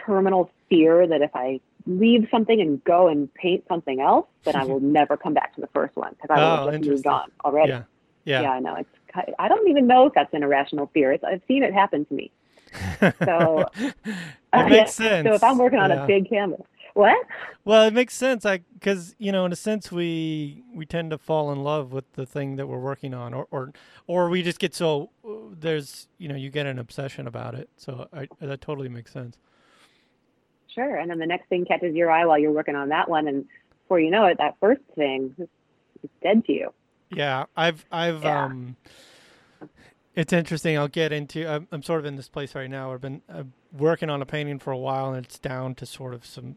terminal 0.06 0.52
fear 0.70 1.08
that 1.08 1.22
if 1.22 1.32
I 1.34 1.60
leave 1.86 2.28
something 2.32 2.60
and 2.60 2.84
go 2.84 3.08
and 3.08 3.34
paint 3.34 3.64
something 3.68 4.02
else, 4.02 4.28
then 4.44 4.56
I 4.56 4.64
will 4.66 4.80
never 4.80 5.18
come 5.18 5.34
back 5.34 5.56
to 5.56 5.62
the 5.62 5.68
first 5.68 5.96
one 5.96 6.16
because 6.20 6.36
I 6.36 6.40
will 6.40 6.70
oh, 6.70 6.72
just 6.78 6.90
moved 6.90 7.08
on 7.08 7.32
already. 7.46 7.72
Yeah. 7.72 7.84
Yeah. 8.24 8.42
yeah, 8.42 8.52
I 8.52 8.60
know. 8.60 8.76
It's 8.76 9.36
I 9.40 9.48
don't 9.48 9.68
even 9.68 9.88
know 9.88 10.06
if 10.06 10.14
that's 10.14 10.34
an 10.34 10.44
irrational 10.44 10.88
fear. 10.94 11.12
It's, 11.12 11.24
I've 11.24 11.42
seen 11.48 11.64
it 11.64 11.74
happen 11.74 12.06
to 12.06 12.14
me. 12.14 12.32
So 13.26 13.66
it 13.76 13.96
uh, 14.54 14.70
makes 14.70 14.74
yeah. 14.74 14.86
sense. 15.10 15.28
So 15.28 15.34
if 15.34 15.44
I'm 15.44 15.58
working 15.58 15.80
on 15.80 15.90
yeah. 15.90 16.04
a 16.04 16.08
big 16.08 16.30
canvas, 16.30 16.62
what? 16.94 17.26
Well, 17.64 17.84
it 17.84 17.94
makes 17.94 18.14
sense. 18.14 18.46
I 18.46 18.62
because 18.74 19.16
you 19.18 19.32
know, 19.32 19.46
in 19.46 19.52
a 19.52 19.56
sense, 19.56 19.92
we 19.92 20.64
we 20.74 20.86
tend 20.86 21.12
to 21.12 21.18
fall 21.18 21.52
in 21.52 21.64
love 21.64 21.92
with 21.92 22.12
the 22.14 22.26
thing 22.26 22.56
that 22.56 22.68
we're 22.68 22.80
working 22.80 23.14
on, 23.14 23.34
or 23.34 23.48
or 23.52 23.72
or 24.08 24.30
we 24.30 24.42
just 24.42 24.60
get 24.60 24.74
so 24.74 25.10
there's 25.52 26.08
you 26.18 26.28
know 26.28 26.36
you 26.36 26.50
get 26.50 26.66
an 26.66 26.80
obsession 26.80 27.28
about 27.28 27.56
it. 27.56 27.70
So 27.78 28.08
I, 28.14 28.28
that 28.40 28.62
totally 28.62 28.90
makes 28.90 29.12
sense. 29.12 29.38
Sure, 30.74 30.98
and 30.98 31.10
then 31.10 31.20
the 31.20 31.26
next 31.26 31.50
thing 31.50 31.66
catches 31.66 31.96
your 31.96 32.10
eye 32.10 32.26
while 32.26 32.40
you're 32.40 32.52
working 32.52 32.76
on 32.76 32.90
that 32.90 33.10
one, 33.10 33.28
and 33.28 33.46
before 33.84 34.00
you 34.00 34.10
know 34.10 34.26
it, 34.26 34.38
that 34.38 34.56
first 34.60 34.82
thing 34.96 35.36
is 35.38 36.10
dead 36.24 36.46
to 36.46 36.54
you. 36.54 36.74
Yeah, 37.10 37.46
I've 37.56 37.86
I've 37.92 38.24
yeah. 38.24 38.46
um 38.46 38.78
it's 40.16 40.34
interesting. 40.34 40.78
I'll 40.78 40.88
get 40.88 41.12
into. 41.12 41.48
I'm, 41.48 41.68
I'm, 41.72 41.84
sort 41.84 42.00
of 42.00 42.06
in 42.06 42.16
this 42.16 42.28
place 42.28 42.54
right 42.54 42.70
now. 42.70 42.94
I've 42.94 43.02
been 43.02 43.22
uh, 43.30 43.44
working 43.72 44.10
on 44.10 44.22
a 44.22 44.26
painting 44.26 44.60
for 44.60 44.72
a 44.72 44.78
while, 44.78 45.14
and 45.14 45.26
it's 45.26 45.40
down 45.40 45.76
to 45.76 45.86
sort 45.86 46.14
of 46.14 46.26
some 46.26 46.56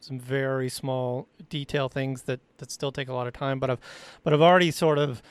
some 0.00 0.18
very 0.18 0.68
small 0.68 1.28
detail 1.48 1.88
things 1.88 2.22
that 2.22 2.40
that 2.58 2.70
still 2.70 2.92
take 2.92 3.08
a 3.08 3.12
lot 3.12 3.26
of 3.26 3.32
time. 3.32 3.58
But 3.58 3.70
I've 3.70 3.80
but 4.22 4.32
I've 4.32 4.42
already 4.42 4.70
sort 4.70 4.98
of 4.98 5.22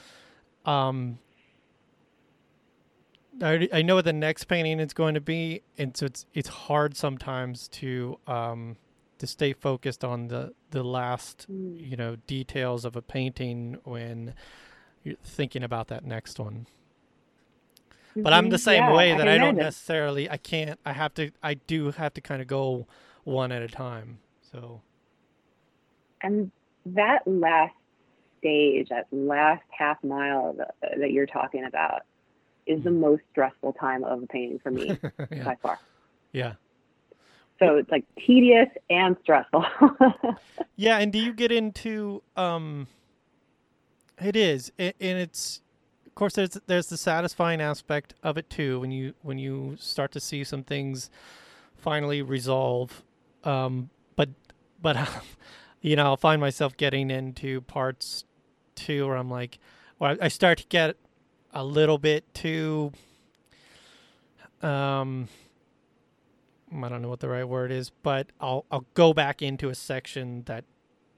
um. 0.65 1.19
I, 3.41 3.67
I 3.73 3.82
know 3.82 3.95
what 3.95 4.06
the 4.06 4.13
next 4.13 4.45
painting 4.45 4.80
is 4.80 4.93
going 4.93 5.15
to 5.15 5.21
be, 5.21 5.62
and 5.78 5.95
so 5.95 6.06
it's 6.06 6.25
it's 6.34 6.47
hard 6.47 6.95
sometimes 6.95 7.67
to 7.69 8.17
um 8.28 8.78
to 9.17 9.28
stay 9.28 9.54
focused 9.54 10.04
on 10.04 10.28
the 10.28 10.54
the 10.71 10.84
last 10.84 11.45
mm. 11.51 11.89
you 11.89 11.97
know 11.97 12.15
details 12.28 12.86
of 12.86 12.95
a 12.95 13.01
painting 13.01 13.78
when 13.84 14.34
you're 15.04 15.15
thinking 15.23 15.63
about 15.63 15.88
that 15.88 16.06
next 16.06 16.39
one. 16.39 16.67
But 18.15 18.32
I'm 18.32 18.49
the 18.49 18.56
mm-hmm. 18.56 18.63
same 18.63 18.84
yeah, 18.84 18.95
way 18.95 19.17
that 19.17 19.28
I, 19.28 19.36
I 19.36 19.38
don't 19.38 19.58
necessarily 19.58 20.30
I 20.30 20.38
can't 20.38 20.80
I 20.86 20.93
have 20.93 21.13
to 21.15 21.32
I 21.43 21.56
do 21.56 21.91
have 21.91 22.13
to 22.13 22.21
kind 22.21 22.41
of 22.41 22.47
go 22.47 22.88
one 23.23 23.51
at 23.51 23.62
a 23.62 23.67
time. 23.67 24.19
So 24.55 24.81
and 26.21 26.51
that 26.85 27.27
last 27.27 27.75
stage, 28.39 28.89
that 28.89 29.07
last 29.11 29.63
half 29.69 30.03
mile 30.03 30.53
that, 30.53 30.75
that 30.99 31.11
you're 31.11 31.25
talking 31.25 31.65
about 31.65 32.03
is 32.65 32.83
the 32.83 32.89
mm-hmm. 32.89 33.01
most 33.01 33.23
stressful 33.31 33.73
time 33.73 34.03
of 34.03 34.21
the 34.21 34.27
painting 34.27 34.59
for 34.59 34.71
me 34.71 34.97
yeah. 35.31 35.43
by 35.43 35.55
far. 35.61 35.79
Yeah. 36.31 36.53
So 37.59 37.77
it's 37.77 37.89
like 37.89 38.05
tedious 38.25 38.69
and 38.89 39.15
stressful. 39.23 39.65
yeah, 40.75 40.97
and 40.97 41.11
do 41.11 41.19
you 41.19 41.33
get 41.33 41.51
into 41.51 42.21
um 42.35 42.87
it 44.21 44.35
is 44.35 44.71
and 44.77 44.93
it's 44.99 45.61
of 46.07 46.15
course, 46.15 46.35
there's 46.35 46.57
there's 46.67 46.87
the 46.87 46.95
satisfying 46.95 47.59
aspect 47.59 48.13
of 48.23 48.37
it 48.37 48.49
too 48.49 48.79
when 48.79 48.89
you 48.89 49.15
when 49.21 49.37
you 49.37 49.75
start 49.77 50.13
to 50.13 50.21
see 50.21 50.45
some 50.45 50.63
things 50.63 51.09
finally 51.75 52.21
resolve. 52.21 53.03
Um, 53.43 53.89
but 54.81 54.97
you 55.81 55.95
know, 55.95 56.05
I'll 56.05 56.17
find 56.17 56.41
myself 56.41 56.75
getting 56.77 57.09
into 57.09 57.61
parts 57.61 58.25
too 58.75 59.07
where 59.07 59.17
I'm 59.17 59.29
like, 59.29 59.59
or 59.99 60.17
I 60.21 60.27
start 60.27 60.59
to 60.59 60.67
get 60.67 60.95
a 61.53 61.63
little 61.63 61.97
bit 61.97 62.31
too. 62.33 62.91
Um, 64.61 65.29
I 66.73 66.89
don't 66.89 67.01
know 67.01 67.09
what 67.09 67.19
the 67.19 67.29
right 67.29 67.47
word 67.47 67.71
is, 67.71 67.91
but 68.03 68.27
I'll 68.39 68.65
I'll 68.71 68.85
go 68.93 69.13
back 69.13 69.41
into 69.41 69.69
a 69.69 69.75
section 69.75 70.43
that 70.45 70.65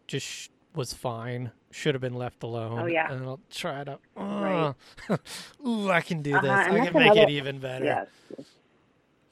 just 0.08 0.52
was 0.74 0.94
fine 0.94 1.52
should 1.72 1.94
have 1.96 2.02
been 2.02 2.16
left 2.16 2.44
alone. 2.44 2.80
Oh 2.80 2.86
yeah. 2.86 3.12
And 3.12 3.24
I'll 3.24 3.40
try 3.52 3.84
to. 3.84 4.00
right. 4.16 4.74
Ooh, 5.66 5.90
I 5.90 6.02
can 6.02 6.22
do 6.22 6.36
uh-huh. 6.36 6.42
this. 6.42 6.52
I 6.52 6.86
can 6.86 6.94
make 6.94 7.12
another, 7.12 7.22
it 7.22 7.30
even 7.30 7.60
better. 7.60 7.86
Yes. 7.86 8.08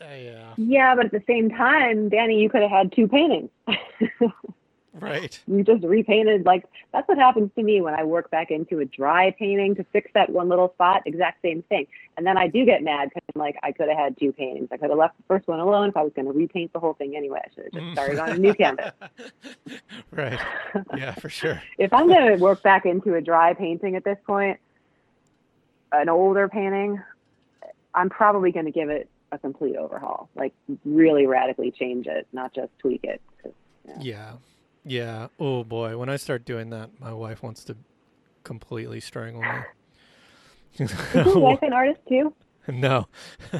Uh, 0.01 0.13
yeah. 0.13 0.53
Yeah, 0.57 0.95
but 0.95 1.05
at 1.05 1.11
the 1.11 1.23
same 1.27 1.49
time, 1.49 2.09
Danny, 2.09 2.41
you 2.41 2.49
could 2.49 2.61
have 2.61 2.71
had 2.71 2.91
two 2.91 3.07
paintings. 3.07 3.49
Right. 4.99 5.37
You 5.45 5.61
just 5.63 5.83
repainted 5.83 6.45
like 6.45 6.63
that's 6.93 7.07
what 7.07 7.17
happens 7.17 7.51
to 7.55 7.63
me 7.63 7.81
when 7.81 7.93
I 7.93 8.05
work 8.05 8.31
back 8.31 8.49
into 8.49 8.79
a 8.79 8.85
dry 8.85 9.35
painting 9.37 9.75
to 9.75 9.83
fix 9.91 10.09
that 10.13 10.29
one 10.29 10.47
little 10.47 10.71
spot. 10.73 11.01
Exact 11.05 11.41
same 11.41 11.63
thing. 11.63 11.87
And 12.15 12.25
then 12.25 12.37
I 12.37 12.47
do 12.47 12.65
get 12.65 12.81
mad 12.81 13.09
because 13.09 13.23
I'm 13.35 13.41
like, 13.41 13.57
I 13.61 13.73
could 13.73 13.89
have 13.89 13.97
had 13.97 14.17
two 14.17 14.31
paintings. 14.31 14.69
I 14.71 14.77
could 14.77 14.89
have 14.89 14.97
left 14.97 15.17
the 15.17 15.23
first 15.27 15.49
one 15.49 15.59
alone 15.59 15.89
if 15.89 15.97
I 15.97 16.01
was 16.01 16.13
going 16.15 16.27
to 16.27 16.31
repaint 16.31 16.71
the 16.71 16.79
whole 16.79 16.93
thing 16.93 17.17
anyway. 17.17 17.41
I 17.43 17.53
should 17.53 17.65
have 17.65 17.73
just 17.73 17.91
started 17.93 18.19
on 18.19 18.29
a 18.29 18.37
new 18.37 18.53
canvas. 18.53 18.91
right. 20.11 20.39
Yeah, 20.95 21.13
for 21.15 21.27
sure. 21.27 21.61
if 21.77 21.91
I'm 21.91 22.07
going 22.07 22.27
to 22.27 22.41
work 22.41 22.63
back 22.63 22.85
into 22.85 23.15
a 23.15 23.21
dry 23.21 23.53
painting 23.53 23.97
at 23.97 24.05
this 24.05 24.17
point, 24.25 24.59
an 25.91 26.07
older 26.07 26.47
painting, 26.47 27.01
I'm 27.93 28.09
probably 28.09 28.53
going 28.53 28.65
to 28.65 28.71
give 28.71 28.89
it 28.89 29.09
a 29.35 29.39
complete 29.39 29.75
overhaul. 29.75 30.29
Like 30.35 30.53
really 30.83 31.25
radically 31.25 31.71
change 31.71 32.07
it, 32.07 32.27
not 32.33 32.53
just 32.53 32.71
tweak 32.79 33.03
it. 33.03 33.21
yeah. 33.85 33.97
yeah. 34.01 34.33
Yeah. 34.87 35.27
Oh 35.39 35.63
boy, 35.63 35.97
when 35.97 36.09
I 36.09 36.17
start 36.17 36.45
doing 36.45 36.69
that, 36.69 36.91
my 36.99 37.11
wife 37.11 37.41
wants 37.41 37.63
to 37.65 37.75
completely 38.43 38.99
strangle 38.99 39.41
me. 39.41 39.49
Is 40.77 40.93
your 41.13 41.39
wife 41.39 41.61
an 41.61 41.73
artist 41.73 41.99
too? 42.07 42.33
No. 42.67 43.07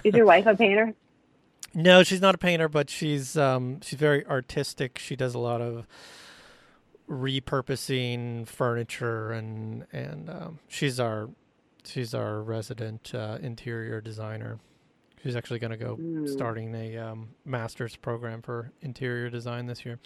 Is 0.04 0.16
your 0.16 0.26
wife 0.26 0.48
a 0.48 0.56
painter? 0.56 0.96
No, 1.76 2.02
she's 2.02 2.22
not 2.22 2.34
a 2.34 2.40
painter, 2.40 2.68
but 2.68 2.90
she's 2.90 3.38
um, 3.38 3.80
she's 3.82 4.00
very 4.00 4.26
artistic. 4.26 4.98
She 4.98 5.16
does 5.16 5.36
a 5.36 5.40
lot 5.40 5.62
of 5.62 5.86
repurposing 7.08 8.48
furniture 8.48 9.32
and 9.32 9.86
and 9.94 10.28
um, 10.28 10.60
she's 10.68 11.00
our 11.00 11.30
she's 11.84 12.16
our 12.16 12.42
resident 12.42 13.14
uh, 13.14 13.38
interior 13.42 14.02
designer. 14.02 14.58
Who's 15.26 15.36
actually 15.36 15.58
going 15.58 15.72
to 15.72 15.78
go 15.78 15.98
mm. 15.98 16.30
starting 16.30 16.76
a 16.76 16.98
um, 16.98 17.30
master's 17.46 17.96
program 17.96 18.44
for 18.44 18.72
interior 18.84 19.28
design 19.28 19.66
this 19.66 19.84
year. 19.84 19.98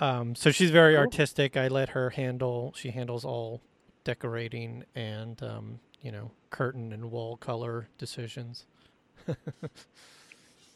Um, 0.00 0.34
so 0.34 0.50
she's 0.50 0.72
very 0.72 0.94
cool. 0.94 1.02
artistic. 1.02 1.56
I 1.56 1.68
let 1.68 1.90
her 1.90 2.10
handle. 2.10 2.74
She 2.76 2.90
handles 2.90 3.24
all 3.24 3.60
decorating 4.02 4.82
and 4.96 5.40
um, 5.40 5.78
you 6.02 6.10
know 6.10 6.32
curtain 6.50 6.92
and 6.92 7.12
wall 7.12 7.36
color 7.36 7.86
decisions. 7.96 8.66
yeah, 9.28 9.36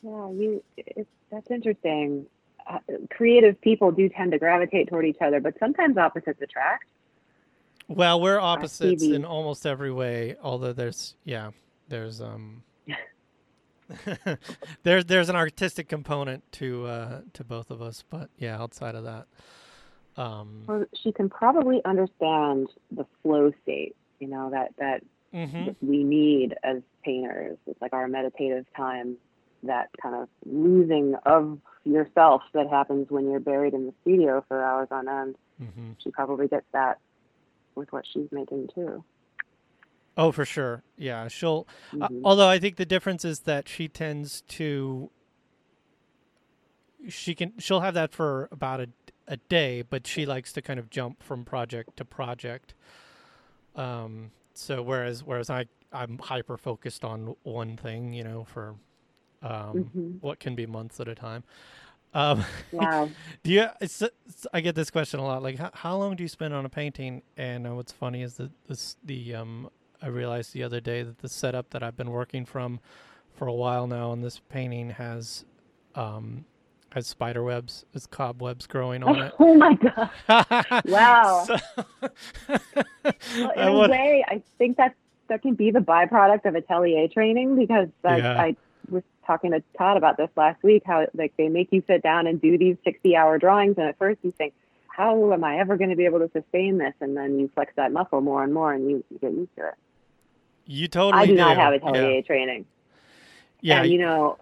you. 0.02 0.62
that's 1.32 1.50
interesting. 1.50 2.26
Uh, 2.70 2.78
creative 3.10 3.60
people 3.60 3.90
do 3.90 4.08
tend 4.08 4.30
to 4.30 4.38
gravitate 4.38 4.88
toward 4.88 5.04
each 5.04 5.20
other, 5.20 5.40
but 5.40 5.58
sometimes 5.58 5.98
opposites 5.98 6.40
attract. 6.40 6.84
Well, 7.88 8.20
we're 8.20 8.38
opposites 8.38 9.02
in 9.02 9.24
almost 9.24 9.66
every 9.66 9.90
way. 9.90 10.36
Although 10.40 10.72
there's 10.72 11.16
yeah, 11.24 11.50
there's 11.88 12.20
um. 12.20 12.62
there's 14.82 15.04
there's 15.06 15.28
an 15.28 15.36
artistic 15.36 15.88
component 15.88 16.50
to 16.52 16.86
uh, 16.86 17.20
to 17.32 17.44
both 17.44 17.70
of 17.70 17.82
us, 17.82 18.04
but 18.08 18.30
yeah, 18.38 18.60
outside 18.60 18.94
of 18.94 19.04
that, 19.04 19.26
um, 20.16 20.64
well, 20.66 20.84
she 21.02 21.12
can 21.12 21.28
probably 21.28 21.80
understand 21.84 22.68
the 22.90 23.06
flow 23.22 23.52
state. 23.62 23.96
You 24.20 24.28
know 24.28 24.50
that 24.50 24.74
that, 24.78 25.02
mm-hmm. 25.34 25.70
we 25.86 26.04
need 26.04 26.54
as 26.62 26.82
painters. 27.04 27.58
It's 27.66 27.80
like 27.80 27.92
our 27.92 28.08
meditative 28.08 28.66
time, 28.76 29.16
that 29.64 29.90
kind 30.00 30.14
of 30.14 30.28
losing 30.46 31.14
of 31.26 31.58
yourself 31.84 32.42
that 32.54 32.68
happens 32.70 33.10
when 33.10 33.30
you're 33.30 33.40
buried 33.40 33.74
in 33.74 33.86
the 33.86 33.94
studio 34.02 34.44
for 34.48 34.62
hours 34.62 34.88
on 34.90 35.08
end. 35.08 35.36
Mm-hmm. 35.62 35.92
She 35.98 36.10
probably 36.10 36.48
gets 36.48 36.66
that 36.72 36.98
with 37.74 37.92
what 37.92 38.04
she's 38.10 38.28
making 38.30 38.68
too. 38.74 39.04
Oh, 40.16 40.32
for 40.32 40.44
sure. 40.44 40.82
Yeah, 40.96 41.28
she'll. 41.28 41.66
Uh, 41.92 41.96
mm-hmm. 41.96 42.02
Uh, 42.24 42.28
although 42.28 42.48
I 42.48 42.58
think 42.58 42.76
the 42.76 42.86
difference 42.86 43.24
is 43.24 43.40
that 43.40 43.68
she 43.68 43.88
tends 43.88 44.42
to. 44.48 45.10
She 47.08 47.34
can. 47.34 47.52
She'll 47.58 47.80
have 47.80 47.94
that 47.94 48.12
for 48.12 48.48
about 48.52 48.80
a 48.80 48.88
a 49.26 49.36
day, 49.36 49.82
but 49.82 50.06
she 50.06 50.26
likes 50.26 50.52
to 50.52 50.62
kind 50.62 50.78
of 50.78 50.90
jump 50.90 51.22
from 51.22 51.44
project 51.44 51.96
to 51.96 52.04
project. 52.04 52.74
Um. 53.74 54.30
So 54.54 54.82
whereas 54.82 55.24
whereas 55.24 55.50
I 55.50 55.66
I'm 55.92 56.18
hyper 56.18 56.56
focused 56.56 57.04
on 57.04 57.34
one 57.42 57.76
thing, 57.76 58.12
you 58.12 58.22
know, 58.22 58.44
for 58.44 58.76
um 59.42 59.74
mm-hmm. 59.74 60.10
what 60.20 60.38
can 60.38 60.54
be 60.54 60.66
months 60.66 61.00
at 61.00 61.08
a 61.08 61.14
time. 61.14 61.42
Um, 62.14 62.44
wow. 62.70 63.10
do 63.42 63.50
you? 63.50 63.66
It's, 63.80 64.00
it's, 64.00 64.46
I 64.54 64.60
get 64.60 64.76
this 64.76 64.90
question 64.90 65.18
a 65.18 65.24
lot. 65.24 65.42
Like, 65.42 65.58
how, 65.58 65.70
how 65.74 65.96
long 65.96 66.14
do 66.14 66.22
you 66.22 66.28
spend 66.28 66.54
on 66.54 66.64
a 66.64 66.68
painting? 66.68 67.22
And 67.36 67.66
uh, 67.66 67.74
what's 67.74 67.90
funny 67.90 68.22
is 68.22 68.34
that 68.34 68.52
this 68.68 68.96
the 69.04 69.34
um 69.34 69.68
I 70.04 70.08
realized 70.08 70.52
the 70.52 70.62
other 70.62 70.80
day 70.80 71.02
that 71.02 71.20
the 71.20 71.30
setup 71.30 71.70
that 71.70 71.82
I've 71.82 71.96
been 71.96 72.10
working 72.10 72.44
from 72.44 72.78
for 73.32 73.48
a 73.48 73.54
while 73.54 73.86
now 73.86 74.10
on 74.10 74.20
this 74.20 74.38
painting 74.50 74.90
has 74.90 75.46
um, 75.94 76.44
has 76.90 77.06
spider 77.06 77.42
webs, 77.42 77.86
has 77.94 78.06
cobwebs 78.06 78.66
growing 78.66 79.02
on 79.02 79.22
it. 79.22 79.32
Oh 79.38 79.54
my 79.54 79.74
god! 79.74 80.82
wow. 80.84 81.44
so, 81.46 81.56
well, 83.38 83.50
in 83.56 83.68
a 83.68 83.88
way, 83.88 84.22
I 84.28 84.42
think 84.58 84.76
that 84.76 84.94
that 85.28 85.40
can 85.40 85.54
be 85.54 85.70
the 85.70 85.78
byproduct 85.78 86.44
of 86.44 86.54
atelier 86.54 87.08
training 87.08 87.56
because 87.56 87.88
I, 88.04 88.16
yeah. 88.18 88.42
I 88.42 88.56
was 88.90 89.02
talking 89.26 89.52
to 89.52 89.62
Todd 89.78 89.96
about 89.96 90.18
this 90.18 90.28
last 90.36 90.62
week. 90.62 90.82
How 90.84 91.06
like 91.14 91.32
they 91.38 91.48
make 91.48 91.68
you 91.72 91.82
sit 91.86 92.02
down 92.02 92.26
and 92.26 92.42
do 92.42 92.58
these 92.58 92.76
sixty-hour 92.84 93.38
drawings, 93.38 93.76
and 93.78 93.88
at 93.88 93.96
first 93.96 94.18
you 94.22 94.32
think, 94.32 94.52
"How 94.88 95.32
am 95.32 95.44
I 95.44 95.60
ever 95.60 95.78
going 95.78 95.90
to 95.90 95.96
be 95.96 96.04
able 96.04 96.18
to 96.18 96.30
sustain 96.30 96.76
this?" 96.76 96.92
And 97.00 97.16
then 97.16 97.38
you 97.38 97.50
flex 97.54 97.72
that 97.76 97.90
muscle 97.90 98.20
more 98.20 98.44
and 98.44 98.52
more, 98.52 98.74
and 98.74 98.90
you, 98.90 99.04
you 99.10 99.18
get 99.18 99.32
used 99.32 99.56
to 99.56 99.68
it. 99.68 99.74
You 100.66 100.88
totally 100.88 101.22
I 101.22 101.26
do, 101.26 101.32
do. 101.32 101.38
not 101.38 101.56
have 101.56 101.74
atelier 101.74 102.16
yeah. 102.16 102.20
training. 102.22 102.66
Yeah. 103.60 103.82
And, 103.82 103.90
you 103.90 103.98
know, 103.98 104.38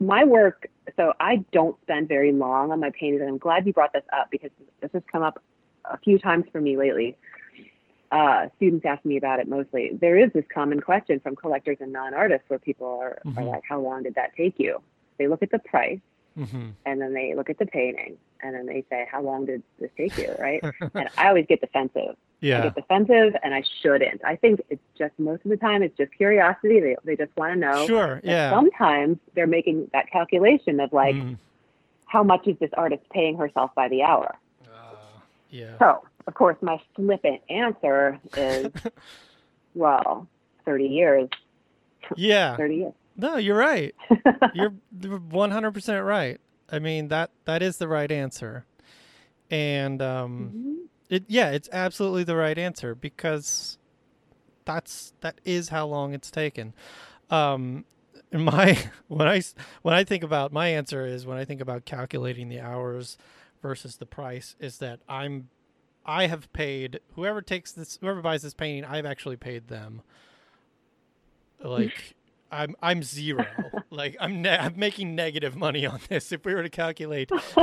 my 0.00 0.24
work, 0.24 0.68
so 0.96 1.12
I 1.20 1.44
don't 1.52 1.80
spend 1.82 2.08
very 2.08 2.32
long 2.32 2.70
on 2.70 2.80
my 2.80 2.90
paintings. 2.90 3.20
And 3.20 3.30
I'm 3.30 3.38
glad 3.38 3.66
you 3.66 3.72
brought 3.72 3.92
this 3.92 4.04
up 4.12 4.30
because 4.30 4.50
this 4.80 4.90
has 4.92 5.02
come 5.10 5.22
up 5.22 5.42
a 5.84 5.98
few 5.98 6.18
times 6.18 6.44
for 6.52 6.60
me 6.60 6.76
lately. 6.76 7.16
Uh, 8.10 8.48
students 8.56 8.86
ask 8.86 9.04
me 9.04 9.16
about 9.18 9.38
it 9.38 9.48
mostly. 9.48 9.90
There 10.00 10.16
is 10.16 10.32
this 10.32 10.44
common 10.52 10.80
question 10.80 11.20
from 11.20 11.36
collectors 11.36 11.76
and 11.80 11.92
non 11.92 12.14
artists 12.14 12.48
where 12.48 12.58
people 12.58 12.86
are, 13.02 13.20
mm-hmm. 13.24 13.38
are 13.38 13.44
like, 13.44 13.62
How 13.68 13.80
long 13.80 14.04
did 14.04 14.14
that 14.14 14.34
take 14.34 14.54
you? 14.58 14.80
They 15.18 15.28
look 15.28 15.42
at 15.42 15.50
the 15.50 15.58
price 15.58 16.00
mm-hmm. 16.38 16.70
and 16.86 17.00
then 17.00 17.12
they 17.12 17.34
look 17.34 17.50
at 17.50 17.58
the 17.58 17.66
painting 17.66 18.16
and 18.42 18.54
then 18.54 18.64
they 18.66 18.84
say, 18.88 19.06
How 19.10 19.20
long 19.20 19.44
did 19.44 19.62
this 19.78 19.90
take 19.96 20.16
you? 20.16 20.34
Right. 20.38 20.62
and 20.94 21.08
I 21.18 21.28
always 21.28 21.44
get 21.46 21.60
defensive 21.60 22.16
yeah. 22.40 22.60
I 22.60 22.62
get 22.64 22.74
defensive 22.76 23.34
and 23.42 23.54
I 23.54 23.62
shouldn't. 23.82 24.24
I 24.24 24.36
think 24.36 24.60
it's 24.70 24.82
just 24.96 25.12
most 25.18 25.44
of 25.44 25.50
the 25.50 25.56
time 25.56 25.82
it's 25.82 25.96
just 25.96 26.12
curiosity. 26.12 26.80
They 26.80 26.96
they 27.04 27.16
just 27.16 27.36
want 27.36 27.54
to 27.54 27.58
know. 27.58 27.86
Sure. 27.86 28.20
Yeah. 28.22 28.50
Sometimes 28.50 29.18
they're 29.34 29.46
making 29.46 29.90
that 29.92 30.10
calculation 30.10 30.78
of 30.80 30.92
like 30.92 31.16
mm. 31.16 31.36
how 32.06 32.22
much 32.22 32.46
is 32.46 32.56
this 32.60 32.70
artist 32.76 33.02
paying 33.10 33.36
herself 33.36 33.74
by 33.74 33.88
the 33.88 34.02
hour? 34.02 34.36
Uh, 34.64 34.94
yeah. 35.50 35.78
So 35.78 36.04
of 36.26 36.34
course 36.34 36.56
my 36.60 36.80
flippant 36.94 37.40
answer 37.50 38.20
is 38.36 38.70
well, 39.74 40.28
thirty 40.64 40.86
years. 40.86 41.28
Yeah. 42.16 42.56
thirty 42.56 42.76
years. 42.76 42.94
No, 43.16 43.36
you're 43.36 43.56
right. 43.56 43.96
you're 44.54 44.70
one 45.30 45.50
hundred 45.50 45.72
percent 45.72 46.04
right. 46.04 46.40
I 46.70 46.78
mean 46.78 47.08
that 47.08 47.30
that 47.46 47.62
is 47.62 47.78
the 47.78 47.88
right 47.88 48.12
answer. 48.12 48.64
And 49.50 50.00
um 50.00 50.52
mm-hmm 50.54 50.74
it 51.08 51.24
yeah, 51.28 51.50
it's 51.50 51.68
absolutely 51.72 52.24
the 52.24 52.36
right 52.36 52.58
answer 52.58 52.94
because 52.94 53.78
that's 54.64 55.12
that 55.20 55.40
is 55.44 55.70
how 55.70 55.86
long 55.86 56.14
it's 56.14 56.30
taken. 56.30 56.74
Um, 57.30 57.84
my 58.32 58.78
when 59.08 59.26
I 59.26 59.42
when 59.82 59.94
I 59.94 60.04
think 60.04 60.22
about 60.22 60.52
my 60.52 60.68
answer 60.68 61.06
is 61.06 61.26
when 61.26 61.38
I 61.38 61.44
think 61.44 61.60
about 61.60 61.84
calculating 61.84 62.48
the 62.48 62.60
hours 62.60 63.16
versus 63.62 63.96
the 63.96 64.06
price 64.06 64.54
is 64.60 64.78
that 64.78 65.00
I'm 65.08 65.48
I 66.04 66.26
have 66.26 66.52
paid 66.52 67.00
whoever 67.14 67.40
takes 67.40 67.72
this 67.72 67.98
whoever 68.00 68.20
buys 68.20 68.42
this 68.42 68.54
painting 68.54 68.84
I've 68.84 69.06
actually 69.06 69.36
paid 69.36 69.68
them 69.68 70.02
like 71.62 72.14
I'm 72.50 72.74
I'm 72.82 73.02
zero. 73.02 73.46
like 73.90 74.16
I'm 74.20 74.42
ne- 74.42 74.56
I'm 74.56 74.78
making 74.78 75.14
negative 75.14 75.56
money 75.56 75.86
on 75.86 76.00
this. 76.08 76.32
If 76.32 76.44
we 76.44 76.54
were 76.54 76.62
to 76.62 76.70
calculate, 76.70 77.30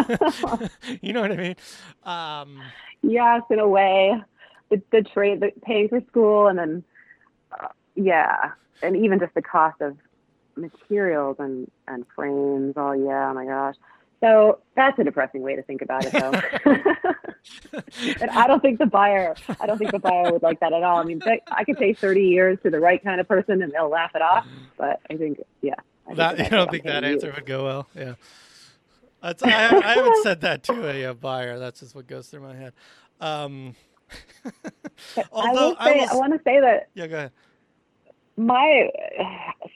you 1.01 1.13
know 1.13 1.21
what 1.21 1.31
I 1.31 1.35
mean? 1.35 1.55
Um, 2.03 2.61
yes, 3.01 3.41
in 3.49 3.59
a 3.59 3.67
way, 3.67 4.13
the 4.69 4.81
the 4.91 5.01
trade, 5.01 5.39
the 5.39 5.51
paying 5.61 5.89
for 5.89 6.01
school, 6.07 6.47
and 6.47 6.59
then 6.59 6.83
uh, 7.59 7.67
yeah, 7.95 8.51
and 8.81 8.95
even 8.95 9.19
just 9.19 9.33
the 9.33 9.41
cost 9.41 9.81
of 9.81 9.97
materials 10.55 11.37
and 11.39 11.69
and 11.87 12.05
frames. 12.15 12.73
Oh 12.77 12.93
yeah, 12.93 13.29
oh 13.29 13.33
my 13.33 13.45
gosh. 13.45 13.75
So 14.25 14.57
that's 14.75 14.97
a 14.97 15.03
depressing 15.03 15.43
way 15.43 15.55
to 15.55 15.61
think 15.61 15.83
about 15.83 16.03
it, 16.03 16.11
though. 16.11 16.31
and 18.21 18.31
I 18.31 18.47
don't 18.47 18.59
think 18.59 18.79
the 18.79 18.87
buyer, 18.87 19.35
I 19.61 19.67
don't 19.67 19.77
think 19.77 19.91
the 19.91 19.99
buyer 19.99 20.31
would 20.31 20.41
like 20.41 20.59
that 20.61 20.73
at 20.73 20.81
all. 20.81 20.97
I 20.97 21.03
mean, 21.03 21.21
I 21.47 21.63
could 21.63 21.77
say 21.77 21.93
30 21.93 22.23
years 22.23 22.57
to 22.63 22.71
the 22.71 22.79
right 22.79 23.03
kind 23.03 23.21
of 23.21 23.27
person 23.27 23.61
and 23.61 23.71
they'll 23.71 23.87
laugh 23.87 24.15
it 24.15 24.23
off. 24.23 24.47
But 24.77 24.99
I 25.11 25.17
think, 25.17 25.41
yeah. 25.61 25.75
I 26.09 26.15
that, 26.15 26.39
you 26.39 26.49
don't 26.49 26.71
think 26.71 26.85
that 26.85 27.03
answer 27.03 27.31
would 27.35 27.45
go 27.45 27.65
well? 27.65 27.87
Yeah. 27.93 28.15
That's, 29.21 29.43
I, 29.43 29.49
I 29.49 29.93
haven't 29.93 30.23
said 30.23 30.41
that 30.41 30.63
to 30.63 30.87
a, 30.87 31.03
a, 31.03 31.13
buyer. 31.13 31.59
That's 31.59 31.81
just 31.81 31.93
what 31.93 32.07
goes 32.07 32.27
through 32.27 32.41
my 32.41 32.55
head. 32.55 32.73
Um, 33.21 33.75
although 35.31 35.75
I, 35.77 35.93
say, 35.93 35.99
I, 35.99 36.13
I 36.13 36.15
want 36.15 36.33
to 36.33 36.39
say 36.43 36.59
that. 36.61 36.89
Yeah, 36.95 37.05
go 37.05 37.15
ahead. 37.15 37.31
My 38.37 38.89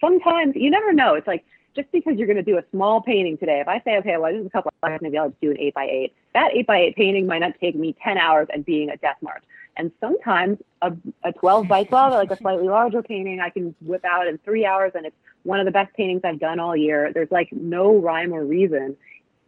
sometimes 0.01 0.55
you 0.55 0.69
never 0.69 0.91
know. 0.91 1.13
It's 1.13 1.27
like 1.27 1.45
just 1.75 1.91
because 1.91 2.17
you're 2.17 2.27
going 2.27 2.37
to 2.37 2.43
do 2.43 2.57
a 2.57 2.63
small 2.71 3.01
painting 3.01 3.37
today, 3.37 3.59
if 3.59 3.67
I 3.67 3.81
say, 3.85 3.97
okay, 3.97 4.17
well, 4.17 4.31
this 4.31 4.41
is 4.41 4.47
a 4.47 4.49
couple 4.49 4.71
of 4.81 4.89
hours, 4.89 4.99
maybe 5.01 5.17
I'll 5.17 5.29
just 5.29 5.41
do 5.41 5.51
an 5.51 5.59
eight 5.59 5.73
by 5.73 5.85
eight. 5.85 6.13
That 6.33 6.51
eight 6.53 6.67
by 6.67 6.77
eight 6.77 6.95
painting 6.95 7.27
might 7.27 7.39
not 7.39 7.53
take 7.59 7.75
me 7.75 7.95
10 8.03 8.17
hours 8.17 8.47
and 8.51 8.65
being 8.65 8.89
a 8.89 8.97
death 8.97 9.17
march. 9.21 9.43
And 9.77 9.91
sometimes 10.01 10.57
a, 10.81 10.91
a 11.23 11.31
12 11.31 11.67
by 11.67 11.83
12, 11.85 12.13
like 12.13 12.31
a 12.31 12.37
slightly 12.37 12.67
larger 12.67 13.01
painting, 13.01 13.39
I 13.39 13.49
can 13.49 13.73
whip 13.81 14.03
out 14.03 14.27
in 14.27 14.37
three 14.39 14.65
hours 14.65 14.91
and 14.95 15.05
it's 15.05 15.15
one 15.43 15.59
of 15.59 15.65
the 15.65 15.71
best 15.71 15.95
paintings 15.95 16.21
I've 16.23 16.39
done 16.39 16.59
all 16.59 16.75
year. 16.75 17.11
There's 17.13 17.31
like 17.31 17.49
no 17.53 17.95
rhyme 17.95 18.33
or 18.33 18.43
reason. 18.43 18.97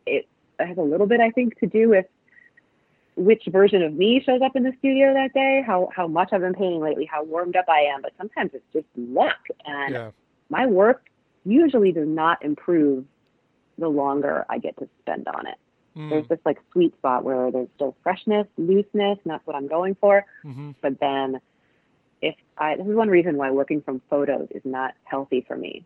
It 0.06 0.28
has 0.60 0.78
a 0.78 0.82
little 0.82 1.08
bit, 1.08 1.20
I 1.20 1.32
think, 1.32 1.60
to 1.60 1.68
do 1.68 1.90
with 1.90 2.06
which 3.18 3.44
version 3.48 3.84
of 3.84 3.94
me 3.94 4.22
shows 4.26 4.42
up 4.42 4.56
in 4.56 4.64
the 4.64 4.72
studio 4.80 5.14
that 5.14 5.34
day, 5.34 5.64
how, 5.66 5.90
how 5.94 6.08
much 6.08 6.30
I've 6.32 6.42
been 6.42 6.54
painting 6.54 6.80
lately, 6.80 7.06
how 7.06 7.24
warmed 7.24 7.58
up 7.58 7.66
I 7.68 7.82
am. 7.82 8.02
But 8.02 8.14
sometimes 8.18 8.52
it's 8.54 8.64
just 8.72 8.86
luck. 8.96 9.38
And 9.66 9.94
yeah. 9.94 10.12
my 10.50 10.66
work 10.66 11.04
usually 11.46 11.92
does 11.92 12.08
not 12.08 12.44
improve 12.44 13.06
the 13.78 13.88
longer 13.88 14.46
I 14.50 14.58
get 14.60 14.78
to 14.78 14.88
spend 15.02 15.28
on 15.28 15.48
it. 15.48 15.58
Mm. 15.96 16.10
There's 16.10 16.28
this 16.28 16.40
like 16.46 16.60
sweet 16.72 16.96
spot 16.98 17.24
where 17.24 17.52
there's 17.52 17.68
still 17.76 17.96
freshness, 18.04 18.48
looseness, 18.58 19.18
and 19.24 19.32
that's 19.32 19.46
what 19.46 19.56
I'm 19.56 19.68
going 19.68 19.96
for. 19.96 20.26
Mm-hmm. 20.46 20.72
But 20.82 21.00
then 21.00 21.42
if 22.22 22.36
I, 22.58 22.76
this 22.78 22.88
is 22.88 22.96
one 22.96 23.10
reason 23.10 23.38
why 23.38 23.52
working 23.52 23.82
from 23.82 24.02
photos 24.10 24.48
is 24.52 24.62
not 24.64 24.94
healthy 25.04 25.44
for 25.48 25.58
me 25.58 25.84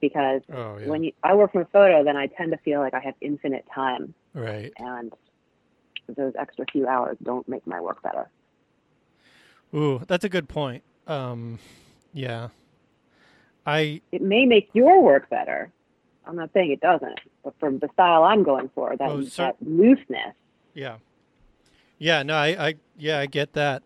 because 0.00 0.42
oh, 0.52 0.78
yeah. 0.78 0.88
when 0.88 1.04
you, 1.04 1.12
I 1.22 1.34
work 1.34 1.52
from 1.52 1.62
a 1.62 1.66
photo, 1.66 2.04
then 2.04 2.16
I 2.16 2.26
tend 2.26 2.52
to 2.52 2.58
feel 2.58 2.80
like 2.80 2.94
I 2.94 3.00
have 3.00 3.14
infinite 3.20 3.64
time. 3.74 4.14
Right. 4.34 4.72
And 4.78 5.12
those 6.16 6.32
extra 6.38 6.64
few 6.70 6.86
hours 6.86 7.16
don't 7.22 7.48
make 7.48 7.66
my 7.66 7.80
work 7.80 8.02
better. 8.02 8.28
Ooh, 9.74 10.02
that's 10.06 10.24
a 10.24 10.28
good 10.28 10.48
point. 10.48 10.82
Um, 11.06 11.58
yeah. 12.12 12.48
I 13.68 14.00
it 14.12 14.22
may 14.22 14.46
make 14.46 14.70
your 14.72 15.02
work 15.02 15.28
better. 15.28 15.70
I'm 16.26 16.36
not 16.36 16.50
saying 16.54 16.70
it 16.70 16.80
doesn't, 16.80 17.20
but 17.44 17.54
from 17.60 17.78
the 17.78 17.88
style 17.92 18.24
I'm 18.24 18.42
going 18.42 18.70
for, 18.74 18.96
that, 18.96 19.08
oh, 19.08 19.22
that 19.22 19.56
looseness. 19.60 20.34
Yeah. 20.72 20.96
Yeah, 21.98 22.22
no, 22.22 22.34
I, 22.34 22.68
I 22.68 22.74
yeah, 22.96 23.18
I 23.18 23.26
get 23.26 23.52
that. 23.52 23.82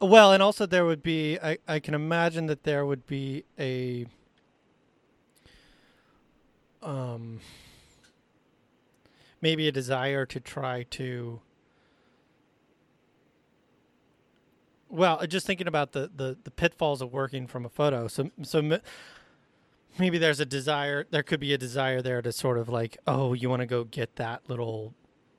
Well, 0.00 0.32
and 0.32 0.42
also 0.42 0.64
there 0.64 0.86
would 0.86 1.02
be 1.02 1.38
I, 1.42 1.58
I 1.68 1.80
can 1.80 1.92
imagine 1.92 2.46
that 2.46 2.62
there 2.62 2.86
would 2.86 3.06
be 3.06 3.44
a 3.58 4.06
um 6.82 7.40
maybe 9.42 9.68
a 9.68 9.72
desire 9.72 10.24
to 10.24 10.40
try 10.40 10.84
to 10.90 11.40
well 14.88 15.26
just 15.26 15.46
thinking 15.46 15.66
about 15.66 15.92
the, 15.92 16.10
the 16.14 16.38
the 16.44 16.50
pitfalls 16.50 17.02
of 17.02 17.12
working 17.12 17.46
from 17.46 17.66
a 17.66 17.68
photo 17.68 18.06
so 18.06 18.30
so 18.42 18.78
maybe 19.98 20.18
there's 20.18 20.40
a 20.40 20.46
desire 20.46 21.06
there 21.10 21.22
could 21.22 21.40
be 21.40 21.52
a 21.52 21.58
desire 21.58 22.02
there 22.02 22.22
to 22.22 22.32
sort 22.32 22.58
of 22.58 22.68
like 22.68 22.96
oh 23.06 23.32
you 23.32 23.48
want 23.48 23.60
to 23.60 23.66
go 23.66 23.84
get 23.84 24.16
that 24.16 24.42
little 24.48 24.94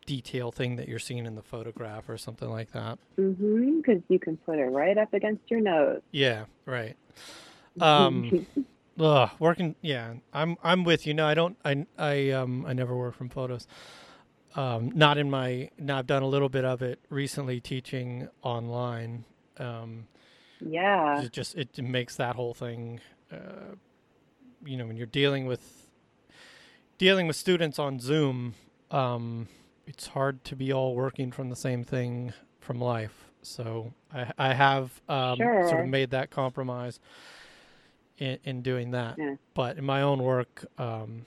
detail 0.06 0.52
thing 0.52 0.78
that 0.78 0.88
you're 0.88 1.00
seeing 1.00 1.26
in 1.26 1.36
the 1.36 1.42
photograph 1.42 2.08
or 2.08 2.18
something 2.18 2.50
like 2.50 2.72
that. 2.72 2.98
Mm-hmm 3.20 3.82
because 3.82 4.02
you 4.10 4.20
can 4.20 4.38
put 4.38 4.58
it 4.58 4.66
right 4.66 4.98
up 4.98 5.14
against 5.14 5.50
your 5.50 5.60
nose. 5.60 6.02
Yeah 6.12 6.46
right. 6.66 6.96
Um 7.80 8.46
ugh, 9.00 9.30
working 9.40 9.76
yeah 9.82 10.14
i'm 10.34 10.58
i'm 10.64 10.84
with 10.84 11.06
you. 11.06 11.14
No 11.14 11.26
i 11.26 11.34
don't 11.34 11.58
i 11.64 11.86
i 11.98 12.32
um 12.32 12.66
i 12.66 12.74
never 12.74 12.96
work 12.96 13.16
from 13.16 13.30
photos. 13.30 13.68
Um 14.56 14.92
not 14.96 15.18
in 15.18 15.30
my 15.30 15.70
now 15.78 16.00
i've 16.00 16.08
done 16.08 16.24
a 16.24 16.28
little 16.28 16.50
bit 16.50 16.66
of 16.66 16.82
it 16.82 17.00
recently 17.10 17.60
teaching 17.60 18.30
online. 18.42 19.26
Um 19.58 20.08
yeah. 20.60 21.22
it 21.22 21.32
just 21.32 21.56
it 21.56 21.78
makes 21.78 22.16
that 22.16 22.36
whole 22.36 22.54
thing 22.54 23.00
uh, 23.32 23.76
you 24.66 24.78
know 24.78 24.86
when 24.86 24.98
you're 24.98 25.06
dealing 25.06 25.46
with 25.46 25.88
dealing 26.98 27.28
with 27.28 27.36
students 27.36 27.80
on 27.80 28.00
Zoom, 28.00 28.56
um, 28.92 29.48
it's 29.86 30.08
hard 30.08 30.44
to 30.46 30.56
be 30.56 30.74
all 30.74 30.96
working 30.96 31.32
from 31.32 31.50
the 31.50 31.56
same 31.56 31.84
thing 31.84 32.34
from 32.60 32.80
life. 32.80 33.26
So 33.42 33.94
I, 34.14 34.32
I 34.38 34.54
have 34.54 35.02
um, 35.08 35.38
sure. 35.38 35.70
sort 35.70 35.82
of 35.82 35.88
made 35.88 36.12
that 36.12 36.32
compromise 36.32 37.00
in, 38.18 38.40
in 38.44 38.62
doing 38.62 38.92
that. 38.92 39.18
Yeah. 39.18 39.36
But 39.54 39.78
in 39.78 39.86
my 39.86 40.02
own 40.02 40.22
work, 40.22 40.66
um, 40.78 41.26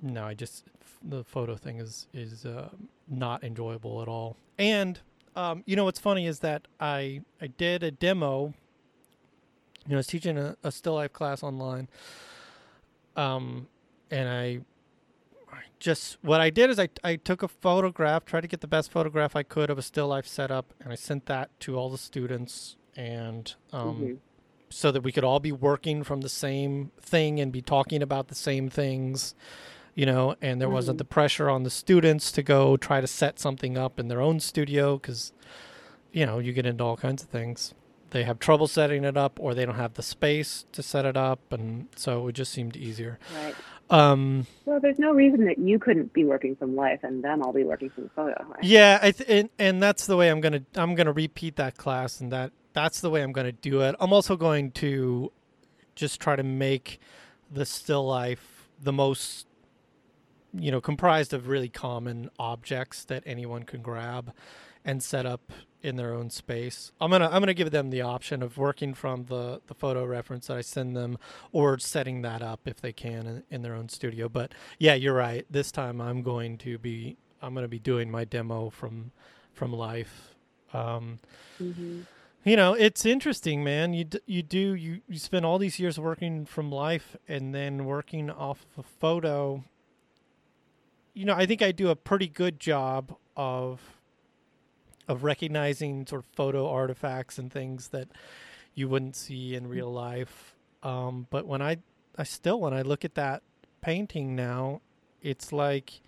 no, 0.00 0.24
I 0.24 0.34
just 0.34 0.64
the 1.02 1.24
photo 1.24 1.56
thing 1.56 1.78
is 1.78 2.06
is 2.12 2.44
uh, 2.44 2.68
not 3.08 3.42
enjoyable 3.42 4.02
at 4.02 4.08
all. 4.08 4.36
And 4.58 5.00
um, 5.34 5.62
you 5.66 5.76
know 5.76 5.84
what's 5.84 6.00
funny 6.00 6.26
is 6.26 6.40
that 6.40 6.68
I 6.78 7.22
I 7.40 7.48
did 7.48 7.82
a 7.82 7.90
demo. 7.90 8.54
You 9.84 9.90
know, 9.90 9.96
I 9.96 9.98
was 9.98 10.06
teaching 10.06 10.38
a, 10.38 10.56
a 10.62 10.70
still 10.70 10.94
life 10.94 11.12
class 11.12 11.42
online 11.42 11.88
um, 13.16 13.68
and 14.10 14.28
I 14.28 14.60
just 15.78 16.16
what 16.22 16.40
I 16.40 16.50
did 16.50 16.70
is 16.70 16.78
I 16.78 16.88
I 17.02 17.16
took 17.16 17.42
a 17.42 17.48
photograph, 17.48 18.24
tried 18.24 18.42
to 18.42 18.48
get 18.48 18.60
the 18.60 18.68
best 18.68 18.90
photograph 18.90 19.34
I 19.34 19.42
could 19.42 19.68
of 19.68 19.78
a 19.78 19.82
still 19.82 20.08
life 20.08 20.26
setup, 20.26 20.72
and 20.80 20.92
I 20.92 20.94
sent 20.94 21.26
that 21.26 21.50
to 21.60 21.76
all 21.76 21.90
the 21.90 21.98
students, 21.98 22.76
and 22.96 23.52
um, 23.72 23.96
mm-hmm. 23.96 24.14
so 24.70 24.92
that 24.92 25.02
we 25.02 25.12
could 25.12 25.24
all 25.24 25.40
be 25.40 25.52
working 25.52 26.04
from 26.04 26.20
the 26.20 26.28
same 26.28 26.92
thing 27.00 27.40
and 27.40 27.50
be 27.52 27.60
talking 27.60 28.02
about 28.02 28.28
the 28.28 28.34
same 28.34 28.68
things, 28.68 29.34
you 29.94 30.06
know. 30.06 30.36
And 30.40 30.60
there 30.60 30.68
mm-hmm. 30.68 30.74
wasn't 30.74 30.98
the 30.98 31.04
pressure 31.04 31.50
on 31.50 31.64
the 31.64 31.70
students 31.70 32.30
to 32.32 32.42
go 32.42 32.76
try 32.76 33.00
to 33.00 33.08
set 33.08 33.40
something 33.40 33.76
up 33.76 33.98
in 33.98 34.06
their 34.06 34.20
own 34.20 34.38
studio 34.38 34.98
because, 34.98 35.32
you 36.12 36.24
know, 36.24 36.38
you 36.38 36.52
get 36.52 36.64
into 36.64 36.84
all 36.84 36.96
kinds 36.96 37.24
of 37.24 37.28
things 37.28 37.74
they 38.12 38.24
have 38.24 38.38
trouble 38.38 38.68
setting 38.68 39.04
it 39.04 39.16
up 39.16 39.38
or 39.40 39.54
they 39.54 39.66
don't 39.66 39.74
have 39.74 39.94
the 39.94 40.02
space 40.02 40.64
to 40.72 40.82
set 40.82 41.04
it 41.04 41.16
up 41.16 41.40
and 41.52 41.88
so 41.96 42.28
it 42.28 42.32
just 42.32 42.52
seemed 42.52 42.76
easier. 42.76 43.18
Right. 43.42 43.54
Um, 43.90 44.46
well 44.64 44.80
there's 44.80 44.98
no 44.98 45.12
reason 45.12 45.44
that 45.46 45.58
you 45.58 45.78
couldn't 45.78 46.12
be 46.14 46.24
working 46.24 46.56
from 46.56 46.76
life 46.76 47.00
and 47.02 47.22
them 47.22 47.42
all 47.42 47.52
be 47.52 47.64
working 47.64 47.90
from 47.90 48.08
photo 48.16 48.42
right? 48.48 48.64
yeah 48.64 48.98
I 49.02 49.10
th- 49.10 49.28
and, 49.28 49.50
and 49.58 49.82
that's 49.82 50.06
the 50.06 50.16
way 50.16 50.30
i'm 50.30 50.40
gonna 50.40 50.62
i'm 50.76 50.94
gonna 50.94 51.12
repeat 51.12 51.56
that 51.56 51.76
class 51.76 52.18
and 52.18 52.32
that 52.32 52.52
that's 52.72 53.02
the 53.02 53.10
way 53.10 53.20
i'm 53.22 53.32
gonna 53.32 53.52
do 53.52 53.82
it. 53.82 53.94
I'm 54.00 54.14
also 54.14 54.36
going 54.36 54.70
to 54.72 55.30
just 55.94 56.20
try 56.20 56.36
to 56.36 56.42
make 56.42 57.00
the 57.50 57.66
still 57.66 58.06
life 58.06 58.68
the 58.80 58.92
most 58.92 59.46
you 60.54 60.70
know 60.70 60.80
comprised 60.80 61.34
of 61.34 61.48
really 61.48 61.68
common 61.68 62.30
objects 62.38 63.04
that 63.04 63.22
anyone 63.26 63.64
can 63.64 63.82
grab 63.82 64.32
and 64.84 65.02
set 65.02 65.26
up 65.26 65.52
in 65.82 65.96
their 65.96 66.14
own 66.14 66.30
space. 66.30 66.92
I'm 67.00 67.10
gonna 67.10 67.26
I'm 67.26 67.40
gonna 67.42 67.54
give 67.54 67.70
them 67.70 67.90
the 67.90 68.02
option 68.02 68.42
of 68.42 68.56
working 68.56 68.94
from 68.94 69.24
the 69.24 69.60
the 69.66 69.74
photo 69.74 70.04
reference 70.04 70.46
that 70.46 70.56
I 70.56 70.60
send 70.60 70.96
them, 70.96 71.18
or 71.50 71.78
setting 71.78 72.22
that 72.22 72.42
up 72.42 72.60
if 72.66 72.80
they 72.80 72.92
can 72.92 73.26
in, 73.26 73.42
in 73.50 73.62
their 73.62 73.74
own 73.74 73.88
studio. 73.88 74.28
But 74.28 74.52
yeah, 74.78 74.94
you're 74.94 75.14
right. 75.14 75.44
This 75.50 75.72
time 75.72 76.00
I'm 76.00 76.22
going 76.22 76.58
to 76.58 76.78
be 76.78 77.16
I'm 77.40 77.54
gonna 77.54 77.68
be 77.68 77.80
doing 77.80 78.10
my 78.10 78.24
demo 78.24 78.70
from 78.70 79.12
from 79.52 79.72
life. 79.72 80.34
Um, 80.72 81.18
mm-hmm. 81.60 82.02
You 82.44 82.56
know, 82.56 82.74
it's 82.74 83.04
interesting, 83.06 83.62
man. 83.62 83.92
You 83.92 84.04
d- 84.04 84.20
you 84.26 84.42
do 84.42 84.74
you 84.74 85.00
you 85.08 85.18
spend 85.18 85.44
all 85.44 85.58
these 85.58 85.78
years 85.78 85.98
working 85.98 86.44
from 86.46 86.70
life 86.70 87.16
and 87.28 87.54
then 87.54 87.84
working 87.84 88.30
off 88.30 88.66
of 88.76 88.84
a 88.84 88.88
photo. 88.88 89.64
You 91.14 91.24
know, 91.24 91.34
I 91.34 91.44
think 91.44 91.60
I 91.60 91.72
do 91.72 91.90
a 91.90 91.96
pretty 91.96 92.26
good 92.26 92.58
job 92.58 93.14
of 93.36 93.80
of 95.12 95.24
recognizing 95.24 96.06
sort 96.06 96.24
of 96.24 96.26
photo 96.34 96.68
artifacts 96.68 97.38
and 97.38 97.52
things 97.52 97.88
that 97.88 98.08
you 98.74 98.88
wouldn't 98.88 99.16
see 99.16 99.54
in 99.54 99.66
real 99.66 99.92
life. 99.92 100.54
Um, 100.82 101.26
but 101.30 101.46
when 101.46 101.62
I, 101.62 101.78
I 102.16 102.24
still 102.24 102.60
when 102.60 102.74
I 102.74 102.82
look 102.82 103.04
at 103.04 103.14
that 103.14 103.42
painting 103.80 104.34
now, 104.34 104.80
it's 105.22 105.52
like 105.52 106.00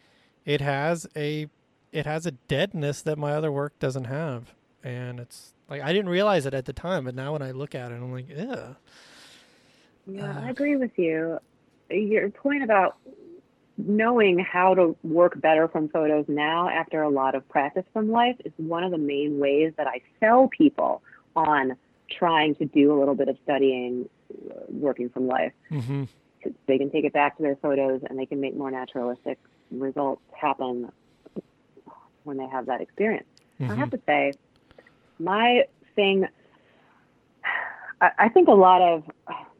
it 0.45 0.61
has 0.61 1.07
a 1.15 1.49
it 1.93 2.07
has 2.07 2.27
a 2.27 2.33
deadness 2.33 3.03
that 3.03 3.19
my 3.19 3.33
other 3.33 3.53
work 3.53 3.79
doesn't 3.79 4.05
have, 4.05 4.55
and 4.83 5.21
it's 5.21 5.53
like 5.69 5.83
I 5.83 5.93
didn't 5.93 6.09
realize 6.09 6.47
it 6.47 6.55
at 6.55 6.65
the 6.65 6.73
time, 6.73 7.05
but 7.05 7.15
now 7.15 7.33
when 7.33 7.43
I 7.43 7.53
look 7.53 7.75
at 7.75 7.93
it, 7.93 7.97
I'm 7.97 8.13
like, 8.13 8.29
yeah. 8.29 8.75
Yeah, 10.07 10.37
uh, 10.37 10.47
I 10.47 10.51
agree 10.51 10.77
with 10.77 10.99
you. 10.99 11.39
Your 11.91 12.31
point 12.31 12.63
about 12.63 12.97
knowing 13.77 14.39
how 14.39 14.75
to 14.75 14.97
work 15.03 15.41
better 15.41 15.67
from 15.69 15.89
photos 15.89 16.25
now 16.29 16.69
after 16.69 17.03
a 17.03 17.09
lot 17.09 17.35
of 17.35 17.49
practice 17.49 17.85
from 17.93 18.11
life 18.11 18.37
is 18.45 18.53
one 18.57 18.85
of 18.85 18.91
the 18.91 18.99
main 18.99 19.39
ways 19.39 19.73
that 19.77 19.87
I 19.87 20.01
sell 20.21 20.49
people 20.49 21.03
on 21.35 21.77
trying 22.11 22.55
to 22.57 22.65
do 22.65 22.97
a 22.97 22.97
little 22.99 23.15
bit 23.15 23.29
of 23.29 23.37
studying 23.43 24.09
uh, 24.51 24.55
working 24.69 25.09
from 25.09 25.27
life. 25.27 25.53
Mm-hmm. 25.71 26.05
They 26.67 26.79
can 26.79 26.91
take 26.91 27.05
it 27.05 27.13
back 27.13 27.37
to 27.39 27.43
their 27.43 27.57
photos 27.57 28.03
and 28.09 28.19
they 28.19 28.27
can 28.27 28.41
make 28.41 28.57
more 28.57 28.71
naturalistic 28.71 29.39
results 29.71 30.23
happen 30.33 30.93
when 32.23 32.37
they 32.37 32.47
have 32.47 32.67
that 32.67 32.81
experience. 32.81 33.27
Mm-hmm. 33.61 33.73
I 33.73 33.75
have 33.77 33.91
to 33.91 34.01
say, 34.07 34.33
my 35.19 35.65
thing, 35.97 36.27
I, 38.01 38.11
I 38.19 38.29
think 38.29 38.49
a 38.49 38.53
lot 38.53 38.83
of, 38.83 39.05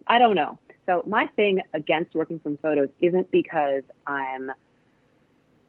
I 0.07 0.19
don't 0.19 0.35
know. 0.35 0.59
So 0.87 1.03
my 1.07 1.27
thing 1.37 1.61
against 1.73 2.15
working 2.15 2.39
from 2.41 2.57
photos 2.59 2.89
isn't 3.01 3.31
because 3.31 3.83
I'm 4.07 4.51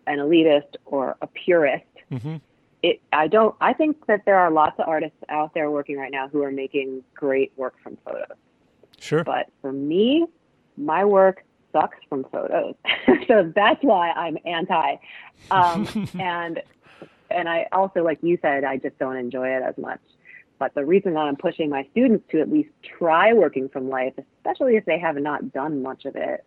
an 0.07 0.20
elitist 0.20 0.76
or 0.86 1.16
a 1.22 1.28
purist. 1.28 1.86
Mm-hmm. 2.11 2.38
It, 2.84 3.01
I 3.11 3.28
don't. 3.28 3.55
I 3.61 3.74
think 3.74 4.05
that 4.07 4.26
there 4.26 4.38
are 4.38 4.51
lots 4.51 4.80
of 4.80 4.88
artists 4.88 5.18
out 5.30 5.53
there 5.53 5.72
working 5.72 5.97
right 5.97 6.11
now 6.11 6.28
who 6.28 6.43
are 6.43 6.51
making 6.51 7.03
great 7.13 7.51
work 7.55 7.76
from 7.82 7.97
photos. 8.05 8.38
Sure. 8.99 9.24
But 9.24 9.47
for 9.61 9.72
me, 9.72 10.28
my 10.78 11.03
work 11.03 11.43
sucks 11.72 11.97
from 12.09 12.26
photos, 12.26 12.76
so 13.28 13.51
that's 13.55 13.82
why 13.82 14.11
I'm 14.11 14.38
anti. 14.45 14.95
Um, 15.49 16.09
and 16.20 16.61
and 17.32 17.49
I 17.49 17.68
also, 17.72 18.03
like 18.03 18.20
you 18.22 18.38
said, 18.41 18.63
I 18.63 18.78
just 18.78 18.99
don't 18.99 19.18
enjoy 19.18 19.49
it 19.49 19.63
as 19.63 19.78
much. 19.78 19.99
But 20.58 20.74
the 20.74 20.86
reason 20.86 21.14
that 21.14 21.22
I'm 21.22 21.36
pushing 21.36 21.70
my 21.70 21.88
students 21.91 22.26
to 22.32 22.39
at 22.39 22.51
least 22.51 22.70
try 22.97 23.34
working 23.34 23.70
from 23.70 23.89
life, 23.89 24.14
especially 24.18 24.78
if 24.78 24.86
they 24.86 24.99
have 24.99 25.18
not 25.18 25.51
done 25.51 25.82
much 25.82 26.06
of 26.06 26.16
it, 26.16 26.45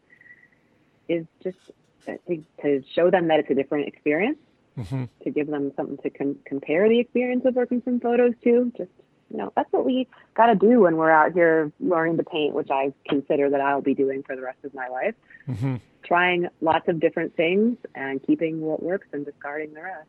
is 1.09 1.27
just 1.43 1.59
to, 2.07 2.43
to 2.63 2.83
show 2.95 3.11
them 3.11 3.29
that 3.29 3.41
it's 3.41 3.51
a 3.51 3.55
different 3.55 3.89
experience, 3.89 4.39
mm-hmm. 4.79 5.05
to 5.25 5.31
give 5.31 5.47
them 5.49 5.73
something 5.77 5.99
to 5.99 6.11
com- 6.11 6.39
compare 6.45 6.89
the 6.89 6.99
experience 6.99 7.45
of 7.45 7.55
working 7.55 7.81
from 7.81 8.01
photos 8.01 8.33
to. 8.45 8.73
Just, 8.77 8.91
you 9.31 9.37
know, 9.37 9.53
that's 9.57 9.71
what 9.73 9.85
we 9.85 10.09
got 10.35 10.47
to 10.47 10.55
do 10.55 10.81
when 10.81 10.97
we're 10.97 11.11
out 11.11 11.33
here 11.33 11.71
learning 11.81 12.17
to 12.17 12.25
paint, 12.25 12.55
which 12.55 12.71
I 12.71 12.93
consider 13.09 13.51
that 13.51 13.61
I'll 13.61 13.83
be 13.83 13.95
doing 13.95 14.23
for 14.23 14.37
the 14.37 14.43
rest 14.43 14.59
of 14.65 14.73
my 14.75 14.89
life. 14.89 15.15
Mm-hmm. 15.47 15.77
Trying 16.05 16.49
lots 16.63 16.89
of 16.89 17.01
different 17.01 17.37
things 17.37 17.77
and 17.95 18.23
keeping 18.23 18.61
what 18.63 18.83
works 18.83 19.09
and 19.13 19.27
discarding 19.27 19.75
the 19.75 19.83
rest. 19.83 20.09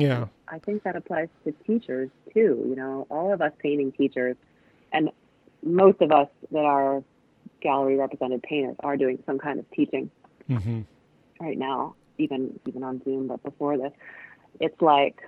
Yeah. 0.00 0.26
I 0.48 0.58
think 0.58 0.82
that 0.82 0.96
applies 0.96 1.28
to 1.44 1.52
teachers 1.66 2.10
too. 2.32 2.64
You 2.68 2.74
know, 2.76 3.06
all 3.10 3.32
of 3.32 3.40
us 3.40 3.52
painting 3.58 3.92
teachers 3.92 4.36
and 4.92 5.10
most 5.62 6.00
of 6.00 6.10
us 6.10 6.28
that 6.50 6.64
are 6.64 7.02
gallery 7.60 7.96
represented 7.96 8.42
painters 8.42 8.76
are 8.80 8.96
doing 8.96 9.22
some 9.26 9.38
kind 9.38 9.58
of 9.58 9.70
teaching 9.70 10.10
mm-hmm. 10.48 10.80
right 11.40 11.58
now, 11.58 11.94
even 12.18 12.58
even 12.66 12.82
on 12.82 13.02
Zoom, 13.04 13.28
but 13.28 13.42
before 13.42 13.76
this. 13.76 13.92
It's 14.58 14.80
like 14.80 15.20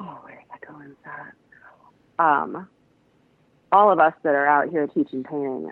oh, 0.00 0.18
where's 0.22 0.44
that 0.50 0.66
going 0.66 0.88
with 0.88 0.98
that? 1.04 2.24
Um 2.24 2.68
all 3.72 3.92
of 3.92 3.98
us 3.98 4.14
that 4.22 4.34
are 4.34 4.46
out 4.46 4.70
here 4.70 4.86
teaching 4.86 5.24
painting 5.24 5.70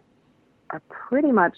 are 0.70 0.80
pretty 0.88 1.30
much, 1.30 1.56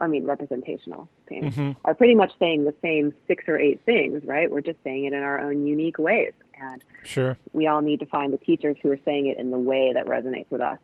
I 0.00 0.06
mean, 0.06 0.24
representational 0.24 1.08
mm-hmm. 1.40 1.70
are 1.84 1.94
pretty 1.94 2.14
much 2.14 2.32
saying 2.38 2.64
the 2.64 2.74
same 2.82 3.12
six 3.26 3.44
or 3.48 3.58
eight 3.58 3.80
things, 3.84 4.22
right? 4.24 4.50
We're 4.50 4.60
just 4.60 4.78
saying 4.84 5.04
it 5.04 5.12
in 5.12 5.22
our 5.22 5.40
own 5.40 5.66
unique 5.66 5.98
ways. 5.98 6.32
And 6.60 6.84
sure. 7.04 7.36
we 7.52 7.66
all 7.66 7.80
need 7.80 8.00
to 8.00 8.06
find 8.06 8.32
the 8.32 8.38
teachers 8.38 8.76
who 8.82 8.90
are 8.90 8.98
saying 9.04 9.26
it 9.26 9.38
in 9.38 9.50
the 9.50 9.58
way 9.58 9.92
that 9.92 10.06
resonates 10.06 10.50
with 10.50 10.60
us. 10.60 10.78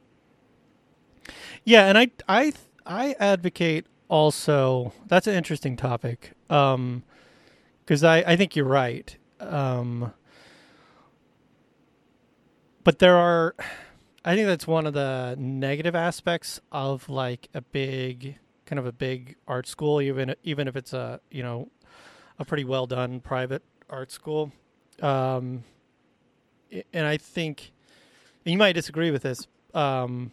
Yeah, 1.64 1.86
and 1.86 1.98
I 1.98 2.10
I 2.28 2.52
I 2.86 3.14
advocate 3.20 3.86
also 4.08 4.92
that's 5.06 5.26
an 5.26 5.34
interesting 5.34 5.76
topic. 5.76 6.32
Um 6.48 7.04
because 7.84 8.04
I, 8.04 8.18
I 8.18 8.36
think 8.36 8.56
you're 8.56 8.64
right. 8.64 9.16
Um 9.40 10.12
but 12.84 12.98
there 12.98 13.16
are 13.16 13.54
I 14.24 14.34
think 14.34 14.46
that's 14.46 14.66
one 14.66 14.86
of 14.86 14.94
the 14.94 15.36
negative 15.38 15.94
aspects 15.94 16.60
of 16.72 17.08
like 17.08 17.48
a 17.54 17.60
big 17.60 18.38
kind 18.68 18.78
of 18.78 18.86
a 18.86 18.92
big 18.92 19.36
art 19.48 19.66
school, 19.66 20.00
even 20.00 20.34
even 20.44 20.68
if 20.68 20.76
it's 20.76 20.92
a 20.92 21.20
you 21.30 21.42
know 21.42 21.68
a 22.38 22.44
pretty 22.44 22.64
well 22.64 22.86
done 22.86 23.20
private 23.20 23.62
art 23.88 24.12
school. 24.12 24.52
Um, 25.00 25.64
and 26.92 27.06
I 27.06 27.16
think 27.16 27.72
and 28.44 28.52
you 28.52 28.58
might 28.58 28.74
disagree 28.74 29.10
with 29.10 29.22
this, 29.22 29.46
um, 29.74 30.32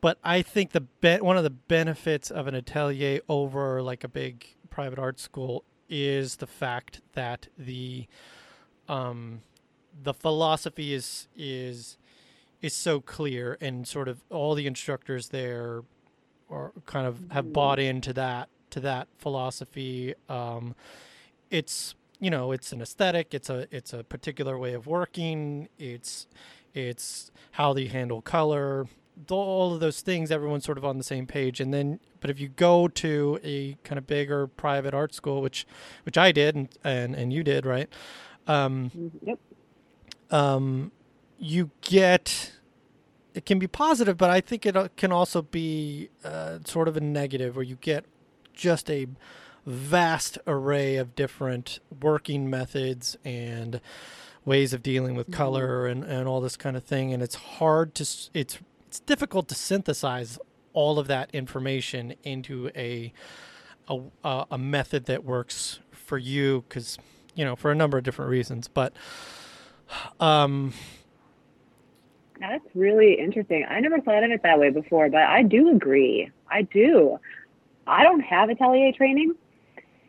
but 0.00 0.18
I 0.24 0.42
think 0.42 0.72
the 0.72 0.80
be- 0.80 1.20
one 1.20 1.36
of 1.36 1.44
the 1.44 1.50
benefits 1.50 2.30
of 2.30 2.46
an 2.46 2.54
atelier 2.54 3.20
over 3.28 3.80
like 3.80 4.02
a 4.02 4.08
big 4.08 4.46
private 4.68 4.98
art 4.98 5.20
school 5.20 5.64
is 5.88 6.36
the 6.36 6.46
fact 6.46 7.00
that 7.12 7.46
the 7.56 8.06
um, 8.88 9.42
the 10.02 10.12
philosophy 10.12 10.92
is 10.92 11.28
is 11.36 11.96
is 12.60 12.74
so 12.74 13.00
clear 13.00 13.56
and 13.60 13.86
sort 13.86 14.08
of 14.08 14.22
all 14.30 14.54
the 14.54 14.66
instructors 14.66 15.28
there 15.28 15.82
are 16.54 16.72
kind 16.86 17.06
of 17.06 17.20
have 17.30 17.52
bought 17.52 17.78
into 17.78 18.12
that 18.12 18.48
to 18.70 18.80
that 18.80 19.08
philosophy 19.18 20.14
um, 20.28 20.74
it's 21.50 21.94
you 22.20 22.30
know 22.30 22.52
it's 22.52 22.72
an 22.72 22.80
aesthetic 22.80 23.34
it's 23.34 23.50
a 23.50 23.66
it's 23.70 23.92
a 23.92 24.04
particular 24.04 24.58
way 24.58 24.72
of 24.72 24.86
working 24.86 25.68
it's 25.78 26.26
it's 26.72 27.30
how 27.52 27.72
they 27.72 27.86
handle 27.86 28.22
color 28.22 28.86
all 29.30 29.74
of 29.74 29.80
those 29.80 30.00
things 30.00 30.30
everyone's 30.30 30.64
sort 30.64 30.78
of 30.78 30.84
on 30.84 30.98
the 30.98 31.04
same 31.04 31.26
page. 31.26 31.60
And 31.60 31.72
then 31.72 32.00
but 32.20 32.30
if 32.30 32.40
you 32.40 32.48
go 32.48 32.88
to 32.88 33.38
a 33.42 33.76
kind 33.84 33.98
of 33.98 34.06
bigger 34.06 34.46
private 34.46 34.94
art 34.94 35.14
school 35.14 35.42
which 35.42 35.66
which 36.04 36.18
i 36.18 36.32
did 36.32 36.56
and 36.56 36.68
and, 36.82 37.14
and 37.14 37.32
you 37.32 37.42
did 37.42 37.66
right? 37.66 37.88
Um, 38.46 38.90
yep. 39.22 39.38
um, 40.30 40.92
you 41.38 41.70
get 41.80 42.52
it 43.34 43.44
can 43.44 43.58
be 43.58 43.66
positive, 43.66 44.16
but 44.16 44.30
I 44.30 44.40
think 44.40 44.64
it 44.64 44.76
uh, 44.76 44.88
can 44.96 45.12
also 45.12 45.42
be 45.42 46.08
uh, 46.24 46.60
sort 46.64 46.88
of 46.88 46.96
a 46.96 47.00
negative 47.00 47.56
where 47.56 47.64
you 47.64 47.76
get 47.80 48.04
just 48.54 48.88
a 48.88 49.08
vast 49.66 50.38
array 50.46 50.96
of 50.96 51.14
different 51.16 51.80
working 52.00 52.48
methods 52.48 53.16
and 53.24 53.80
ways 54.44 54.72
of 54.72 54.82
dealing 54.82 55.14
with 55.14 55.26
mm-hmm. 55.26 55.38
color 55.38 55.86
and, 55.86 56.04
and 56.04 56.28
all 56.28 56.40
this 56.40 56.56
kind 56.56 56.76
of 56.76 56.84
thing 56.84 57.12
and 57.12 57.22
it's 57.22 57.34
hard 57.34 57.94
to 57.94 58.02
it's 58.34 58.58
it's 58.86 59.00
difficult 59.00 59.48
to 59.48 59.54
synthesize 59.54 60.38
all 60.74 60.98
of 60.98 61.06
that 61.06 61.30
information 61.32 62.14
into 62.22 62.70
a 62.76 63.10
a, 63.88 64.46
a 64.50 64.58
method 64.58 65.06
that 65.06 65.24
works 65.24 65.78
for 65.92 66.18
you 66.18 66.62
because 66.68 66.98
you 67.34 67.44
know 67.44 67.56
for 67.56 67.70
a 67.70 67.74
number 67.74 67.96
of 67.96 68.04
different 68.04 68.30
reasons 68.30 68.68
but 68.68 68.92
um 70.20 70.74
that's 72.40 72.64
really 72.74 73.14
interesting. 73.14 73.64
I 73.68 73.80
never 73.80 74.00
thought 74.00 74.24
of 74.24 74.30
it 74.30 74.42
that 74.42 74.58
way 74.58 74.70
before, 74.70 75.08
but 75.08 75.22
I 75.22 75.42
do 75.42 75.70
agree. 75.70 76.30
I 76.50 76.62
do. 76.62 77.18
I 77.86 78.02
don't 78.02 78.20
have 78.20 78.50
atelier 78.50 78.92
training, 78.92 79.34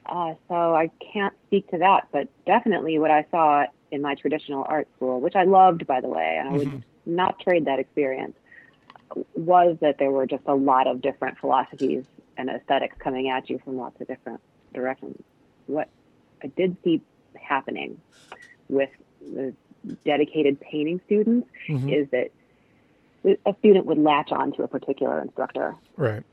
uh, 0.06 0.34
so 0.48 0.76
I 0.76 0.90
can't 1.14 1.34
speak 1.48 1.70
to 1.72 1.78
that, 1.80 2.08
but 2.12 2.28
definitely 2.46 3.00
what 3.00 3.12
I 3.12 3.26
saw 3.32 3.66
in 3.92 4.02
my 4.02 4.16
traditional 4.16 4.66
art 4.68 4.88
school, 4.96 5.20
which 5.20 5.36
I 5.36 5.44
loved, 5.44 5.86
by 5.86 6.02
the 6.02 6.08
way, 6.08 6.38
and 6.40 6.50
I 6.50 6.52
would 6.54 6.68
mm-hmm. 6.68 7.16
not 7.16 7.40
trade 7.40 7.66
that 7.66 7.80
experience, 7.80 8.36
was 9.36 9.78
that 9.82 9.98
there 10.00 10.12
were 10.12 10.26
just 10.26 10.44
a 10.48 10.56
lot 10.56 10.88
of 10.88 11.02
different 11.02 11.38
philosophies 11.38 12.06
and 12.38 12.50
aesthetics 12.50 12.96
coming 13.00 13.30
at 13.30 13.50
you 13.50 13.60
from 13.64 13.78
lots 13.78 14.00
of 14.02 14.08
different 14.08 14.42
directions. 14.74 15.22
What 15.68 15.90
I 16.44 16.48
did 16.48 16.78
see 16.84 17.02
happening 17.36 18.00
with 18.70 18.90
the 19.22 19.54
dedicated 20.06 20.60
painting 20.60 21.02
students 21.06 21.48
mm-hmm. 21.68 21.90
is 21.90 22.08
that 22.12 22.32
a 23.46 23.56
student 23.60 23.86
would 23.86 23.98
latch 23.98 24.32
on 24.32 24.52
to 24.54 24.64
a 24.64 24.68
particular 24.68 25.22
instructor. 25.22 25.76
Right. 25.98 26.24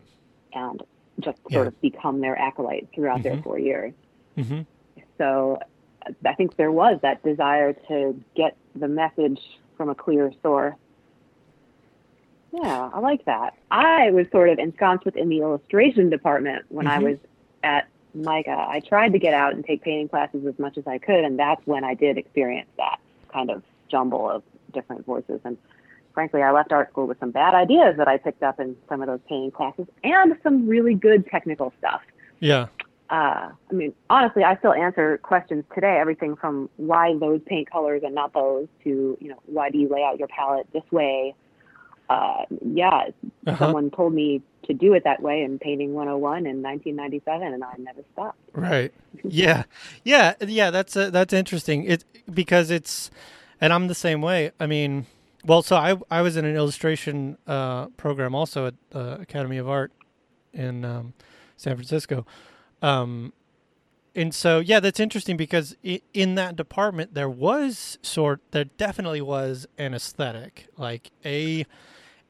And 0.52 0.82
just 1.20 1.38
sort 1.50 1.52
yeah. 1.52 1.68
of 1.68 1.80
become 1.80 2.20
their 2.20 2.38
acolyte 2.38 2.88
throughout 2.94 3.20
mm-hmm. 3.20 3.34
their 3.34 3.42
four 3.42 3.58
years. 3.58 3.92
Mm-hmm. 4.36 4.62
So 5.18 5.58
I 6.24 6.34
think 6.34 6.56
there 6.56 6.72
was 6.72 6.98
that 7.02 7.22
desire 7.22 7.74
to 7.88 8.20
get 8.34 8.56
the 8.74 8.88
message 8.88 9.40
from 9.76 9.88
a 9.88 9.94
clear 9.94 10.32
source. 10.42 10.74
Yeah, 12.52 12.90
I 12.92 12.98
like 12.98 13.24
that. 13.24 13.54
I 13.70 14.10
was 14.10 14.26
sort 14.30 14.50
of 14.50 14.58
ensconced 14.58 15.06
within 15.06 15.30
the 15.30 15.40
illustration 15.40 16.10
department 16.10 16.66
when 16.68 16.86
I 16.86 16.96
mm-hmm. 16.96 17.04
was 17.04 17.18
at 17.62 17.88
MICA. 18.14 18.50
I 18.50 18.80
tried 18.80 19.12
to 19.12 19.18
get 19.18 19.32
out 19.32 19.54
and 19.54 19.64
take 19.64 19.82
painting 19.82 20.08
classes 20.08 20.44
as 20.46 20.58
much 20.58 20.76
as 20.76 20.86
I 20.86 20.98
could, 20.98 21.24
and 21.24 21.38
that's 21.38 21.66
when 21.66 21.82
I 21.82 21.94
did 21.94 22.18
experience 22.18 22.68
that 22.76 22.98
kind 23.32 23.50
of 23.50 23.62
jumble 23.90 24.28
of 24.28 24.42
different 24.72 25.06
voices. 25.06 25.40
And 25.44 25.56
frankly, 26.14 26.42
I 26.42 26.52
left 26.52 26.72
art 26.72 26.90
school 26.90 27.06
with 27.06 27.18
some 27.20 27.30
bad 27.30 27.54
ideas 27.54 27.96
that 27.98 28.08
I 28.08 28.18
picked 28.18 28.42
up 28.42 28.60
in 28.60 28.76
some 28.88 29.00
of 29.00 29.08
those 29.08 29.20
painting 29.28 29.50
classes 29.50 29.86
and 30.04 30.36
some 30.42 30.66
really 30.66 30.94
good 30.94 31.26
technical 31.26 31.72
stuff. 31.78 32.02
Yeah. 32.40 32.66
Uh, 33.10 33.50
I 33.70 33.72
mean, 33.74 33.92
honestly, 34.08 34.42
I 34.42 34.56
still 34.56 34.72
answer 34.72 35.18
questions 35.18 35.64
today, 35.74 35.98
everything 36.00 36.34
from 36.34 36.70
why 36.78 37.14
those 37.18 37.40
paint 37.44 37.70
colors 37.70 38.02
and 38.04 38.14
not 38.14 38.32
those 38.32 38.68
to, 38.84 39.18
you 39.20 39.28
know, 39.28 39.38
why 39.44 39.68
do 39.68 39.78
you 39.78 39.88
lay 39.88 40.02
out 40.02 40.18
your 40.18 40.28
palette 40.28 40.66
this 40.72 40.84
way? 40.90 41.34
Uh, 42.12 42.44
yeah, 42.74 43.08
uh-huh. 43.46 43.56
someone 43.56 43.90
told 43.90 44.12
me 44.12 44.42
to 44.64 44.74
do 44.74 44.92
it 44.92 45.02
that 45.04 45.22
way 45.22 45.42
in 45.42 45.58
painting 45.58 45.94
101 45.94 46.46
in 46.46 46.62
1997 46.62 47.54
and 47.54 47.64
I 47.64 47.72
never 47.78 48.02
stopped. 48.12 48.38
Right. 48.52 48.92
yeah. 49.24 49.64
Yeah, 50.04 50.34
yeah, 50.46 50.70
that's 50.70 50.94
uh, 50.94 51.08
that's 51.08 51.32
interesting. 51.32 51.84
It 51.84 52.04
because 52.32 52.70
it's 52.70 53.10
and 53.62 53.72
I'm 53.72 53.88
the 53.88 53.94
same 53.94 54.20
way. 54.20 54.50
I 54.60 54.66
mean, 54.66 55.06
well, 55.44 55.62
so 55.62 55.76
I 55.76 55.96
I 56.10 56.20
was 56.20 56.36
in 56.36 56.44
an 56.44 56.54
illustration 56.54 57.38
uh, 57.46 57.86
program 57.96 58.34
also 58.34 58.66
at 58.66 58.74
uh, 58.94 59.16
Academy 59.20 59.56
of 59.56 59.68
Art 59.68 59.90
in 60.52 60.84
um, 60.84 61.14
San 61.56 61.76
Francisco. 61.76 62.26
Um, 62.82 63.32
and 64.14 64.34
so 64.34 64.58
yeah, 64.58 64.80
that's 64.80 65.00
interesting 65.00 65.38
because 65.38 65.76
in 65.82 66.34
that 66.34 66.56
department 66.56 67.14
there 67.14 67.30
was 67.30 67.98
sort 68.02 68.42
there 68.50 68.64
definitely 68.64 69.22
was 69.22 69.66
an 69.78 69.94
aesthetic, 69.94 70.66
like 70.76 71.10
a 71.24 71.64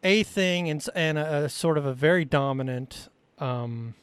a 0.03 0.22
thing 0.22 0.68
and 0.68 0.84
and 0.94 1.18
a, 1.18 1.44
a 1.44 1.48
sort 1.48 1.78
of 1.78 1.86
a 1.86 1.94
very 1.94 2.24
dominant 2.24 3.09
um, 3.38 3.94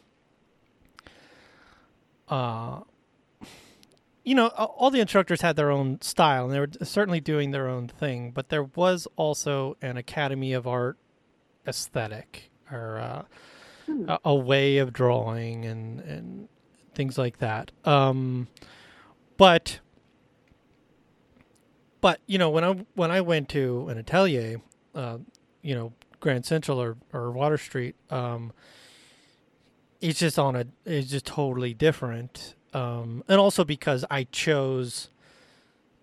uh, 2.28 2.82
you 4.24 4.36
know, 4.36 4.48
all 4.50 4.92
the 4.92 5.00
instructors 5.00 5.42
had 5.42 5.56
their 5.56 5.72
own 5.72 6.00
style 6.02 6.46
and 6.46 6.54
they 6.54 6.60
were 6.60 6.70
certainly 6.84 7.20
doing 7.20 7.52
their 7.52 7.68
own 7.68 7.88
thing, 7.88 8.32
but 8.32 8.50
there 8.50 8.64
was 8.64 9.08
also 9.16 9.76
an 9.82 9.98
Academy 9.98 10.54
of 10.54 10.68
Art 10.68 10.98
aesthetic 11.66 12.52
or 12.72 13.00
uh, 13.00 13.24
hmm. 13.88 14.08
a, 14.08 14.20
a, 14.26 14.36
way 14.36 14.78
of 14.78 14.94
drawing 14.94 15.66
and, 15.66 16.00
and 16.02 16.48
things 16.94 17.18
like 17.18 17.40
that. 17.40 17.72
Um, 17.86 18.48
but, 19.38 19.80
but, 22.02 22.20
you 22.28 22.38
know, 22.38 22.52
when 22.52 22.64
I, 22.64 22.86
when 22.94 23.10
I 23.10 23.22
went 23.22 23.50
to 23.50 23.88
an 23.90 23.98
atelier, 23.98 24.62
uh, 24.94 25.18
you 25.62 25.76
know, 25.76 25.94
Grand 26.20 26.46
Central 26.46 26.82
or, 26.82 26.98
or 27.14 27.32
Water 27.32 27.58
Street, 27.58 27.96
um, 28.10 28.52
it's 30.02 30.20
just 30.20 30.40
on 30.40 30.56
a, 30.56 30.66
it's 30.86 31.10
just 31.10 31.26
totally 31.26 31.74
different 31.74 32.56
um, 32.74 33.24
and 33.28 33.40
also 33.40 33.64
because 33.64 34.06
I 34.10 34.26
chose, 34.26 35.10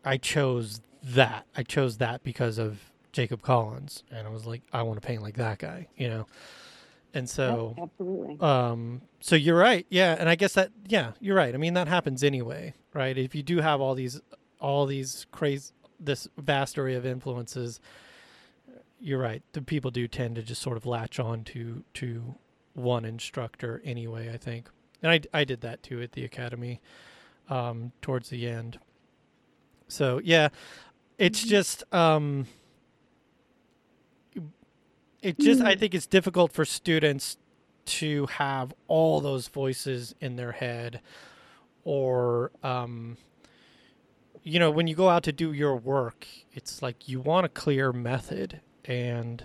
I 0.05 0.17
chose 0.17 0.81
that. 1.03 1.47
I 1.57 1.63
chose 1.63 1.99
that 1.99 2.23
because 2.25 2.59
of 2.59 2.91
Jacob 3.13 3.43
Collins, 3.43 4.03
and 4.11 4.27
I 4.27 4.31
was 4.31 4.47
like, 4.47 4.63
I 4.73 4.83
want 4.83 5.01
to 5.01 5.07
paint 5.07 5.23
like 5.23 5.37
that 5.37 5.59
guy, 5.59 5.89
you 5.97 6.09
know. 6.09 6.27
And 7.15 7.31
so, 7.31 7.75
absolutely. 7.81 8.39
Um, 8.41 9.01
so 9.21 9.37
you're 9.37 9.57
right, 9.57 9.87
yeah. 9.89 10.17
And 10.19 10.29
I 10.29 10.35
guess 10.35 10.53
that, 10.55 10.71
yeah, 10.87 11.13
you're 11.21 11.37
right. 11.37 11.55
I 11.55 11.57
mean, 11.57 11.75
that 11.75 11.89
happens 11.89 12.23
anyway, 12.23 12.75
right? 12.93 13.17
If 13.17 13.35
you 13.35 13.43
do 13.43 13.59
have 13.61 13.81
all 13.81 13.95
these, 13.95 14.21
all 14.61 14.85
these 14.85 15.27
crazy, 15.31 15.73
this 15.99 16.29
vast 16.37 16.77
array 16.77 16.95
of 16.95 17.07
influences, 17.07 17.81
you're 19.01 19.19
right. 19.19 19.43
The 19.53 19.63
people 19.63 19.91
do 19.91 20.09
tend 20.09 20.37
to 20.37 20.43
just 20.43 20.63
sort 20.63 20.77
of 20.77 20.87
latch 20.87 21.19
on 21.19 21.45
to 21.45 21.85
to 21.95 22.37
one 22.75 23.05
instructor 23.05 23.81
anyway. 23.85 24.33
I 24.33 24.37
think 24.37 24.69
and 25.03 25.13
I, 25.13 25.21
I 25.41 25.45
did 25.45 25.61
that 25.63 25.83
too 25.83 26.01
at 26.03 26.13
the 26.13 26.25
academy 26.25 26.81
um, 27.49 27.93
towards 28.03 28.29
the 28.29 28.49
end. 28.49 28.79
So 29.89 30.21
yeah, 30.25 30.49
it's 31.19 31.41
mm-hmm. 31.41 31.51
just 31.51 31.95
um, 31.95 32.47
it 35.23 35.39
just 35.39 35.61
mm. 35.61 35.67
I 35.67 35.75
think 35.75 35.95
it's 35.95 36.07
difficult 36.07 36.53
for 36.53 36.65
students 36.65 37.37
to 37.87 38.27
have 38.27 38.75
all 38.89 39.21
those 39.21 39.49
voices 39.49 40.15
in 40.21 40.37
their 40.37 40.53
head 40.53 41.01
or 41.85 42.51
um, 42.63 43.17
you 44.43 44.59
know 44.59 44.71
when 44.71 44.87
you 44.87 44.95
go 44.95 45.09
out 45.09 45.23
to 45.23 45.33
do 45.33 45.53
your 45.53 45.77
work 45.77 46.27
it's 46.53 46.83
like 46.83 47.09
you 47.09 47.21
want 47.21 47.47
a 47.47 47.49
clear 47.49 47.93
method 47.93 48.61
and 48.87 49.45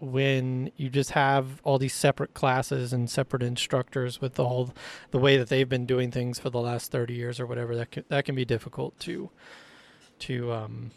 when 0.00 0.70
you 0.76 0.88
just 0.88 1.10
have 1.10 1.60
all 1.64 1.78
these 1.78 1.94
separate 1.94 2.34
classes 2.34 2.92
and 2.92 3.10
separate 3.10 3.42
instructors 3.42 4.20
with 4.20 4.38
all 4.38 4.72
the 5.10 5.18
way 5.18 5.36
that 5.36 5.48
they've 5.48 5.68
been 5.68 5.86
doing 5.86 6.10
things 6.10 6.38
for 6.38 6.50
the 6.50 6.60
last 6.60 6.92
30 6.92 7.14
years 7.14 7.40
or 7.40 7.46
whatever 7.46 7.74
that 7.76 7.90
can, 7.90 8.04
that 8.08 8.24
can 8.24 8.34
be 8.34 8.44
difficult 8.44 8.98
to 9.00 9.30
to 10.20 10.52
um 10.52 10.90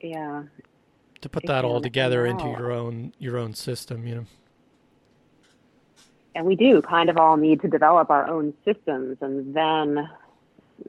yeah. 0.00 0.42
to 1.20 1.28
put 1.28 1.46
that 1.46 1.64
all 1.64 1.80
together 1.80 2.26
into 2.26 2.44
your 2.44 2.70
own 2.70 3.12
your 3.18 3.36
own 3.36 3.54
system 3.54 4.06
you 4.06 4.14
know? 4.14 4.26
And 6.36 6.46
we 6.46 6.56
do 6.56 6.82
kind 6.82 7.10
of 7.10 7.16
all 7.16 7.36
need 7.36 7.60
to 7.62 7.68
develop 7.68 8.10
our 8.10 8.28
own 8.28 8.54
systems 8.64 9.18
and 9.20 9.54
then 9.54 10.08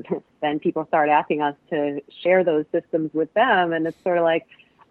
then 0.41 0.59
people 0.59 0.85
start 0.85 1.09
asking 1.09 1.41
us 1.41 1.55
to 1.71 2.01
share 2.21 2.43
those 2.43 2.65
systems 2.71 3.11
with 3.13 3.33
them 3.33 3.73
and 3.73 3.87
it's 3.87 4.01
sort 4.03 4.19
of 4.19 4.23
like 4.23 4.45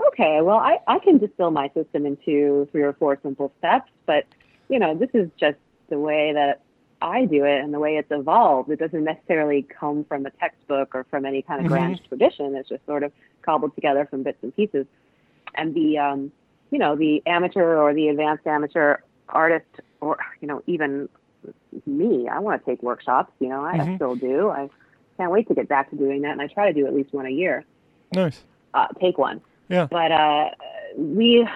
okay 0.08 0.40
well 0.40 0.58
i, 0.58 0.78
I 0.86 0.98
can 0.98 1.18
distill 1.18 1.50
my 1.50 1.70
system 1.74 2.06
into 2.06 2.68
three 2.72 2.82
or 2.82 2.92
four 2.94 3.18
simple 3.22 3.52
steps 3.58 3.90
but 4.06 4.24
you 4.68 4.78
know 4.78 4.94
this 4.94 5.10
is 5.14 5.28
just 5.38 5.58
the 5.88 5.98
way 5.98 6.32
that 6.32 6.60
i 7.04 7.26
do 7.26 7.44
it 7.44 7.62
and 7.62 7.72
the 7.72 7.78
way 7.78 7.96
it's 7.96 8.10
evolved. 8.10 8.70
It 8.70 8.78
doesn't 8.78 9.04
necessarily 9.04 9.62
come 9.62 10.04
from 10.04 10.26
a 10.26 10.30
textbook 10.30 10.94
or 10.94 11.04
from 11.04 11.26
any 11.26 11.42
kind 11.42 11.60
of 11.60 11.66
mm-hmm. 11.66 11.74
grand 11.74 12.00
tradition. 12.08 12.56
It's 12.56 12.68
just 12.68 12.84
sort 12.86 13.02
of 13.02 13.12
cobbled 13.42 13.74
together 13.74 14.06
from 14.10 14.22
bits 14.22 14.38
and 14.42 14.56
pieces. 14.56 14.86
And 15.54 15.74
the 15.74 15.98
um, 15.98 16.32
you 16.70 16.78
know 16.78 16.96
the 16.96 17.22
amateur 17.26 17.76
or 17.76 17.94
the 17.94 18.08
advanced 18.08 18.46
amateur 18.46 18.96
artist 19.28 19.66
or 20.00 20.18
you 20.40 20.48
know 20.48 20.62
even 20.66 21.08
me 21.86 22.28
i 22.28 22.38
want 22.38 22.62
to 22.62 22.70
take 22.70 22.82
workshops 22.82 23.32
you 23.38 23.48
know 23.48 23.64
i, 23.64 23.76
mm-hmm. 23.76 23.92
I 23.92 23.96
still 23.96 24.16
do. 24.16 24.48
I 24.48 24.68
can't 25.16 25.30
wait 25.30 25.46
to 25.48 25.54
get 25.54 25.68
back 25.68 25.90
to 25.90 25.96
doing 25.96 26.22
that 26.22 26.32
and 26.32 26.40
i 26.40 26.46
try 26.46 26.66
to 26.66 26.72
do 26.72 26.86
at 26.86 26.94
least 26.94 27.12
one 27.12 27.26
a 27.26 27.30
year. 27.30 27.64
Nice. 28.14 28.42
Uh, 28.72 28.88
take 29.00 29.18
one 29.18 29.40
yeah 29.68 29.86
but 29.90 30.12
uh, 30.12 30.50
we 30.96 31.46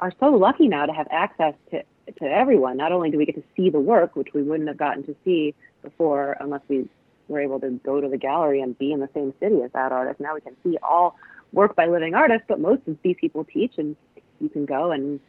are 0.00 0.12
so 0.20 0.26
lucky 0.26 0.68
now 0.68 0.86
to 0.86 0.92
have 0.92 1.08
access 1.10 1.54
to 1.70 1.82
to 2.18 2.24
everyone 2.24 2.76
not 2.76 2.92
only 2.92 3.10
do 3.10 3.18
we 3.18 3.26
get 3.26 3.34
to 3.34 3.42
see 3.56 3.70
the 3.70 3.80
work 3.80 4.14
which 4.16 4.32
we 4.32 4.42
wouldn't 4.42 4.68
have 4.68 4.76
gotten 4.76 5.02
to 5.04 5.14
see 5.24 5.54
before 5.82 6.36
unless 6.40 6.62
we 6.68 6.88
were 7.28 7.40
able 7.40 7.58
to 7.58 7.70
go 7.84 8.00
to 8.00 8.08
the 8.08 8.16
gallery 8.16 8.60
and 8.60 8.78
be 8.78 8.92
in 8.92 9.00
the 9.00 9.08
same 9.12 9.34
city 9.40 9.62
as 9.62 9.70
that 9.72 9.92
artist 9.92 10.20
now 10.20 10.34
we 10.34 10.40
can 10.40 10.56
see 10.62 10.78
all 10.82 11.16
work 11.52 11.74
by 11.74 11.86
living 11.86 12.14
artists 12.14 12.44
but 12.48 12.60
most 12.60 12.82
of 12.86 12.96
these 13.02 13.16
people 13.20 13.44
teach 13.44 13.72
and 13.78 13.96
you 14.40 14.48
can 14.48 14.64
go 14.66 14.92
and 14.92 15.20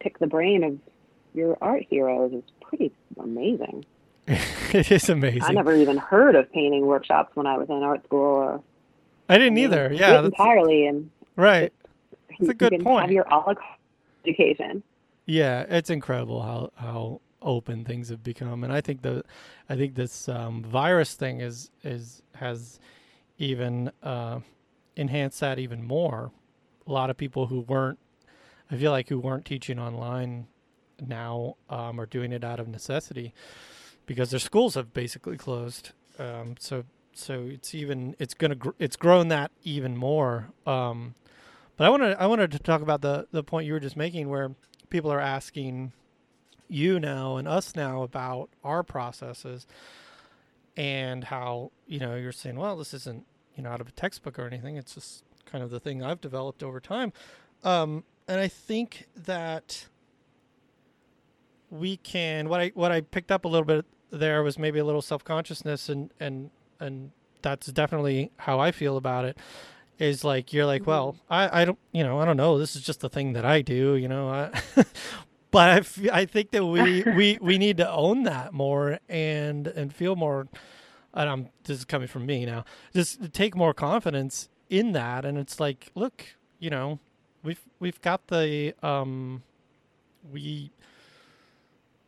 pick 0.00 0.18
the 0.18 0.26
brain 0.26 0.62
of 0.64 0.78
your 1.34 1.58
art 1.60 1.84
heroes 1.90 2.30
It's 2.32 2.52
pretty 2.62 2.92
amazing. 3.20 3.84
it 4.26 4.90
is 4.90 5.08
amazing. 5.08 5.42
I 5.42 5.52
never 5.52 5.74
even 5.74 5.98
heard 5.98 6.36
of 6.36 6.50
painting 6.52 6.86
workshops 6.86 7.34
when 7.36 7.46
I 7.46 7.58
was 7.58 7.68
in 7.68 7.82
art 7.82 8.04
school. 8.04 8.20
Or, 8.20 8.62
I 9.28 9.38
didn't 9.38 9.58
either. 9.58 9.92
Yeah, 9.92 10.24
entirely. 10.24 10.86
And 10.86 11.10
right, 11.36 11.72
that's 12.28 12.50
a 12.50 12.54
good 12.54 12.80
point. 12.80 13.02
Have 13.02 13.12
your 13.12 13.28
all 13.32 13.54
education. 14.24 14.82
Yeah, 15.26 15.64
it's 15.68 15.90
incredible 15.90 16.42
how 16.42 16.70
how 16.76 17.20
open 17.42 17.84
things 17.84 18.08
have 18.08 18.22
become, 18.22 18.64
and 18.64 18.72
I 18.72 18.80
think 18.80 19.02
the 19.02 19.22
I 19.68 19.76
think 19.76 19.94
this 19.94 20.28
um, 20.28 20.62
virus 20.62 21.14
thing 21.14 21.40
is 21.40 21.70
is 21.82 22.22
has 22.34 22.78
even 23.38 23.90
uh, 24.02 24.40
enhanced 24.96 25.40
that 25.40 25.58
even 25.58 25.84
more. 25.84 26.30
A 26.86 26.92
lot 26.92 27.10
of 27.10 27.16
people 27.16 27.46
who 27.46 27.60
weren't, 27.60 27.98
I 28.70 28.76
feel 28.76 28.90
like, 28.90 29.08
who 29.08 29.18
weren't 29.18 29.44
teaching 29.44 29.78
online 29.78 30.46
now 31.04 31.56
um, 31.70 31.98
are 31.98 32.06
doing 32.06 32.32
it 32.32 32.44
out 32.44 32.60
of 32.60 32.68
necessity 32.68 33.32
because 34.06 34.30
their 34.30 34.40
schools 34.40 34.74
have 34.74 34.92
basically 34.92 35.36
closed. 35.36 35.92
Um, 36.18 36.54
so 36.58 36.84
so 37.12 37.46
it's 37.50 37.74
even 37.74 38.16
it's 38.18 38.34
gonna 38.34 38.54
gr- 38.54 38.70
it's 38.78 38.96
grown 38.96 39.28
that 39.28 39.50
even 39.62 39.96
more. 39.96 40.50
Um, 40.66 41.14
but 41.76 41.86
I 41.86 41.90
wanted 41.90 42.16
I 42.18 42.26
wanted 42.26 42.50
to 42.52 42.58
talk 42.58 42.82
about 42.82 43.00
the 43.00 43.26
the 43.30 43.42
point 43.42 43.66
you 43.66 43.72
were 43.72 43.80
just 43.80 43.96
making 43.96 44.28
where 44.28 44.54
people 44.90 45.12
are 45.12 45.20
asking 45.20 45.92
you 46.68 46.98
now 46.98 47.36
and 47.36 47.46
us 47.46 47.76
now 47.76 48.02
about 48.02 48.48
our 48.62 48.82
processes 48.82 49.66
and 50.76 51.24
how 51.24 51.70
you 51.86 51.98
know 51.98 52.16
you're 52.16 52.32
saying 52.32 52.56
well 52.56 52.76
this 52.76 52.94
isn't 52.94 53.24
you 53.56 53.62
know 53.62 53.70
out 53.70 53.80
of 53.80 53.88
a 53.88 53.92
textbook 53.92 54.38
or 54.38 54.46
anything 54.46 54.76
it's 54.76 54.94
just 54.94 55.24
kind 55.46 55.62
of 55.62 55.70
the 55.70 55.80
thing 55.80 56.02
I've 56.02 56.20
developed 56.20 56.62
over 56.62 56.80
time 56.80 57.12
um, 57.62 58.04
and 58.26 58.40
I 58.40 58.48
think 58.48 59.06
that 59.16 59.86
we 61.70 61.96
can 61.96 62.48
what 62.48 62.60
I 62.60 62.72
what 62.74 62.92
I 62.92 63.00
picked 63.00 63.30
up 63.30 63.44
a 63.44 63.48
little 63.48 63.66
bit 63.66 63.84
there 64.10 64.42
was 64.42 64.58
maybe 64.58 64.78
a 64.78 64.84
little 64.84 65.02
self 65.02 65.24
consciousness 65.24 65.88
and 65.88 66.10
and 66.20 66.50
and 66.80 67.10
that's 67.42 67.66
definitely 67.68 68.32
how 68.38 68.58
I 68.58 68.72
feel 68.72 68.96
about 68.96 69.24
it. 69.26 69.38
Is 69.98 70.24
like 70.24 70.52
you're 70.52 70.66
like, 70.66 70.86
well, 70.86 71.12
mm-hmm. 71.12 71.32
I 71.32 71.62
I 71.62 71.64
don't 71.64 71.78
you 71.92 72.02
know 72.02 72.18
I 72.18 72.24
don't 72.24 72.36
know. 72.36 72.58
This 72.58 72.74
is 72.74 72.82
just 72.82 73.00
the 73.00 73.08
thing 73.08 73.32
that 73.34 73.44
I 73.44 73.62
do, 73.62 73.94
you 73.94 74.08
know. 74.08 74.28
But 74.28 74.54
I, 74.76 74.84
but 75.50 75.70
I, 75.70 75.76
f- 75.78 76.08
I 76.12 76.24
think 76.24 76.50
that 76.50 76.64
we 76.64 77.02
we 77.02 77.38
we 77.42 77.58
need 77.58 77.76
to 77.76 77.90
own 77.90 78.24
that 78.24 78.52
more 78.52 78.98
and 79.08 79.66
and 79.66 79.94
feel 79.94 80.16
more. 80.16 80.48
And 81.12 81.28
I'm 81.28 81.48
this 81.64 81.78
is 81.78 81.84
coming 81.84 82.08
from 82.08 82.26
me 82.26 82.44
now. 82.44 82.64
Just 82.92 83.32
take 83.32 83.54
more 83.54 83.72
confidence 83.72 84.48
in 84.68 84.92
that, 84.92 85.24
and 85.24 85.38
it's 85.38 85.60
like, 85.60 85.92
look, 85.94 86.24
you 86.58 86.70
know, 86.70 86.98
we've 87.44 87.60
we've 87.78 88.00
got 88.02 88.26
the 88.26 88.74
um, 88.82 89.44
we 90.32 90.72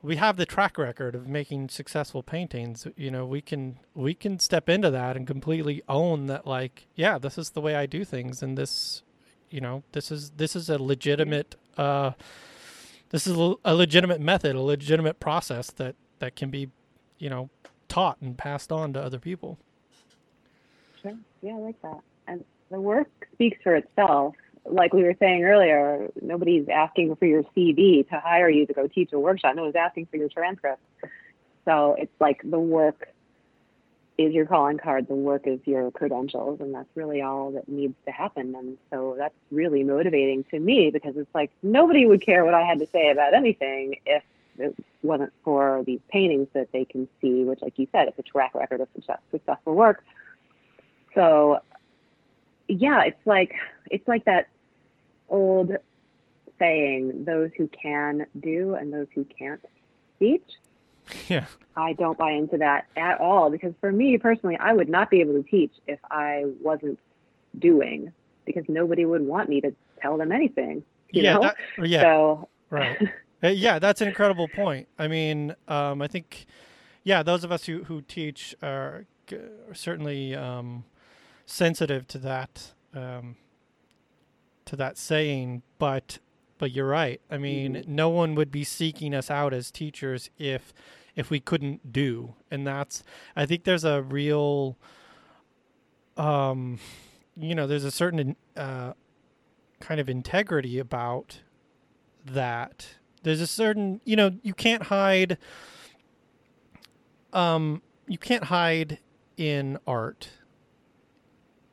we 0.06 0.16
have 0.16 0.36
the 0.36 0.46
track 0.46 0.78
record 0.78 1.14
of 1.14 1.26
making 1.26 1.68
successful 1.68 2.22
paintings 2.22 2.86
you 2.96 3.10
know 3.10 3.26
we 3.26 3.40
can 3.40 3.78
we 3.94 4.14
can 4.14 4.38
step 4.38 4.68
into 4.68 4.90
that 4.90 5.16
and 5.16 5.26
completely 5.26 5.82
own 5.88 6.26
that 6.26 6.46
like 6.46 6.86
yeah 6.94 7.18
this 7.18 7.36
is 7.36 7.50
the 7.50 7.60
way 7.60 7.74
i 7.74 7.86
do 7.86 8.04
things 8.04 8.42
and 8.42 8.56
this 8.56 9.02
you 9.50 9.60
know 9.60 9.82
this 9.92 10.10
is 10.10 10.30
this 10.36 10.54
is 10.54 10.70
a 10.70 10.78
legitimate 10.78 11.56
uh 11.76 12.12
this 13.10 13.26
is 13.26 13.36
a 13.64 13.74
legitimate 13.74 14.20
method 14.20 14.54
a 14.54 14.60
legitimate 14.60 15.18
process 15.18 15.70
that 15.72 15.96
that 16.20 16.36
can 16.36 16.50
be 16.50 16.70
you 17.18 17.28
know 17.28 17.50
taught 17.88 18.20
and 18.20 18.36
passed 18.36 18.72
on 18.72 18.92
to 18.92 19.00
other 19.00 19.18
people. 19.18 19.58
Sure. 21.02 21.14
Yeah 21.42 21.54
i 21.54 21.58
like 21.58 21.80
that. 21.82 22.00
And 22.26 22.44
the 22.70 22.80
work 22.80 23.08
speaks 23.32 23.58
for 23.62 23.76
itself 23.76 24.34
like 24.68 24.92
we 24.92 25.04
were 25.04 25.16
saying 25.18 25.44
earlier, 25.44 26.10
nobody's 26.20 26.68
asking 26.68 27.14
for 27.16 27.26
your 27.26 27.42
CV 27.56 28.08
to 28.08 28.20
hire 28.20 28.48
you 28.48 28.66
to 28.66 28.72
go 28.72 28.86
teach 28.86 29.12
a 29.12 29.18
workshop. 29.18 29.56
No 29.56 29.62
one's 29.62 29.76
asking 29.76 30.06
for 30.06 30.16
your 30.16 30.28
transcript. 30.28 30.80
So 31.64 31.96
it's 31.98 32.12
like 32.20 32.40
the 32.44 32.58
work 32.58 33.08
is 34.18 34.32
your 34.32 34.46
calling 34.46 34.78
card, 34.78 35.08
the 35.08 35.14
work 35.14 35.46
is 35.46 35.60
your 35.64 35.90
credentials, 35.90 36.60
and 36.60 36.74
that's 36.74 36.88
really 36.94 37.20
all 37.20 37.50
that 37.50 37.68
needs 37.68 37.94
to 38.06 38.12
happen. 38.12 38.54
And 38.54 38.78
so 38.90 39.14
that's 39.18 39.34
really 39.50 39.84
motivating 39.84 40.44
to 40.44 40.58
me 40.58 40.90
because 40.90 41.16
it's 41.16 41.34
like 41.34 41.50
nobody 41.62 42.06
would 42.06 42.22
care 42.22 42.44
what 42.44 42.54
I 42.54 42.62
had 42.62 42.78
to 42.78 42.86
say 42.86 43.10
about 43.10 43.34
anything 43.34 43.96
if 44.06 44.22
it 44.58 44.74
wasn't 45.02 45.32
for 45.44 45.82
these 45.84 46.00
paintings 46.08 46.48
that 46.54 46.72
they 46.72 46.86
can 46.86 47.08
see, 47.20 47.44
which, 47.44 47.60
like 47.60 47.78
you 47.78 47.86
said, 47.92 48.08
it's 48.08 48.18
a 48.18 48.22
track 48.22 48.54
record 48.54 48.80
of 48.80 48.88
success, 48.94 49.18
successful 49.30 49.74
work. 49.74 50.02
So, 51.14 51.60
yeah, 52.68 53.02
it's 53.04 53.26
like 53.26 53.54
it's 53.90 54.06
like 54.08 54.24
that 54.24 54.48
old 55.28 55.72
saying, 56.58 57.24
those 57.24 57.50
who 57.56 57.68
can 57.68 58.26
do 58.40 58.74
and 58.74 58.92
those 58.92 59.06
who 59.14 59.24
can't 59.24 59.64
teach. 60.18 60.44
Yeah. 61.28 61.46
I 61.76 61.92
don't 61.92 62.18
buy 62.18 62.32
into 62.32 62.58
that 62.58 62.86
at 62.96 63.20
all 63.20 63.50
because 63.50 63.74
for 63.80 63.92
me 63.92 64.18
personally, 64.18 64.56
I 64.58 64.72
would 64.72 64.88
not 64.88 65.10
be 65.10 65.20
able 65.20 65.34
to 65.34 65.42
teach 65.42 65.72
if 65.86 66.00
I 66.10 66.44
wasn't 66.60 66.98
doing 67.58 68.12
because 68.44 68.64
nobody 68.68 69.04
would 69.04 69.22
want 69.22 69.48
me 69.48 69.60
to 69.60 69.74
tell 70.00 70.16
them 70.16 70.32
anything. 70.32 70.82
yeah. 71.10 71.38
That, 71.38 71.56
yeah. 71.78 72.02
So, 72.02 72.48
right. 72.70 72.98
Uh, 73.44 73.48
yeah, 73.48 73.78
that's 73.78 74.00
an 74.00 74.08
incredible 74.08 74.48
point. 74.48 74.88
I 74.98 75.08
mean, 75.08 75.54
um, 75.68 76.00
I 76.00 76.06
think, 76.06 76.46
yeah, 77.04 77.22
those 77.22 77.44
of 77.44 77.52
us 77.52 77.66
who, 77.66 77.84
who 77.84 78.00
teach 78.00 78.54
are 78.62 79.04
certainly 79.74 80.34
um, 80.34 80.84
sensitive 81.44 82.08
to 82.08 82.18
that. 82.18 82.72
Um, 82.94 83.36
to 84.66 84.76
that 84.76 84.98
saying, 84.98 85.62
but 85.78 86.18
but 86.58 86.72
you're 86.72 86.88
right. 86.88 87.20
I 87.30 87.38
mean, 87.38 87.74
mm-hmm. 87.74 87.94
no 87.94 88.08
one 88.08 88.34
would 88.34 88.50
be 88.50 88.64
seeking 88.64 89.14
us 89.14 89.30
out 89.30 89.52
as 89.52 89.70
teachers 89.70 90.30
if 90.38 90.72
if 91.14 91.30
we 91.30 91.40
couldn't 91.40 91.92
do. 91.92 92.34
And 92.50 92.66
that's 92.66 93.02
I 93.34 93.46
think 93.46 93.64
there's 93.64 93.84
a 93.84 94.02
real 94.02 94.76
um 96.16 96.78
you 97.36 97.54
know, 97.54 97.66
there's 97.66 97.84
a 97.84 97.90
certain 97.90 98.36
uh 98.56 98.92
kind 99.80 100.00
of 100.00 100.08
integrity 100.08 100.78
about 100.78 101.40
that. 102.24 102.96
There's 103.22 103.40
a 103.40 103.46
certain, 103.46 104.00
you 104.04 104.16
know, 104.16 104.30
you 104.42 104.54
can't 104.54 104.84
hide 104.84 105.38
um 107.32 107.82
you 108.06 108.18
can't 108.18 108.44
hide 108.44 108.98
in 109.36 109.78
art. 109.86 110.30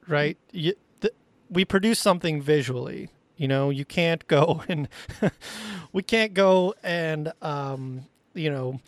Right? 0.05 0.37
You, 0.51 0.73
we 1.49 1.65
produce 1.65 1.99
something 1.99 2.41
visually 2.41 3.09
You 3.37 3.47
know, 3.47 3.69
you 3.69 3.85
can't 3.85 4.27
go 4.27 4.63
and 4.69 4.87
we 5.91 6.03
can't 6.03 6.33
go 6.33 6.75
and 6.83 7.31
um, 7.41 8.05
you 8.33 8.49
know 8.49 8.79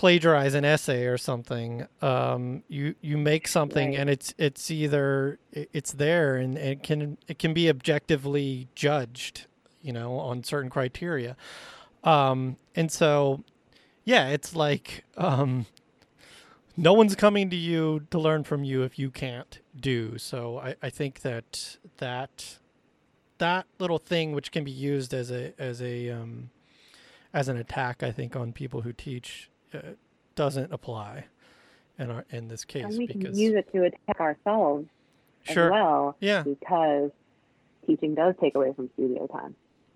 plagiarize 0.00 0.54
an 0.54 0.64
essay 0.64 1.04
or 1.04 1.18
something. 1.18 1.86
Um, 2.00 2.62
you 2.68 2.94
you 3.02 3.18
make 3.18 3.46
something 3.46 3.90
right. 3.90 3.98
and 3.98 4.08
it's 4.08 4.32
it's 4.38 4.70
either 4.70 5.38
it's 5.52 5.92
there 5.92 6.36
and 6.36 6.56
it 6.56 6.82
can 6.82 7.18
it 7.28 7.38
can 7.38 7.52
be 7.52 7.68
objectively 7.68 8.68
judged, 8.74 9.46
you 9.82 9.92
know, 9.92 10.18
on 10.18 10.42
certain 10.42 10.70
criteria. 10.70 11.36
Um, 12.02 12.56
and 12.74 12.90
so, 12.90 13.44
yeah, 14.04 14.28
it's 14.28 14.56
like 14.56 15.04
um, 15.18 15.66
no 16.78 16.94
one's 16.94 17.14
coming 17.14 17.50
to 17.50 17.56
you 17.56 18.06
to 18.10 18.18
learn 18.18 18.44
from 18.44 18.64
you 18.64 18.82
if 18.82 18.98
you 18.98 19.10
can't 19.10 19.58
do. 19.80 20.18
So 20.18 20.58
I, 20.58 20.76
I 20.82 20.90
think 20.90 21.20
that 21.20 21.78
that 21.98 22.58
that 23.38 23.66
little 23.78 23.98
thing, 23.98 24.32
which 24.32 24.52
can 24.52 24.64
be 24.64 24.70
used 24.70 25.12
as 25.14 25.30
a 25.30 25.52
as 25.58 25.82
a 25.82 26.10
um, 26.10 26.50
as 27.32 27.48
an 27.48 27.56
attack, 27.56 28.02
I 28.02 28.12
think 28.12 28.36
on 28.36 28.52
people 28.52 28.82
who 28.82 28.92
teach, 28.92 29.50
uh, 29.74 29.78
doesn't 30.34 30.72
apply 30.72 31.24
in 31.98 32.10
our 32.10 32.24
in 32.30 32.48
this 32.48 32.64
case. 32.64 32.84
And 32.84 32.98
we 32.98 33.06
because, 33.06 33.22
can 33.22 33.38
use 33.38 33.54
it 33.54 33.70
to 33.72 33.84
attack 33.84 34.20
ourselves 34.20 34.86
sure. 35.44 35.66
as 35.66 35.70
well. 35.70 36.16
Yeah. 36.20 36.42
Because 36.42 37.10
teaching 37.86 38.14
does 38.14 38.34
take 38.40 38.54
away 38.54 38.72
from 38.74 38.90
studio 38.94 39.26
time. 39.26 39.54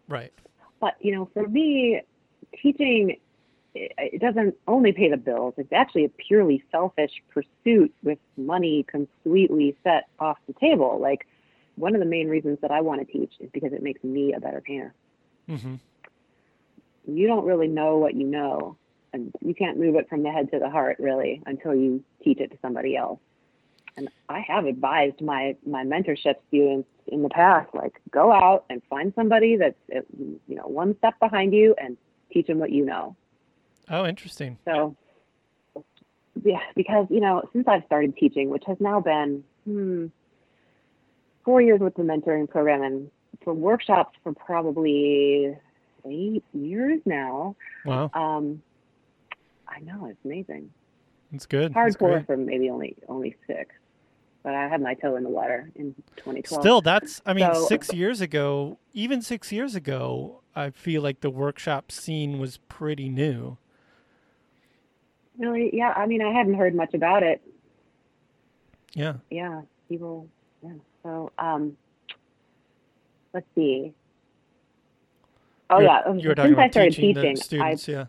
Right. 0.08 0.32
But 0.80 0.96
you 1.00 1.14
know, 1.14 1.28
for 1.32 1.48
me, 1.48 2.02
teaching 2.62 3.16
it 3.74 4.20
doesn't 4.20 4.54
only 4.68 4.92
pay 4.92 5.10
the 5.10 5.16
bills. 5.16 5.54
It's 5.56 5.72
actually 5.72 6.04
a 6.04 6.08
purely 6.08 6.62
selfish 6.70 7.10
pursuit 7.30 7.92
with 8.02 8.18
money 8.36 8.84
completely 8.84 9.76
set 9.82 10.06
off 10.20 10.38
the 10.46 10.54
table. 10.54 10.98
Like 11.00 11.26
one 11.76 11.94
of 11.94 12.00
the 12.00 12.06
main 12.06 12.28
reasons 12.28 12.58
that 12.62 12.70
I 12.70 12.80
want 12.80 13.06
to 13.06 13.12
teach 13.12 13.32
is 13.40 13.50
because 13.52 13.72
it 13.72 13.82
makes 13.82 14.02
me 14.04 14.32
a 14.32 14.40
better 14.40 14.60
painter. 14.60 14.94
Mm-hmm. 15.48 15.74
You 17.06 17.26
don't 17.26 17.44
really 17.44 17.66
know 17.66 17.98
what 17.98 18.14
you 18.14 18.26
know, 18.26 18.76
and 19.12 19.32
you 19.44 19.54
can't 19.54 19.78
move 19.78 19.96
it 19.96 20.08
from 20.08 20.22
the 20.22 20.30
head 20.30 20.50
to 20.52 20.58
the 20.58 20.70
heart 20.70 20.96
really 21.00 21.42
until 21.46 21.74
you 21.74 22.02
teach 22.22 22.38
it 22.38 22.52
to 22.52 22.58
somebody 22.62 22.96
else. 22.96 23.18
And 23.96 24.08
I 24.28 24.40
have 24.40 24.66
advised 24.66 25.20
my 25.20 25.56
my 25.66 25.84
mentorship 25.84 26.36
students 26.48 26.88
in 27.08 27.22
the 27.22 27.28
past, 27.28 27.74
like 27.74 28.00
go 28.10 28.32
out 28.32 28.64
and 28.70 28.82
find 28.88 29.12
somebody 29.14 29.56
that's 29.56 29.76
you 29.88 30.38
know 30.48 30.66
one 30.66 30.96
step 30.98 31.18
behind 31.18 31.52
you 31.52 31.74
and 31.76 31.96
teach 32.32 32.46
them 32.46 32.58
what 32.58 32.70
you 32.70 32.84
know 32.84 33.16
Oh, 33.90 34.06
interesting. 34.06 34.58
So, 34.64 34.96
yeah, 36.42 36.60
because, 36.74 37.06
you 37.10 37.20
know, 37.20 37.42
since 37.52 37.66
I've 37.68 37.84
started 37.84 38.16
teaching, 38.16 38.50
which 38.50 38.64
has 38.66 38.76
now 38.80 39.00
been 39.00 39.44
hmm, 39.64 40.06
four 41.44 41.60
years 41.60 41.80
with 41.80 41.94
the 41.94 42.02
mentoring 42.02 42.48
program 42.48 42.82
and 42.82 43.10
for 43.42 43.54
workshops 43.54 44.16
for 44.22 44.32
probably 44.32 45.56
eight 46.06 46.44
years 46.52 47.00
now. 47.04 47.56
Wow. 47.84 48.10
Um, 48.14 48.62
I 49.68 49.80
know, 49.80 50.06
it's 50.06 50.18
amazing. 50.24 50.70
It's 51.32 51.46
good. 51.46 51.72
Hardcore 51.72 52.24
for 52.26 52.36
maybe 52.36 52.70
only 52.70 52.96
only 53.08 53.36
six, 53.46 53.74
but 54.42 54.54
I 54.54 54.68
had 54.68 54.80
my 54.80 54.94
toe 54.94 55.16
in 55.16 55.24
the 55.24 55.30
water 55.30 55.70
in 55.74 55.94
2012. 56.16 56.62
Still, 56.62 56.80
that's 56.80 57.20
I 57.26 57.32
mean, 57.32 57.52
so, 57.52 57.66
six 57.66 57.92
years 57.92 58.20
ago, 58.20 58.78
even 58.92 59.20
six 59.20 59.50
years 59.50 59.74
ago, 59.74 60.42
I 60.54 60.70
feel 60.70 61.02
like 61.02 61.20
the 61.20 61.30
workshop 61.30 61.90
scene 61.90 62.38
was 62.38 62.58
pretty 62.68 63.08
new. 63.08 63.58
Really? 65.38 65.70
Yeah. 65.72 65.92
I 65.96 66.06
mean, 66.06 66.22
I 66.22 66.32
hadn't 66.32 66.54
heard 66.54 66.74
much 66.74 66.94
about 66.94 67.22
it. 67.22 67.42
Yeah. 68.92 69.14
Yeah. 69.30 69.62
People. 69.88 70.28
Yeah. 70.62 70.72
So, 71.02 71.32
um, 71.38 71.76
let's 73.32 73.46
see. 73.54 73.92
Oh 75.70 75.78
you're, 75.78 75.88
yeah. 75.88 76.12
You 76.14 76.28
were 76.28 76.34
since 76.36 76.58
I 76.58 76.70
started 76.70 76.94
teaching, 76.94 77.36
students, 77.36 77.88
I've, 77.88 77.94
yeah. 77.94 78.04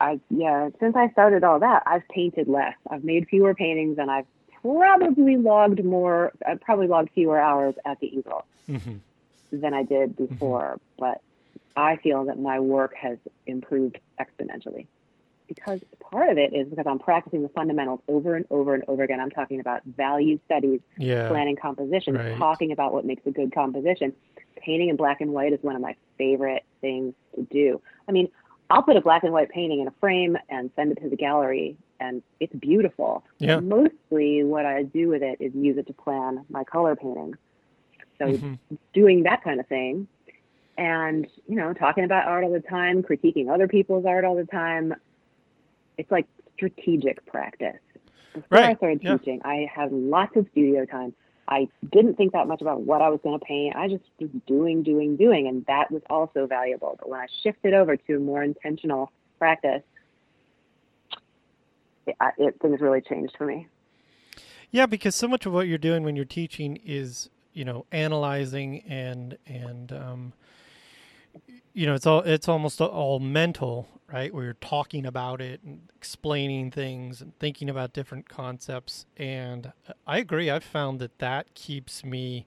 I 0.00 0.20
yeah. 0.30 0.70
Since 0.80 0.96
I 0.96 1.10
started 1.10 1.44
all 1.44 1.60
that, 1.60 1.82
I've 1.86 2.06
painted 2.08 2.48
less. 2.48 2.74
I've 2.90 3.04
made 3.04 3.28
fewer 3.28 3.54
paintings, 3.54 3.98
and 3.98 4.10
I've 4.10 4.26
probably 4.62 5.36
logged 5.36 5.84
more. 5.84 6.32
I've 6.46 6.60
probably 6.60 6.86
logged 6.86 7.10
fewer 7.14 7.38
hours 7.38 7.74
at 7.84 8.00
the 8.00 8.06
easel 8.06 8.46
mm-hmm. 8.68 8.96
than 9.52 9.74
I 9.74 9.82
did 9.82 10.10
mm-hmm. 10.10 10.24
before. 10.26 10.78
Mm-hmm. 10.78 10.80
But 10.98 11.20
I 11.76 11.96
feel 11.96 12.24
that 12.26 12.38
my 12.38 12.60
work 12.60 12.94
has 12.94 13.18
improved 13.46 13.98
exponentially 14.18 14.86
because 15.54 15.80
part 16.00 16.30
of 16.30 16.38
it 16.38 16.52
is 16.52 16.68
because 16.68 16.86
I'm 16.86 16.98
practicing 16.98 17.42
the 17.42 17.48
fundamentals 17.48 18.00
over 18.08 18.34
and 18.34 18.44
over 18.50 18.74
and 18.74 18.84
over 18.88 19.02
again. 19.02 19.20
I'm 19.20 19.30
talking 19.30 19.60
about 19.60 19.82
value 19.84 20.38
studies, 20.46 20.80
yeah, 20.98 21.28
planning 21.28 21.56
composition, 21.56 22.14
right. 22.14 22.36
talking 22.36 22.72
about 22.72 22.92
what 22.92 23.04
makes 23.04 23.26
a 23.26 23.30
good 23.30 23.52
composition. 23.52 24.12
Painting 24.56 24.88
in 24.88 24.96
black 24.96 25.20
and 25.20 25.32
white 25.32 25.52
is 25.52 25.58
one 25.62 25.76
of 25.76 25.82
my 25.82 25.96
favorite 26.16 26.64
things 26.80 27.14
to 27.34 27.42
do. 27.50 27.80
I 28.08 28.12
mean, 28.12 28.28
I'll 28.70 28.82
put 28.82 28.96
a 28.96 29.00
black 29.00 29.24
and 29.24 29.32
white 29.32 29.50
painting 29.50 29.80
in 29.80 29.88
a 29.88 29.94
frame 30.00 30.38
and 30.48 30.70
send 30.76 30.92
it 30.92 31.02
to 31.02 31.10
the 31.10 31.16
gallery, 31.16 31.76
and 32.00 32.22
it's 32.40 32.54
beautiful. 32.54 33.24
Yeah. 33.38 33.60
Mostly, 33.60 34.44
what 34.44 34.64
I 34.64 34.84
do 34.84 35.08
with 35.08 35.22
it 35.22 35.38
is 35.40 35.52
use 35.54 35.76
it 35.76 35.86
to 35.88 35.92
plan 35.92 36.44
my 36.48 36.64
color 36.64 36.96
paintings. 36.96 37.36
So, 38.18 38.26
mm-hmm. 38.26 38.54
doing 38.92 39.24
that 39.24 39.42
kind 39.42 39.58
of 39.58 39.66
thing, 39.66 40.06
and 40.78 41.26
you 41.48 41.56
know, 41.56 41.72
talking 41.72 42.04
about 42.04 42.26
art 42.26 42.44
all 42.44 42.52
the 42.52 42.60
time, 42.60 43.02
critiquing 43.02 43.52
other 43.52 43.68
people's 43.68 44.06
art 44.06 44.24
all 44.24 44.36
the 44.36 44.46
time 44.46 44.94
it's 45.98 46.10
like 46.10 46.26
strategic 46.54 47.24
practice. 47.26 47.76
Before 48.32 48.58
right. 48.58 48.70
I 48.70 48.74
started 48.74 49.00
yeah. 49.02 49.16
teaching, 49.16 49.40
I 49.44 49.68
had 49.72 49.92
lots 49.92 50.36
of 50.36 50.46
studio 50.52 50.84
time. 50.84 51.14
I 51.46 51.68
didn't 51.92 52.16
think 52.16 52.32
that 52.32 52.48
much 52.48 52.62
about 52.62 52.80
what 52.80 53.02
I 53.02 53.08
was 53.10 53.20
going 53.22 53.38
to 53.38 53.44
paint. 53.44 53.76
I 53.76 53.88
just 53.88 54.02
was 54.18 54.30
doing, 54.46 54.82
doing, 54.82 55.16
doing, 55.16 55.46
and 55.46 55.64
that 55.66 55.90
was 55.90 56.02
also 56.08 56.46
valuable. 56.46 56.96
But 56.98 57.08
when 57.08 57.20
I 57.20 57.26
shifted 57.42 57.74
over 57.74 57.96
to 57.96 58.18
more 58.18 58.42
intentional 58.42 59.12
practice, 59.38 59.82
it, 62.06 62.16
it, 62.38 62.56
things 62.60 62.80
really 62.80 63.02
changed 63.02 63.34
for 63.36 63.46
me. 63.46 63.68
Yeah, 64.70 64.86
because 64.86 65.14
so 65.14 65.28
much 65.28 65.46
of 65.46 65.52
what 65.52 65.68
you're 65.68 65.78
doing 65.78 66.02
when 66.02 66.16
you're 66.16 66.24
teaching 66.24 66.80
is, 66.84 67.28
you 67.52 67.64
know, 67.64 67.86
analyzing 67.92 68.80
and 68.88 69.38
and 69.46 69.92
um, 69.92 70.32
you 71.72 71.86
know, 71.86 71.94
it's 71.94 72.06
all 72.06 72.20
it's 72.20 72.48
almost 72.48 72.80
all 72.80 73.18
mental, 73.18 73.88
right? 74.10 74.32
Where 74.32 74.44
you're 74.44 74.54
talking 74.54 75.04
about 75.04 75.40
it 75.40 75.60
and 75.64 75.80
explaining 75.96 76.70
things 76.70 77.20
and 77.20 77.36
thinking 77.38 77.68
about 77.68 77.92
different 77.92 78.28
concepts. 78.28 79.06
And 79.16 79.72
I 80.06 80.18
agree. 80.18 80.50
I've 80.50 80.64
found 80.64 81.00
that 81.00 81.18
that 81.18 81.54
keeps 81.54 82.04
me 82.04 82.46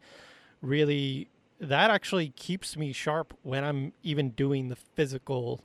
really. 0.61 1.29
That 1.59 1.89
actually 1.89 2.29
keeps 2.29 2.77
me 2.77 2.93
sharp 2.93 3.33
when 3.41 3.63
I'm 3.63 3.91
even 4.03 4.29
doing 4.29 4.69
the 4.69 4.75
physical, 4.75 5.63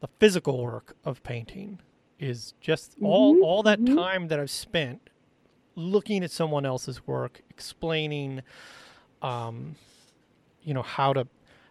the 0.00 0.08
physical 0.18 0.62
work 0.62 0.94
of 1.04 1.22
painting. 1.22 1.80
Is 2.20 2.54
just 2.60 2.96
mm-hmm. 2.96 3.06
all 3.06 3.42
all 3.42 3.62
that 3.62 3.80
mm-hmm. 3.80 3.96
time 3.96 4.28
that 4.28 4.38
I've 4.38 4.50
spent 4.50 5.08
looking 5.78 6.24
at 6.24 6.30
someone 6.30 6.66
else's 6.66 7.06
work, 7.06 7.40
explaining, 7.50 8.42
um, 9.22 9.76
you 10.62 10.74
know, 10.74 10.82
how 10.82 11.12
to 11.12 11.26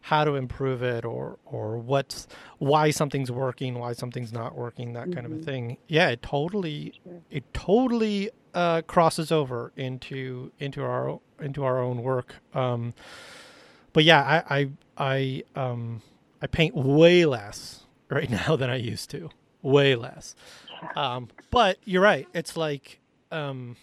how 0.07 0.23
to 0.23 0.35
improve 0.35 0.81
it 0.83 1.03
or 1.03 1.37
or 1.45 1.77
what's 1.77 2.27
why 2.59 2.91
something's 2.91 3.29
working, 3.29 3.77
why 3.77 3.91
something's 3.91 4.31
not 4.31 4.55
working, 4.55 4.93
that 4.93 5.03
mm-hmm. 5.03 5.13
kind 5.13 5.25
of 5.25 5.33
a 5.33 5.35
mm-hmm. 5.35 5.43
thing. 5.43 5.77
Yeah, 5.89 6.07
it 6.07 6.21
totally 6.21 6.93
sure. 7.03 7.21
it 7.29 7.53
totally 7.53 8.29
uh, 8.53 8.83
crosses 8.83 9.33
over 9.33 9.73
into 9.75 10.53
into 10.59 10.81
our 10.81 11.19
into 11.41 11.65
our 11.65 11.81
own 11.81 12.03
work. 12.03 12.35
Um, 12.53 12.93
but 13.91 14.05
yeah, 14.05 14.41
I 14.49 14.69
I 14.97 15.43
I 15.55 15.59
um 15.59 16.01
I 16.41 16.47
paint 16.47 16.73
way 16.73 17.25
less 17.25 17.83
right 18.09 18.29
now 18.29 18.55
than 18.55 18.69
I 18.69 18.77
used 18.77 19.09
to, 19.09 19.29
way 19.61 19.95
less. 19.95 20.35
Um, 20.95 21.27
but 21.51 21.79
you're 21.83 22.03
right. 22.03 22.29
It's 22.33 22.55
like 22.55 23.01
um, 23.29 23.75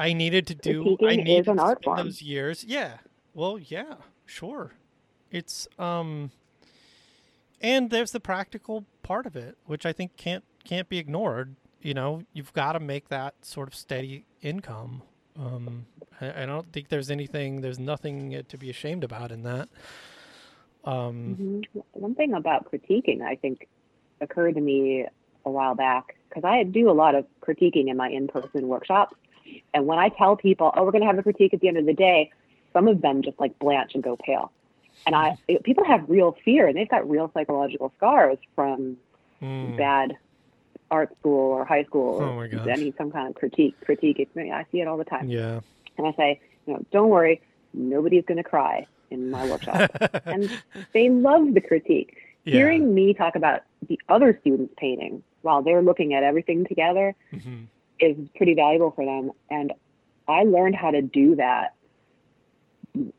I 0.00 0.14
needed 0.14 0.46
to 0.46 0.54
do. 0.54 0.96
I 1.06 1.16
needed 1.16 1.48
an 1.48 1.58
art 1.58 1.84
form. 1.84 1.98
those 1.98 2.22
years. 2.22 2.64
Yeah. 2.64 2.98
Well, 3.34 3.58
yeah, 3.58 3.96
sure. 4.24 4.72
It's 5.30 5.68
um, 5.78 6.30
and 7.60 7.90
there's 7.90 8.12
the 8.12 8.20
practical 8.20 8.86
part 9.02 9.26
of 9.26 9.36
it, 9.36 9.58
which 9.66 9.84
I 9.84 9.92
think 9.92 10.16
can't 10.16 10.42
can't 10.64 10.88
be 10.88 10.96
ignored. 10.96 11.54
You 11.82 11.92
know, 11.92 12.22
you've 12.32 12.52
got 12.54 12.72
to 12.72 12.80
make 12.80 13.08
that 13.08 13.34
sort 13.42 13.68
of 13.68 13.74
steady 13.74 14.24
income. 14.40 15.02
Um, 15.38 15.86
I, 16.20 16.42
I 16.42 16.46
don't 16.46 16.72
think 16.72 16.88
there's 16.88 17.10
anything. 17.10 17.60
There's 17.60 17.78
nothing 17.78 18.42
to 18.48 18.56
be 18.56 18.70
ashamed 18.70 19.04
about 19.04 19.30
in 19.30 19.42
that. 19.42 19.68
Um, 20.84 21.36
mm-hmm. 21.38 21.80
One 21.92 22.14
thing 22.14 22.32
about 22.32 22.72
critiquing, 22.72 23.20
I 23.20 23.36
think, 23.36 23.68
occurred 24.22 24.54
to 24.54 24.62
me 24.62 25.06
a 25.44 25.50
while 25.50 25.74
back 25.74 26.16
because 26.28 26.44
I 26.44 26.62
do 26.62 26.90
a 26.90 26.92
lot 26.92 27.14
of 27.14 27.26
critiquing 27.42 27.90
in 27.90 27.98
my 27.98 28.08
in-person 28.08 28.66
workshops 28.66 29.14
and 29.74 29.86
when 29.86 29.98
I 29.98 30.08
tell 30.08 30.36
people, 30.36 30.72
oh, 30.74 30.84
we're 30.84 30.92
going 30.92 31.02
to 31.02 31.06
have 31.06 31.18
a 31.18 31.22
critique 31.22 31.54
at 31.54 31.60
the 31.60 31.68
end 31.68 31.76
of 31.76 31.86
the 31.86 31.94
day, 31.94 32.30
some 32.72 32.88
of 32.88 33.00
them 33.02 33.22
just 33.22 33.38
like 33.38 33.58
blanch 33.58 33.92
and 33.94 34.02
go 34.02 34.16
pale. 34.16 34.52
And 35.06 35.14
I, 35.14 35.36
it, 35.48 35.62
people 35.62 35.84
have 35.84 36.08
real 36.08 36.36
fear 36.44 36.66
and 36.66 36.76
they've 36.76 36.88
got 36.88 37.08
real 37.08 37.30
psychological 37.32 37.92
scars 37.96 38.38
from 38.54 38.96
mm. 39.40 39.76
bad 39.76 40.16
art 40.90 41.16
school 41.20 41.52
or 41.52 41.64
high 41.64 41.84
school 41.84 42.18
oh 42.20 42.36
or 42.36 42.44
any 42.68 42.92
some 42.98 43.10
kind 43.10 43.28
of 43.28 43.34
critique 43.34 43.74
critique 43.84 44.18
experience. 44.18 44.66
I 44.66 44.70
see 44.72 44.80
it 44.80 44.88
all 44.88 44.96
the 44.96 45.04
time. 45.04 45.28
Yeah. 45.28 45.60
And 45.96 46.06
I 46.06 46.12
say, 46.12 46.40
you 46.66 46.74
know, 46.74 46.84
don't 46.90 47.08
worry, 47.08 47.40
nobody's 47.72 48.24
going 48.24 48.38
to 48.38 48.44
cry 48.44 48.86
in 49.10 49.30
my 49.30 49.48
workshop. 49.48 49.90
and 50.24 50.50
they 50.92 51.08
love 51.08 51.54
the 51.54 51.60
critique. 51.60 52.16
Yeah. 52.44 52.54
Hearing 52.54 52.94
me 52.94 53.14
talk 53.14 53.36
about 53.36 53.62
the 53.88 53.98
other 54.08 54.36
students 54.40 54.74
painting 54.76 55.22
while 55.42 55.62
they're 55.62 55.82
looking 55.82 56.14
at 56.14 56.22
everything 56.22 56.66
together 56.66 57.14
mm-hmm. 57.32 57.64
Is 58.00 58.16
pretty 58.36 58.54
valuable 58.54 58.90
for 58.90 59.04
them. 59.04 59.32
And 59.50 59.72
I 60.28 60.44
learned 60.44 60.76
how 60.76 60.90
to 60.90 61.02
do 61.02 61.36
that 61.36 61.74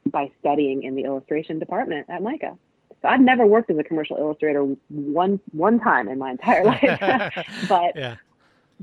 by 0.05 0.31
studying 0.39 0.83
in 0.83 0.95
the 0.95 1.03
illustration 1.03 1.59
department 1.59 2.07
at 2.09 2.21
MICA. 2.21 2.57
So 3.01 3.07
I've 3.07 3.21
never 3.21 3.45
worked 3.45 3.69
as 3.71 3.77
a 3.77 3.83
commercial 3.83 4.17
illustrator 4.17 4.63
one 4.89 5.39
one 5.51 5.79
time 5.79 6.07
in 6.07 6.19
my 6.19 6.31
entire 6.31 6.63
life, 6.65 7.45
but 7.69 7.95
yeah. 7.95 8.17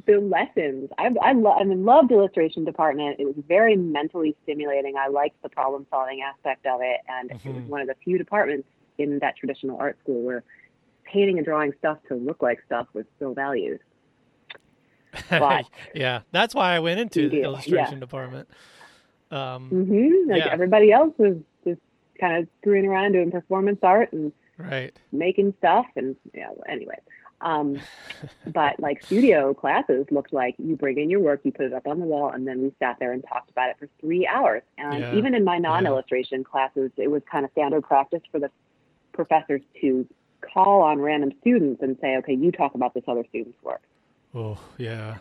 the 0.07 0.19
lessons 0.19 0.91
I 0.99 1.11
I, 1.23 1.33
lo- 1.33 1.57
I 1.59 1.65
mean, 1.65 1.85
loved 1.85 2.11
illustration 2.11 2.65
department. 2.65 3.21
It 3.21 3.27
was 3.27 3.37
very 3.47 3.77
mentally 3.77 4.37
stimulating. 4.43 4.97
I 4.97 5.09
liked 5.09 5.41
the 5.43 5.49
problem 5.49 5.87
solving 5.91 6.23
aspect 6.23 6.67
of 6.67 6.81
it, 6.83 7.01
and 7.09 7.31
mm-hmm. 7.31 7.49
it 7.49 7.53
was 7.53 7.63
mm-hmm. 7.63 7.71
one 7.71 7.81
of 7.81 7.87
the 7.87 7.95
few 8.03 8.19
departments 8.19 8.67
in 8.99 9.21
that 9.21 9.37
traditional 9.37 9.79
art 9.79 9.97
school 10.03 10.23
where 10.23 10.43
painting 11.05 11.39
and 11.39 11.47
drawing 11.47 11.73
stuff 11.79 11.99
to 12.09 12.15
look 12.15 12.43
like 12.43 12.61
stuff 12.67 12.89
was 12.93 13.05
still 13.17 13.35
valued. 13.35 13.81
Yeah, 15.95 16.21
that's 16.33 16.55
why 16.55 16.75
I 16.75 16.81
went 16.81 17.01
into 17.01 17.29
the 17.29 17.43
illustration 17.43 17.95
yeah. 17.95 18.01
department. 18.01 18.49
Um, 19.31 19.71
mm-hmm. 19.71 20.31
Like 20.31 20.45
yeah. 20.45 20.53
everybody 20.53 20.93
else 20.93 21.15
was 21.19 21.37
just 21.65 21.81
kind 22.21 22.39
of 22.39 22.49
screwing 22.61 22.87
around 22.87 23.13
doing 23.13 23.31
performance 23.31 23.79
art 23.83 24.13
and 24.13 24.33
right 24.57 24.99
making 25.13 25.55
stuff 25.59 25.87
and 25.97 26.17
yeah. 26.35 26.49
Anyway, 26.69 26.99
um, 27.41 27.79
but 28.47 28.81
like 28.81 29.05
studio 29.05 29.55
classes 29.55 30.07
looked 30.11 30.33
like 30.33 30.55
you 30.59 30.77
bring 30.77 30.99
in 30.99 31.11
your 31.11 31.21
work, 31.21 31.41
you 31.45 31.53
put 31.53 31.67
it 31.67 31.73
up 31.73 31.87
on 31.87 32.01
the 32.01 32.07
wall, 32.07 32.31
and 32.31 32.47
then 32.47 32.63
we 32.63 32.73
sat 32.79 32.97
there 32.99 33.13
and 33.13 33.25
talked 33.27 33.51
about 33.51 33.71
it 33.71 33.77
for 33.79 33.89
three 34.01 34.27
hours. 34.27 34.63
And 34.77 35.01
yeah. 35.01 35.15
even 35.15 35.35
in 35.35 35.45
my 35.45 35.59
non-illustration 35.59 36.45
classes, 36.45 36.91
it 36.97 37.11
was 37.11 37.23
kind 37.31 37.45
of 37.45 37.51
standard 37.53 37.83
practice 37.83 38.23
for 38.31 38.41
the 38.41 38.51
professors 39.13 39.63
to 39.81 40.07
call 40.41 40.83
on 40.83 41.01
random 41.01 41.33
students 41.41 41.83
and 41.83 41.97
say, 42.01 42.17
"Okay, 42.19 42.35
you 42.35 42.53
talk 42.53 42.75
about 42.75 42.95
this 42.95 43.05
other 43.07 43.25
student's 43.29 43.63
work." 43.63 43.83
Oh 44.35 44.59
yeah, 44.77 45.19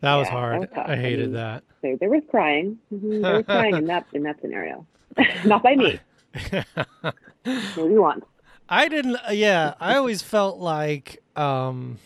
that 0.00 0.14
was 0.16 0.28
hard. 0.28 0.62
That 0.62 0.76
was 0.76 0.86
I 0.88 0.96
hated 0.96 1.20
I 1.20 1.22
mean, 1.24 1.32
that. 1.34 1.62
So 1.82 1.96
there 2.00 2.10
was 2.10 2.22
crying. 2.30 2.78
Mm-hmm, 2.92 3.22
there 3.22 3.36
was 3.36 3.46
crying 3.46 3.76
in 3.76 3.86
that 3.86 4.06
in 4.12 4.22
that 4.24 4.40
scenario, 4.40 4.86
not 5.44 5.62
by 5.62 5.76
me. 5.76 6.00
Maybe 7.44 7.98
once. 7.98 8.24
I 8.68 8.88
didn't. 8.88 9.16
Uh, 9.16 9.32
yeah, 9.32 9.74
I 9.80 9.96
always 9.96 10.22
felt 10.22 10.58
like 10.58 11.22
um, 11.36 11.98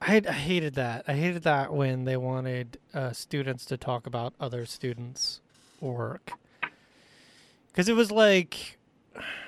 I, 0.00 0.22
I 0.26 0.32
hated 0.32 0.74
that. 0.74 1.04
I 1.06 1.14
hated 1.14 1.42
that 1.42 1.72
when 1.72 2.04
they 2.04 2.16
wanted 2.16 2.78
uh, 2.92 3.12
students 3.12 3.64
to 3.66 3.76
talk 3.76 4.06
about 4.06 4.34
other 4.40 4.66
students' 4.66 5.40
work 5.80 6.32
because 7.68 7.88
it 7.88 7.94
was 7.94 8.10
like 8.10 8.78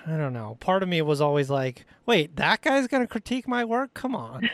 I 0.07 0.17
don't 0.17 0.33
know. 0.33 0.57
Part 0.61 0.83
of 0.83 0.89
me 0.89 1.01
was 1.03 1.21
always 1.21 1.49
like, 1.49 1.85
"Wait, 2.07 2.37
that 2.37 2.63
guy's 2.63 2.89
gonna 2.89 3.07
critique 3.07 3.47
my 3.47 3.65
work? 3.65 3.95
Come 3.95 4.15
on!" 4.15 4.49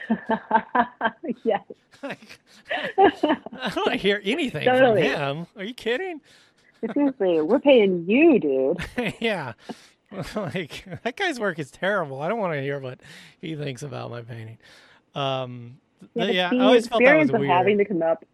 yes. 1.44 1.62
Like, 2.00 2.38
I 2.70 3.72
don't 3.74 3.76
want 3.76 3.90
to 3.90 3.96
hear 3.96 4.20
anything 4.22 4.64
totally. 4.64 5.08
from 5.08 5.38
him. 5.38 5.46
Are 5.56 5.64
you 5.64 5.74
kidding? 5.74 6.20
Seriously, 6.94 7.40
we're 7.40 7.58
paying 7.58 8.04
you, 8.06 8.38
dude. 8.38 9.14
yeah. 9.20 9.54
like 10.36 10.84
that 11.02 11.16
guy's 11.16 11.38
work 11.38 11.58
is 11.58 11.70
terrible. 11.70 12.22
I 12.22 12.28
don't 12.28 12.38
want 12.38 12.54
to 12.54 12.62
hear 12.62 12.78
what 12.78 13.00
he 13.40 13.56
thinks 13.56 13.82
about 13.82 14.10
my 14.10 14.22
painting. 14.22 14.58
Um, 15.14 15.78
yeah, 16.14 16.26
yeah 16.26 16.50
I 16.52 16.58
always 16.60 16.86
felt 16.86 17.02
that 17.02 17.18
was 17.18 17.32
weird. 17.32 17.48
having 17.48 17.78
to 17.78 17.84
come 17.84 18.02
up. 18.02 18.24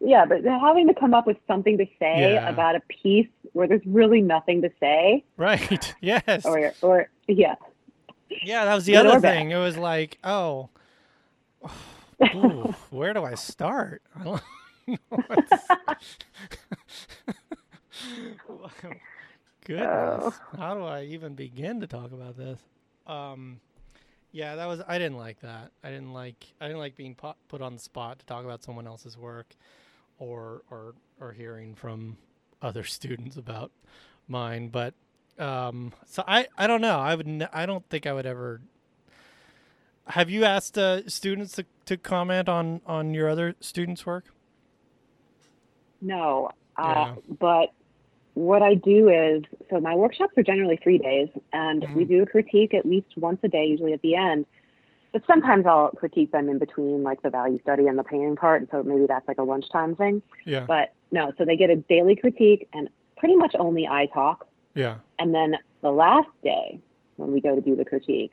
Yeah, 0.00 0.24
but 0.24 0.42
having 0.44 0.88
to 0.88 0.94
come 0.94 1.12
up 1.12 1.26
with 1.26 1.36
something 1.46 1.76
to 1.78 1.84
say 1.98 2.32
yeah. 2.32 2.48
about 2.48 2.74
a 2.74 2.80
piece 2.80 3.28
where 3.52 3.68
there's 3.68 3.84
really 3.86 4.20
nothing 4.20 4.62
to 4.62 4.70
say. 4.80 5.24
Right. 5.36 5.94
Yes. 6.00 6.44
Or 6.44 6.72
or 6.82 7.08
yeah. 7.26 7.54
Yeah, 8.44 8.64
that 8.64 8.74
was 8.74 8.86
the 8.86 8.92
Good 8.92 9.06
other 9.06 9.20
thing. 9.20 9.50
It 9.50 9.58
was 9.58 9.76
like, 9.76 10.18
oh, 10.22 10.70
ooh, 12.34 12.74
where 12.90 13.12
do 13.12 13.24
I 13.24 13.34
start? 13.34 14.02
I 14.24 14.40
goodness. 19.64 19.88
Oh. 19.88 20.34
How 20.56 20.74
do 20.74 20.84
I 20.84 21.04
even 21.04 21.34
begin 21.34 21.80
to 21.80 21.86
talk 21.86 22.12
about 22.12 22.36
this? 22.36 22.60
Um, 23.06 23.60
yeah, 24.32 24.56
that 24.56 24.66
was 24.66 24.80
I 24.86 24.98
didn't 24.98 25.18
like 25.18 25.40
that. 25.40 25.72
I 25.82 25.90
didn't 25.90 26.12
like 26.12 26.46
I 26.60 26.66
didn't 26.66 26.80
like 26.80 26.96
being 26.96 27.16
put 27.48 27.60
on 27.60 27.74
the 27.74 27.80
spot 27.80 28.20
to 28.20 28.26
talk 28.26 28.44
about 28.44 28.62
someone 28.62 28.86
else's 28.86 29.18
work, 29.18 29.54
or 30.18 30.62
or 30.70 30.94
or 31.20 31.32
hearing 31.32 31.74
from 31.74 32.16
other 32.62 32.84
students 32.96 33.36
about 33.36 33.70
mine. 34.28 34.68
But 34.68 34.94
um, 35.38 35.92
so 36.06 36.22
I 36.26 36.48
I 36.56 36.66
don't 36.66 36.80
know. 36.80 36.98
I 36.98 37.14
would 37.14 37.28
n- 37.28 37.48
I 37.52 37.66
don't 37.66 37.88
think 37.88 38.06
I 38.06 38.12
would 38.12 38.26
ever. 38.26 38.60
Have 40.06 40.28
you 40.28 40.44
asked 40.44 40.76
uh, 40.76 41.08
students 41.08 41.52
to, 41.52 41.66
to 41.86 41.96
comment 41.96 42.48
on 42.48 42.80
on 42.86 43.14
your 43.14 43.28
other 43.28 43.54
students' 43.60 44.04
work? 44.04 44.24
No, 46.00 46.50
uh, 46.76 46.82
yeah. 46.86 47.14
but 47.38 47.72
what 48.34 48.62
I 48.62 48.74
do 48.74 49.08
is 49.08 49.42
so 49.68 49.80
my 49.80 49.94
workshops 49.94 50.32
are 50.36 50.42
generally 50.42 50.78
three 50.82 50.98
days, 50.98 51.28
and 51.52 51.82
mm-hmm. 51.82 51.94
we 51.94 52.04
do 52.04 52.22
a 52.22 52.26
critique 52.26 52.74
at 52.74 52.86
least 52.86 53.08
once 53.16 53.38
a 53.42 53.48
day, 53.48 53.66
usually 53.66 53.92
at 53.92 54.02
the 54.02 54.14
end. 54.14 54.46
But 55.12 55.22
sometimes 55.26 55.66
I'll 55.66 55.90
critique 55.90 56.30
them 56.30 56.48
in 56.48 56.58
between, 56.58 57.02
like 57.02 57.22
the 57.22 57.30
value 57.30 57.60
study 57.62 57.88
and 57.88 57.98
the 57.98 58.04
painting 58.04 58.36
part, 58.36 58.60
and 58.62 58.70
so 58.70 58.82
maybe 58.82 59.06
that's 59.06 59.26
like 59.26 59.38
a 59.38 59.42
lunchtime 59.42 59.96
thing. 59.96 60.22
Yeah. 60.44 60.64
But 60.66 60.94
no, 61.10 61.32
so 61.38 61.44
they 61.44 61.56
get 61.56 61.70
a 61.70 61.76
daily 61.76 62.16
critique, 62.16 62.68
and 62.72 62.88
pretty 63.16 63.36
much 63.36 63.54
only 63.58 63.86
I 63.86 64.06
talk. 64.06 64.46
Yeah. 64.74 64.96
And 65.18 65.34
then 65.34 65.56
the 65.82 65.90
last 65.90 66.28
day, 66.42 66.80
when 67.16 67.32
we 67.32 67.40
go 67.40 67.54
to 67.54 67.60
do 67.60 67.76
the 67.76 67.84
critique, 67.84 68.32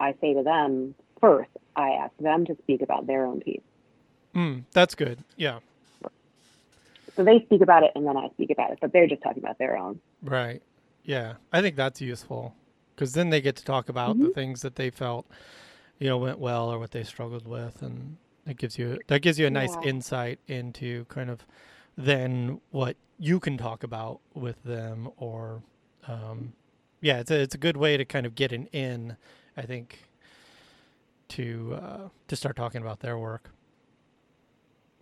I 0.00 0.14
say 0.20 0.34
to 0.34 0.42
them 0.42 0.94
first, 1.20 1.50
I 1.74 1.90
ask 1.90 2.12
them 2.18 2.46
to 2.46 2.56
speak 2.62 2.82
about 2.82 3.06
their 3.06 3.26
own 3.26 3.40
piece. 3.40 3.60
Mm, 4.34 4.64
that's 4.72 4.94
good. 4.94 5.20
Yeah. 5.36 5.60
So 7.14 7.24
they 7.24 7.40
speak 7.46 7.62
about 7.62 7.82
it 7.82 7.92
and 7.94 8.06
then 8.06 8.16
I 8.16 8.28
speak 8.30 8.50
about 8.50 8.72
it, 8.72 8.78
but 8.80 8.92
they're 8.92 9.06
just 9.06 9.22
talking 9.22 9.42
about 9.42 9.58
their 9.58 9.76
own. 9.76 10.00
Right. 10.22 10.62
Yeah. 11.04 11.34
I 11.52 11.62
think 11.62 11.76
that's 11.76 12.00
useful 12.00 12.54
because 12.94 13.14
then 13.14 13.30
they 13.30 13.40
get 13.40 13.56
to 13.56 13.64
talk 13.64 13.88
about 13.88 14.16
mm-hmm. 14.16 14.24
the 14.24 14.30
things 14.30 14.62
that 14.62 14.76
they 14.76 14.90
felt, 14.90 15.26
you 15.98 16.08
know, 16.08 16.18
went 16.18 16.38
well 16.38 16.70
or 16.70 16.78
what 16.78 16.90
they 16.90 17.04
struggled 17.04 17.46
with. 17.46 17.80
And 17.80 18.18
it 18.46 18.56
gives 18.56 18.78
you, 18.78 18.98
that 19.08 19.22
gives 19.22 19.38
you 19.38 19.46
a 19.46 19.50
nice 19.50 19.74
yeah. 19.82 19.88
insight 19.88 20.38
into 20.46 21.04
kind 21.06 21.30
of 21.30 21.46
then 21.96 22.60
what 22.70 22.96
you 23.18 23.40
can 23.40 23.56
talk 23.58 23.82
about 23.82 24.20
with 24.34 24.62
them 24.62 25.08
or, 25.16 25.62
um, 26.06 26.52
yeah, 27.00 27.18
it's 27.18 27.30
a, 27.30 27.40
it's 27.40 27.54
a 27.54 27.58
good 27.58 27.76
way 27.76 27.96
to 27.96 28.04
kind 28.04 28.26
of 28.26 28.34
get 28.34 28.52
an 28.52 28.66
in, 28.72 29.16
I 29.56 29.62
think, 29.62 30.08
to, 31.28 31.78
uh, 31.80 32.08
to 32.28 32.36
start 32.36 32.56
talking 32.56 32.80
about 32.80 33.00
their 33.00 33.18
work. 33.18 33.50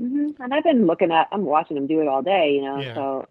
Mm-hmm. 0.00 0.42
And 0.42 0.54
I've 0.54 0.64
been 0.64 0.86
looking 0.86 1.12
at, 1.12 1.28
I'm 1.30 1.44
watching 1.44 1.76
them 1.76 1.86
do 1.86 2.00
it 2.00 2.08
all 2.08 2.22
day, 2.22 2.54
you 2.54 2.62
know. 2.62 2.80
Yeah. 2.80 2.94
So 2.94 3.28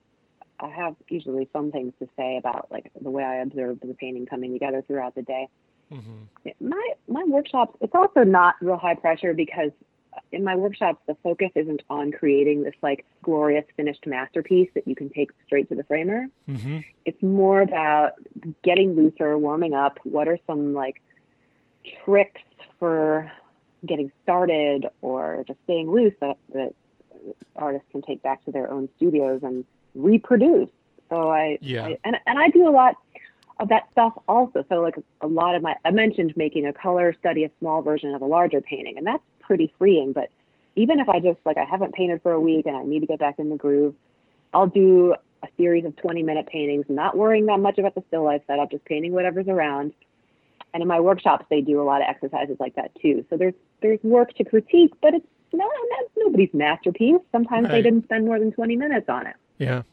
I 0.59 0.69
have 0.69 0.95
usually 1.09 1.49
some 1.51 1.71
things 1.71 1.93
to 1.99 2.07
say 2.15 2.37
about 2.37 2.71
like 2.71 2.89
the 3.01 3.09
way 3.09 3.23
I 3.23 3.37
observed 3.37 3.81
the 3.81 3.93
painting 3.93 4.25
coming 4.25 4.53
together 4.53 4.81
throughout 4.85 5.15
the 5.15 5.23
day. 5.23 5.49
Mm-hmm. 5.91 6.49
My 6.65 6.93
my 7.07 7.23
workshops, 7.27 7.77
it's 7.81 7.93
also 7.93 8.23
not 8.23 8.55
real 8.61 8.77
high 8.77 8.95
pressure 8.95 9.33
because 9.33 9.71
in 10.31 10.43
my 10.43 10.55
workshops 10.55 10.99
the 11.07 11.15
focus 11.23 11.49
isn't 11.55 11.81
on 11.89 12.11
creating 12.11 12.63
this 12.63 12.75
like 12.81 13.05
glorious 13.21 13.65
finished 13.75 14.05
masterpiece 14.05 14.69
that 14.73 14.87
you 14.87 14.95
can 14.95 15.09
take 15.09 15.31
straight 15.45 15.69
to 15.69 15.75
the 15.75 15.83
framer. 15.83 16.27
Mm-hmm. 16.49 16.79
It's 17.05 17.21
more 17.21 17.61
about 17.61 18.13
getting 18.63 18.95
looser, 18.95 19.37
warming 19.37 19.73
up. 19.73 19.99
What 20.03 20.27
are 20.27 20.37
some 20.47 20.73
like 20.73 21.01
tricks 22.03 22.41
for 22.79 23.31
getting 23.85 24.11
started 24.23 24.87
or 25.01 25.43
just 25.47 25.59
staying 25.65 25.91
loose 25.91 26.13
that, 26.21 26.37
that 26.53 26.73
artists 27.55 27.87
can 27.91 28.01
take 28.01 28.21
back 28.21 28.43
to 28.45 28.51
their 28.51 28.71
own 28.71 28.89
studios 28.97 29.41
and 29.43 29.65
reproduce. 29.95 30.69
So 31.09 31.29
I, 31.29 31.57
yeah. 31.61 31.85
I, 31.85 31.97
and 32.03 32.17
and 32.25 32.39
I 32.39 32.49
do 32.49 32.67
a 32.67 32.71
lot 32.71 32.95
of 33.59 33.69
that 33.69 33.83
stuff 33.91 34.13
also. 34.27 34.65
So 34.69 34.81
like 34.81 34.95
a 35.21 35.27
lot 35.27 35.55
of 35.55 35.61
my 35.61 35.75
I 35.85 35.91
mentioned 35.91 36.33
making 36.35 36.65
a 36.65 36.73
color 36.73 37.15
study 37.19 37.43
a 37.43 37.51
small 37.59 37.81
version 37.81 38.13
of 38.13 38.21
a 38.21 38.25
larger 38.25 38.61
painting, 38.61 38.97
and 38.97 39.05
that's 39.05 39.23
pretty 39.45 39.73
freeing. 39.77 40.13
But 40.13 40.29
even 40.75 40.99
if 40.99 41.09
I 41.09 41.19
just 41.19 41.39
like 41.45 41.57
I 41.57 41.65
haven't 41.65 41.93
painted 41.93 42.21
for 42.21 42.31
a 42.31 42.39
week 42.39 42.65
and 42.65 42.75
I 42.75 42.83
need 42.83 43.01
to 43.01 43.07
get 43.07 43.19
back 43.19 43.39
in 43.39 43.49
the 43.49 43.57
groove, 43.57 43.95
I'll 44.53 44.67
do 44.67 45.15
a 45.43 45.47
series 45.57 45.85
of 45.85 45.95
20 45.97 46.23
minute 46.23 46.47
paintings, 46.47 46.85
not 46.89 47.17
worrying 47.17 47.45
that 47.47 47.59
much 47.59 47.77
about 47.77 47.95
the 47.95 48.03
still 48.07 48.23
life 48.23 48.41
setup, 48.47 48.71
just 48.71 48.85
painting 48.85 49.13
whatever's 49.13 49.47
around 49.47 49.93
and 50.73 50.81
in 50.81 50.87
my 50.87 50.99
workshops 50.99 51.45
they 51.49 51.61
do 51.61 51.81
a 51.81 51.83
lot 51.83 52.01
of 52.01 52.07
exercises 52.09 52.57
like 52.59 52.75
that 52.75 52.91
too 53.01 53.25
so 53.29 53.37
there's 53.37 53.53
there's 53.81 53.99
work 54.03 54.33
to 54.35 54.43
critique 54.43 54.93
but 55.01 55.13
it's 55.13 55.27
not, 55.53 55.69
not 55.89 56.09
nobody's 56.17 56.53
masterpiece 56.53 57.21
sometimes 57.31 57.65
right. 57.65 57.73
they 57.73 57.81
didn't 57.81 58.03
spend 58.05 58.25
more 58.25 58.39
than 58.39 58.51
20 58.51 58.75
minutes 58.75 59.07
on 59.09 59.27
it 59.27 59.35
yeah 59.57 59.83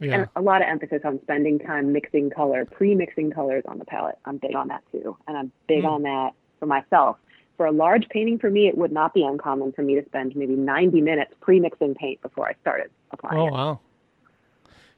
yeah. 0.00 0.14
And 0.14 0.28
a 0.34 0.42
lot 0.42 0.60
of 0.60 0.68
emphasis 0.68 1.00
on 1.04 1.20
spending 1.22 1.60
time 1.60 1.92
mixing 1.92 2.28
color, 2.28 2.64
pre-mixing 2.64 3.30
colors 3.30 3.62
on 3.66 3.78
the 3.78 3.84
palette. 3.84 4.18
I'm 4.24 4.38
big 4.38 4.54
on 4.56 4.68
that 4.68 4.82
too, 4.90 5.16
and 5.28 5.36
I'm 5.36 5.52
big 5.68 5.84
mm. 5.84 5.88
on 5.88 6.02
that 6.02 6.32
for 6.58 6.66
myself 6.66 7.16
for 7.56 7.66
a 7.66 7.72
large 7.72 8.08
painting 8.08 8.38
for 8.38 8.50
me, 8.50 8.66
it 8.68 8.76
would 8.76 8.92
not 8.92 9.14
be 9.14 9.22
uncommon 9.22 9.72
for 9.72 9.82
me 9.82 9.94
to 9.94 10.04
spend 10.06 10.34
maybe 10.36 10.56
90 10.56 11.00
minutes 11.00 11.32
pre-mixing 11.40 11.94
paint 11.94 12.20
before 12.22 12.48
I 12.48 12.54
started 12.60 12.90
applying. 13.12 13.38
It. 13.38 13.40
Oh 13.42 13.46
it. 13.46 13.52
wow! 13.52 13.80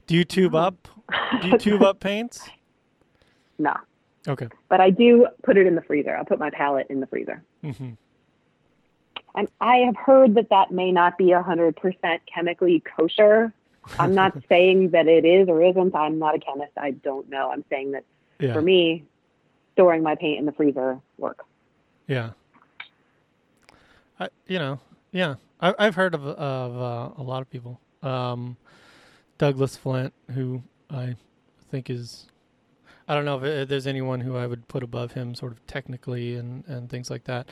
Do 0.07 0.15
you 0.15 0.23
tube 0.23 0.55
up? 0.55 0.87
Do 1.41 1.47
you 1.49 1.57
tube 1.57 1.83
up 1.83 1.99
paints? 1.99 2.49
No. 3.59 3.73
Okay. 4.27 4.47
But 4.69 4.81
I 4.81 4.91
do 4.91 5.25
put 5.41 5.57
it 5.57 5.65
in 5.65 5.73
the 5.73 5.81
freezer. 5.81 6.15
I'll 6.15 6.25
put 6.25 6.37
my 6.37 6.51
palette 6.51 6.85
in 6.91 6.99
the 6.99 7.07
freezer. 7.07 7.41
Mm-hmm. 7.63 7.93
And 9.33 9.47
I 9.61 9.77
have 9.77 9.95
heard 9.95 10.35
that 10.35 10.49
that 10.51 10.69
may 10.69 10.91
not 10.91 11.17
be 11.17 11.25
100% 11.25 12.19
chemically 12.31 12.83
kosher. 12.95 13.51
I'm 13.97 14.13
not 14.13 14.37
saying 14.49 14.91
that 14.91 15.07
it 15.07 15.25
is 15.25 15.49
or 15.49 15.63
isn't. 15.63 15.95
I'm 15.95 16.19
not 16.19 16.35
a 16.35 16.39
chemist. 16.39 16.73
I 16.77 16.91
don't 16.91 17.27
know. 17.31 17.49
I'm 17.51 17.65
saying 17.69 17.93
that 17.93 18.03
Yeah. 18.39 18.53
for 18.53 18.61
me, 18.61 19.03
storing 19.73 20.03
my 20.03 20.13
paint 20.13 20.37
in 20.39 20.45
the 20.45 20.51
freezer 20.51 20.99
works. 21.17 21.45
Yeah. 22.07 22.31
I, 24.19 24.29
you 24.47 24.59
know, 24.59 24.79
yeah, 25.11 25.35
I, 25.61 25.73
I've 25.77 25.95
heard 25.95 26.13
of 26.15 26.25
of 26.25 26.75
uh, 26.75 27.21
a 27.21 27.23
lot 27.23 27.41
of 27.41 27.49
people. 27.49 27.79
Um, 28.03 28.57
Douglas 29.37 29.75
Flint, 29.77 30.13
who 30.33 30.63
I 30.89 31.15
think 31.69 31.89
is, 31.89 32.25
I 33.07 33.13
don't 33.15 33.25
know 33.25 33.37
if, 33.37 33.43
if 33.43 33.69
there's 33.69 33.87
anyone 33.87 34.19
who 34.21 34.35
I 34.35 34.47
would 34.47 34.67
put 34.67 34.83
above 34.83 35.11
him, 35.11 35.35
sort 35.35 35.51
of 35.51 35.65
technically 35.67 36.35
and 36.35 36.63
and 36.67 36.89
things 36.89 37.09
like 37.09 37.23
that. 37.25 37.49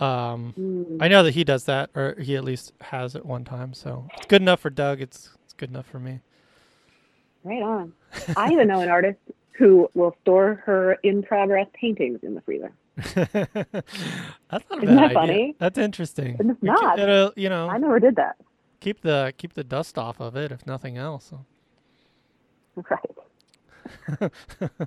Um, 0.00 0.54
Mm. 0.58 0.96
I 1.00 1.08
know 1.08 1.22
that 1.22 1.34
he 1.34 1.44
does 1.44 1.64
that, 1.64 1.90
or 1.94 2.14
he 2.18 2.34
at 2.36 2.42
least 2.44 2.72
has 2.80 3.14
at 3.14 3.24
one 3.26 3.44
time. 3.44 3.74
So 3.74 4.08
it's 4.16 4.26
good 4.26 4.40
enough 4.42 4.60
for 4.60 4.70
Doug. 4.70 5.00
It's 5.00 5.30
it's 5.44 5.52
good 5.52 5.68
enough 5.70 5.86
for 5.86 5.98
me. 6.00 6.20
Right 7.44 7.62
on. 7.62 7.92
I 8.36 8.50
even 8.52 8.68
know 8.68 8.80
an 8.80 8.88
artist 8.88 9.18
who 9.52 9.90
will 9.94 10.16
store 10.22 10.62
her 10.64 10.94
in 11.02 11.22
progress 11.22 11.66
paintings 11.74 12.20
in 12.22 12.34
the 12.34 12.40
freezer. 12.40 12.72
That's 13.14 14.64
not 14.70 14.82
Isn't 14.82 14.96
that 14.96 15.04
idea. 15.04 15.14
funny? 15.14 15.56
That's 15.58 15.78
interesting. 15.78 16.36
It's 16.38 16.48
You 16.62 16.72
not. 16.72 16.98
uh, 17.00 17.30
you 17.36 17.48
know, 17.48 17.68
I 17.68 17.78
never 17.78 17.98
did 18.00 18.16
that. 18.16 18.36
keep 18.80 19.00
the 19.02 19.32
keep 19.36 19.54
the 19.54 19.64
dust 19.64 19.98
off 19.98 20.20
of 20.20 20.36
it 20.36 20.52
if 20.52 20.66
nothing 20.66 20.96
else. 20.98 21.32
Right. 22.76 23.00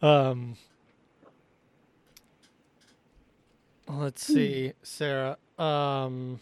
Um 0.00 0.56
let's 3.88 4.24
see, 4.24 4.72
Sarah. 4.82 5.36
Um 5.58 6.40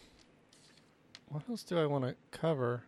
what 1.29 1.43
else 1.49 1.63
do 1.63 1.77
I 1.77 1.85
want 1.85 2.05
to 2.05 2.15
cover? 2.31 2.83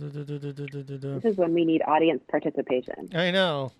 This 0.00 1.24
is 1.24 1.36
when 1.36 1.54
we 1.54 1.64
need 1.64 1.82
audience 1.86 2.22
participation. 2.30 3.08
I 3.14 3.30
know. 3.30 3.72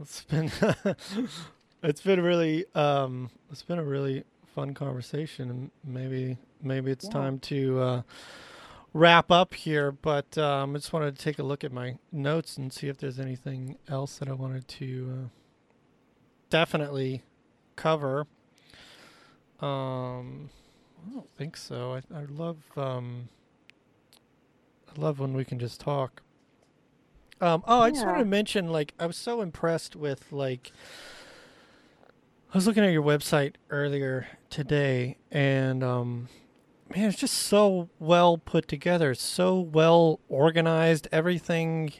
It's 0.00 0.22
been 0.24 0.50
it's 1.82 2.00
been 2.00 2.20
really 2.22 2.64
um 2.74 3.30
it's 3.50 3.62
been 3.62 3.78
a 3.78 3.84
really 3.84 4.24
fun 4.54 4.74
conversation 4.74 5.50
and 5.50 5.70
maybe 5.84 6.38
maybe 6.62 6.90
it's 6.90 7.06
Yeah. 7.06 7.12
time 7.12 7.38
to 7.40 7.80
uh 7.80 8.02
wrap 8.94 9.30
up 9.30 9.54
here 9.54 9.92
but 9.92 10.36
um 10.38 10.74
I 10.74 10.78
just 10.78 10.92
wanted 10.92 11.16
to 11.16 11.22
take 11.22 11.38
a 11.38 11.42
look 11.42 11.64
at 11.64 11.72
my 11.72 11.98
notes 12.12 12.56
and 12.56 12.72
see 12.72 12.88
if 12.88 12.98
there's 12.98 13.18
anything 13.20 13.76
else 13.88 14.18
that 14.18 14.28
I 14.28 14.32
wanted 14.32 14.66
to 14.68 15.10
uh, 15.24 15.28
definitely 16.50 17.22
cover. 17.76 18.26
Um 19.60 20.50
I 21.06 21.12
don't 21.12 21.30
think 21.36 21.56
so. 21.56 21.94
I 21.94 22.02
I 22.16 22.24
love 22.24 22.58
um 22.76 23.28
I 24.88 25.00
love 25.00 25.18
when 25.20 25.34
we 25.34 25.44
can 25.44 25.58
just 25.58 25.80
talk 25.80 26.22
um, 27.40 27.62
oh, 27.66 27.80
I 27.80 27.90
just 27.90 28.04
wanted 28.04 28.18
Yeah. 28.18 28.24
to 28.24 28.28
mention, 28.30 28.68
like, 28.68 28.94
I 28.98 29.06
was 29.06 29.16
so 29.16 29.40
impressed 29.40 29.94
with, 29.96 30.32
like, 30.32 30.72
I 32.52 32.56
was 32.56 32.66
looking 32.66 32.84
at 32.84 32.92
your 32.92 33.02
website 33.02 33.54
earlier 33.70 34.26
today, 34.50 35.18
and, 35.30 35.84
um, 35.84 36.28
man, 36.94 37.08
it's 37.10 37.18
just 37.18 37.34
so 37.34 37.90
well 37.98 38.38
put 38.38 38.66
together, 38.68 39.14
so 39.14 39.60
well 39.60 40.20
organized. 40.28 41.06
Everything, 41.12 41.92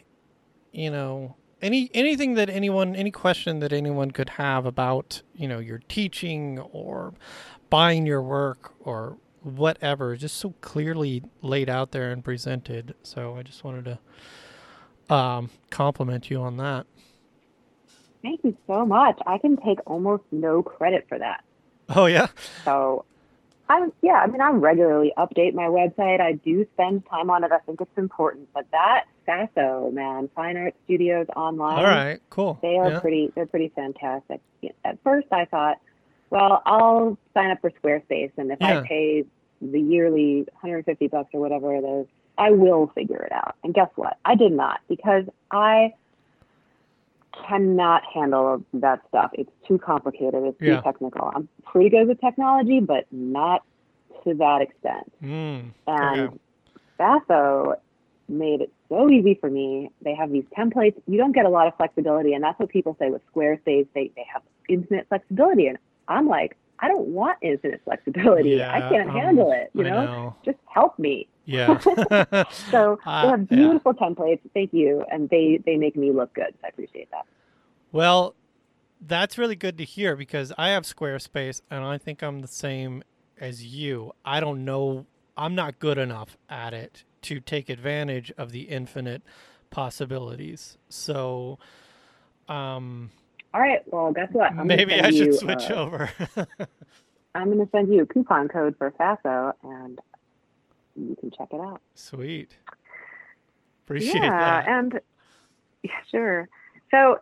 you 0.72 0.90
know, 0.90 1.36
any 1.60 1.90
anything 1.92 2.34
that 2.34 2.48
anyone, 2.48 2.94
any 2.96 3.10
question 3.10 3.58
that 3.60 3.72
anyone 3.72 4.10
could 4.12 4.30
have 4.30 4.64
about, 4.64 5.22
you 5.34 5.46
know, 5.48 5.58
your 5.58 5.80
teaching 5.88 6.58
or 6.58 7.12
buying 7.68 8.06
your 8.06 8.22
work 8.22 8.72
or 8.80 9.18
whatever, 9.42 10.16
just 10.16 10.36
so 10.36 10.54
clearly 10.62 11.22
laid 11.42 11.68
out 11.68 11.90
there 11.90 12.10
and 12.10 12.24
presented. 12.24 12.94
So 13.02 13.36
I 13.36 13.42
just 13.42 13.64
wanted 13.64 13.84
to 13.86 13.98
um, 15.10 15.50
compliment 15.70 16.30
you 16.30 16.40
on 16.40 16.56
that. 16.58 16.86
Thank 18.22 18.40
you 18.44 18.56
so 18.66 18.84
much. 18.84 19.18
I 19.26 19.38
can 19.38 19.56
take 19.58 19.78
almost 19.86 20.24
no 20.32 20.62
credit 20.62 21.06
for 21.08 21.18
that. 21.18 21.44
Oh 21.90 22.06
yeah, 22.06 22.26
So, 22.64 23.04
I 23.68 23.88
yeah, 24.02 24.14
I 24.14 24.26
mean, 24.26 24.40
I 24.40 24.50
regularly 24.50 25.12
update 25.16 25.54
my 25.54 25.64
website. 25.64 26.20
I 26.20 26.32
do 26.32 26.66
spend 26.74 27.06
time 27.06 27.30
on 27.30 27.44
it. 27.44 27.52
I 27.52 27.58
think 27.58 27.80
it's 27.80 27.96
important. 27.96 28.48
But 28.52 28.66
that 28.72 29.04
FASO 29.26 29.90
man, 29.92 30.28
Fine 30.34 30.56
Art 30.56 30.74
Studios 30.84 31.26
Online, 31.36 31.78
all 31.78 31.84
right, 31.84 32.20
cool. 32.28 32.58
they 32.60 32.76
are 32.76 32.90
yeah. 32.90 33.00
pretty. 33.00 33.32
They're 33.34 33.46
pretty 33.46 33.72
fantastic. 33.74 34.40
At 34.84 34.98
first, 35.02 35.28
I 35.30 35.44
thought, 35.46 35.78
well, 36.30 36.62
I'll 36.66 37.16
sign 37.34 37.50
up 37.50 37.60
for 37.60 37.70
Squarespace, 37.70 38.32
and 38.36 38.50
if 38.50 38.58
Yeah. 38.60 38.80
I 38.80 38.86
pay 38.86 39.24
the 39.62 39.80
yearly 39.80 40.40
150 40.60 41.08
bucks 41.08 41.30
or 41.32 41.40
whatever 41.40 41.74
it 41.74 41.84
is, 41.84 42.06
I 42.38 42.52
will 42.52 42.86
figure 42.94 43.22
it 43.22 43.32
out. 43.32 43.56
And 43.64 43.74
guess 43.74 43.90
what? 43.96 44.16
I 44.24 44.34
did 44.36 44.52
not 44.52 44.80
because 44.88 45.24
I 45.50 45.94
cannot 47.46 48.02
handle 48.04 48.64
that 48.74 49.00
stuff. 49.08 49.30
It's 49.34 49.50
too 49.66 49.78
complicated. 49.78 50.42
It's 50.44 50.58
too 50.58 50.66
Yeah. 50.66 50.80
technical. 50.80 51.30
I'm 51.34 51.48
pretty 51.64 51.90
good 51.90 52.08
with 52.08 52.20
technology, 52.20 52.80
but 52.80 53.06
not 53.10 53.62
to 54.24 54.34
that 54.34 54.62
extent. 54.62 55.12
Mm, 55.22 55.72
And 55.86 56.20
okay. 56.28 56.38
FASO 56.98 57.76
made 58.28 58.60
it 58.60 58.72
so 58.88 59.08
easy 59.10 59.34
for 59.34 59.48
me. 59.50 59.90
They 60.02 60.14
have 60.14 60.30
these 60.30 60.44
templates. 60.56 61.00
You 61.06 61.18
don't 61.18 61.32
get 61.32 61.46
a 61.46 61.48
lot 61.48 61.66
of 61.66 61.76
flexibility, 61.76 62.34
and 62.34 62.42
that's 62.44 62.58
what 62.58 62.68
people 62.68 62.96
say 62.98 63.10
with 63.10 63.22
Squarespace. 63.32 63.86
They 63.94 64.10
they 64.16 64.26
have 64.32 64.42
infinite 64.68 65.08
flexibility, 65.08 65.66
and 65.66 65.78
I'm 66.08 66.28
like, 66.28 66.56
I 66.80 66.88
don't 66.88 67.08
want 67.08 67.38
infinite 67.42 67.80
flexibility. 67.84 68.62
I 68.62 68.80
can't 68.88 69.08
um, 69.10 69.16
handle 69.16 69.52
it. 69.52 69.70
You 69.74 69.84
know? 69.84 70.04
know. 70.04 70.36
just 70.44 70.58
help 70.66 70.98
me. 70.98 71.28
Yeah. 71.44 71.78
So 72.70 72.98
Ah, 73.04 73.22
they 73.22 73.28
have 73.28 73.40
yeah. 73.50 73.56
beautiful 73.56 73.94
templates. 73.94 74.40
Thank 74.54 74.72
you, 74.72 75.04
and 75.10 75.28
they 75.30 75.60
they 75.64 75.76
make 75.76 75.96
me 75.96 76.12
look 76.12 76.34
good. 76.34 76.54
I 76.64 76.68
appreciate 76.68 77.10
that. 77.10 77.26
well, 77.92 78.34
that's 79.00 79.38
really 79.38 79.56
good 79.56 79.78
to 79.78 79.84
hear 79.84 80.16
because 80.16 80.52
I 80.58 80.70
have 80.70 80.82
Squarespace 80.82 81.60
and 81.70 81.84
I 81.84 81.98
think 81.98 82.20
I'm 82.22 82.40
the 82.40 82.48
same 82.48 83.04
as 83.40 83.64
you. 83.64 84.12
I 84.24 84.40
don't 84.40 84.64
know. 84.64 85.06
I'm 85.36 85.54
not 85.54 85.78
good 85.78 85.98
enough 85.98 86.36
at 86.50 86.74
it 86.74 87.04
to 87.22 87.38
take 87.38 87.68
advantage 87.68 88.32
of 88.36 88.50
the 88.50 88.62
infinite 88.62 89.22
possibilities. 89.70 90.78
So, 90.88 91.58
um, 92.48 93.10
All 93.58 93.64
right. 93.64 93.82
Well, 93.86 94.12
guess 94.12 94.28
what? 94.30 94.52
I'm 94.52 94.68
maybe 94.68 94.94
I 94.94 95.10
should 95.10 95.26
you, 95.26 95.32
switch 95.32 95.68
uh, 95.68 95.74
over. 95.74 96.10
I'm 97.34 97.46
going 97.46 97.58
to 97.58 97.68
send 97.72 97.92
you 97.92 98.02
a 98.02 98.06
coupon 98.06 98.46
code 98.46 98.76
for 98.78 98.92
FASO, 98.92 99.52
and 99.64 99.98
you 100.94 101.16
can 101.18 101.32
check 101.32 101.48
it 101.50 101.60
out. 101.60 101.80
Sweet. 101.96 102.54
Appreciate 103.84 104.14
yeah, 104.14 104.62
that. 104.62 104.68
and 104.68 105.00
yeah, 105.82 105.90
sure. 106.08 106.48
So, 106.92 107.18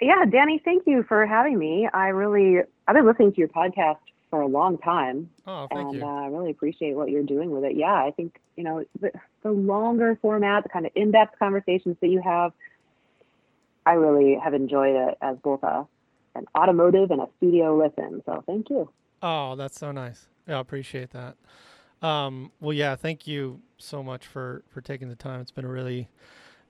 yeah, 0.00 0.24
Danny, 0.24 0.62
thank 0.64 0.84
you 0.86 1.02
for 1.02 1.26
having 1.26 1.58
me. 1.58 1.88
I 1.92 2.10
really, 2.10 2.60
I've 2.86 2.94
been 2.94 3.04
listening 3.04 3.32
to 3.32 3.38
your 3.38 3.48
podcast 3.48 3.98
for 4.30 4.40
a 4.40 4.46
long 4.46 4.78
time, 4.78 5.30
Oh, 5.48 5.66
thank 5.68 5.80
and 5.88 5.94
you. 5.96 6.04
uh, 6.04 6.06
I 6.06 6.26
really 6.28 6.52
appreciate 6.52 6.94
what 6.94 7.10
you're 7.10 7.24
doing 7.24 7.50
with 7.50 7.64
it. 7.64 7.74
Yeah, 7.74 7.94
I 7.94 8.12
think 8.12 8.40
you 8.54 8.62
know 8.62 8.84
the, 9.00 9.10
the 9.42 9.50
longer 9.50 10.16
format, 10.22 10.62
the 10.62 10.68
kind 10.68 10.86
of 10.86 10.92
in-depth 10.94 11.40
conversations 11.40 11.96
that 12.00 12.08
you 12.08 12.20
have, 12.20 12.52
I 13.86 13.92
really 13.92 14.38
have 14.42 14.54
enjoyed 14.54 14.96
it 14.96 15.18
as 15.20 15.36
both 15.42 15.62
a 15.62 15.86
an 16.36 16.46
automotive 16.58 17.10
and 17.12 17.20
a 17.20 17.28
studio 17.36 17.76
listen. 17.76 18.22
So, 18.26 18.42
thank 18.46 18.68
you. 18.68 18.90
Oh, 19.22 19.54
that's 19.54 19.78
so 19.78 19.92
nice. 19.92 20.26
Yeah, 20.48 20.58
I 20.58 20.60
appreciate 20.60 21.10
that. 21.10 21.36
Um, 22.02 22.50
well, 22.60 22.72
yeah, 22.72 22.96
thank 22.96 23.26
you 23.26 23.60
so 23.78 24.02
much 24.02 24.26
for 24.26 24.62
for 24.68 24.80
taking 24.80 25.08
the 25.08 25.16
time. 25.16 25.40
It's 25.40 25.50
been 25.50 25.64
a 25.64 25.68
really 25.68 26.08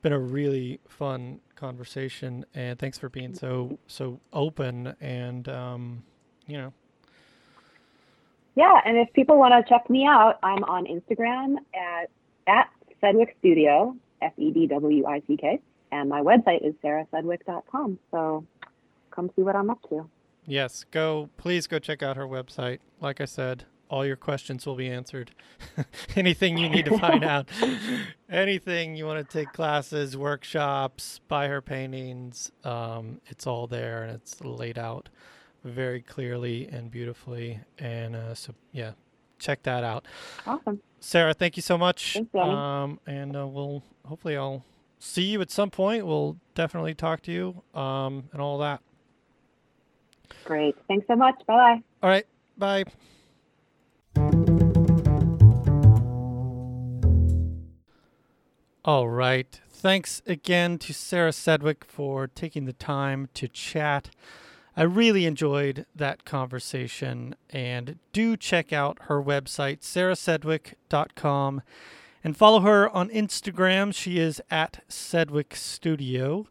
been 0.02 0.12
a 0.12 0.18
really 0.18 0.80
fun 0.86 1.40
conversation, 1.56 2.44
and 2.54 2.78
thanks 2.78 2.98
for 2.98 3.08
being 3.08 3.34
so 3.34 3.78
so 3.86 4.20
open 4.32 4.94
and 5.00 5.48
um, 5.48 6.04
you 6.46 6.58
know. 6.58 6.72
Yeah, 8.54 8.80
and 8.84 8.96
if 8.96 9.12
people 9.14 9.36
want 9.38 9.54
to 9.54 9.68
check 9.68 9.90
me 9.90 10.06
out, 10.06 10.38
I'm 10.42 10.62
on 10.64 10.86
Instagram 10.86 11.56
at 11.74 12.10
at 12.46 12.68
Sedwick 13.02 13.34
Studio, 13.40 13.96
S 14.22 14.32
E 14.36 14.52
D 14.52 14.66
W 14.68 15.06
I 15.06 15.20
C 15.26 15.36
K, 15.36 15.60
and 15.94 16.08
my 16.08 16.20
website 16.20 16.66
is 16.66 16.74
sarahsedwick.com. 16.82 17.98
So 18.10 18.44
come 19.10 19.30
see 19.36 19.42
what 19.42 19.54
I'm 19.54 19.70
up 19.70 19.78
to. 19.88 20.08
Yes, 20.46 20.84
go 20.90 21.30
please 21.36 21.66
go 21.66 21.78
check 21.78 22.02
out 22.02 22.16
her 22.16 22.26
website. 22.26 22.80
Like 23.00 23.20
I 23.20 23.24
said, 23.24 23.64
all 23.88 24.04
your 24.04 24.16
questions 24.16 24.66
will 24.66 24.74
be 24.74 24.90
answered. 24.90 25.30
Anything 26.16 26.58
you 26.58 26.68
need 26.68 26.84
to 26.86 26.98
find 26.98 27.24
out, 27.34 27.48
anything 28.28 28.96
you 28.96 29.06
want 29.06 29.26
to 29.26 29.38
take 29.38 29.52
classes, 29.52 30.16
workshops, 30.16 31.20
buy 31.28 31.46
her 31.48 31.62
paintings, 31.62 32.50
um, 32.64 33.20
it's 33.26 33.46
all 33.46 33.66
there 33.66 34.02
and 34.02 34.12
it's 34.12 34.40
laid 34.40 34.78
out 34.78 35.08
very 35.62 36.00
clearly 36.00 36.66
and 36.66 36.90
beautifully. 36.90 37.60
And 37.78 38.16
uh, 38.16 38.34
so, 38.34 38.54
yeah, 38.72 38.92
check 39.38 39.62
that 39.62 39.84
out. 39.84 40.06
Awesome. 40.46 40.80
Sarah, 40.98 41.34
thank 41.34 41.56
you 41.56 41.62
so 41.62 41.78
much. 41.78 42.14
Thanks, 42.14 42.34
um, 42.34 42.98
and 43.06 43.36
uh, 43.36 43.46
we'll 43.46 43.82
hopefully 44.04 44.36
I'll 44.36 44.64
see 45.04 45.24
you 45.24 45.40
at 45.40 45.50
some 45.50 45.70
point. 45.70 46.06
We'll 46.06 46.36
definitely 46.54 46.94
talk 46.94 47.22
to 47.22 47.32
you 47.32 47.62
um, 47.78 48.24
and 48.32 48.40
all 48.40 48.58
that. 48.58 48.80
Great. 50.44 50.76
Thanks 50.88 51.06
so 51.06 51.16
much. 51.16 51.34
Bye 51.46 51.54
bye. 51.54 51.82
All 52.02 52.10
right. 52.10 52.26
Bye. 52.56 52.84
All 58.84 59.08
right. 59.08 59.60
Thanks 59.70 60.20
again 60.26 60.78
to 60.78 60.92
Sarah 60.92 61.30
Sedwick 61.30 61.84
for 61.84 62.26
taking 62.26 62.64
the 62.64 62.72
time 62.72 63.28
to 63.34 63.48
chat. 63.48 64.10
I 64.76 64.82
really 64.82 65.24
enjoyed 65.24 65.86
that 65.94 66.24
conversation 66.24 67.34
and 67.50 67.98
do 68.12 68.36
check 68.36 68.72
out 68.72 68.98
her 69.02 69.22
website, 69.22 69.80
sarahsedwick.com, 69.80 71.62
and 72.24 72.36
follow 72.36 72.60
her 72.60 72.88
on 72.88 73.10
Instagram. 73.10 73.94
She 73.94 74.18
is 74.18 74.40
at 74.50 74.82
Sedwick 74.88 75.54
Studio. 75.54 76.46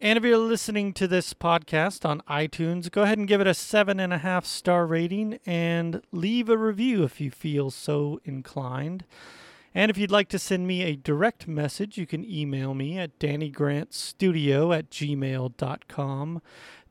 And 0.00 0.18
if 0.18 0.24
you're 0.24 0.36
listening 0.36 0.92
to 0.94 1.08
this 1.08 1.32
podcast 1.32 2.04
on 2.04 2.20
iTunes, 2.28 2.90
go 2.90 3.02
ahead 3.04 3.16
and 3.16 3.28
give 3.28 3.40
it 3.40 3.46
a 3.46 3.54
seven 3.54 4.00
and 4.00 4.12
a 4.12 4.18
half 4.18 4.44
star 4.44 4.86
rating 4.86 5.38
and 5.46 6.02
leave 6.12 6.50
a 6.50 6.58
review 6.58 7.04
if 7.04 7.20
you 7.20 7.30
feel 7.30 7.70
so 7.70 8.20
inclined. 8.24 9.04
And 9.74 9.90
if 9.90 9.98
you'd 9.98 10.10
like 10.10 10.28
to 10.28 10.38
send 10.38 10.66
me 10.66 10.82
a 10.82 10.94
direct 10.94 11.48
message, 11.48 11.96
you 11.96 12.06
can 12.06 12.24
email 12.24 12.74
me 12.74 12.98
at 12.98 13.18
dannygrantstudio 13.18 14.76
at 14.76 14.90
gmail.com. 14.90 16.42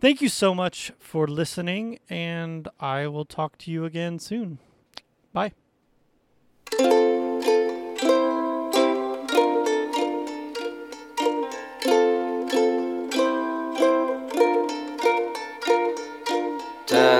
Thank 0.01 0.21
you 0.21 0.27
so 0.27 0.53
much 0.53 0.91
for 0.99 1.27
listening, 1.27 1.99
and 2.09 2.67
I 2.79 3.07
will 3.07 3.25
talk 3.25 3.57
to 3.59 3.71
you 3.71 3.85
again 3.85 4.19
soon. 4.19 4.59
Bye. 5.31 5.53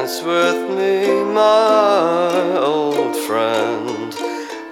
Dance 0.03 0.19
with 0.21 0.61
me, 0.77 1.23
my 1.33 2.57
old 2.57 3.15
friend, 3.25 4.13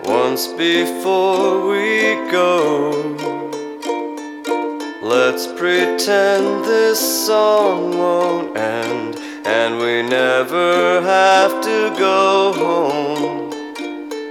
once 0.03 0.47
before 0.47 1.69
we 1.69 2.15
go. 2.29 2.91
Let's 5.01 5.47
pretend 5.47 6.65
this 6.65 6.99
song 7.25 7.97
won't 7.97 8.57
end 8.57 9.15
and 9.45 9.79
we 9.79 10.01
never 10.01 11.01
have 11.01 11.61
to 11.61 11.95
go 11.97 12.51
home. 12.51 13.53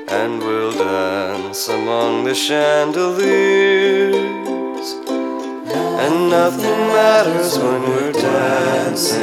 And 0.07 0.43
we'll 0.43 0.73
dance 0.73 1.67
among 1.71 2.25
the 2.25 2.35
chandeliers. 2.35 4.50
Nothing 6.31 6.81
matters 6.95 7.59
when 7.59 7.83
we're 7.83 8.13
dancing. 8.13 9.21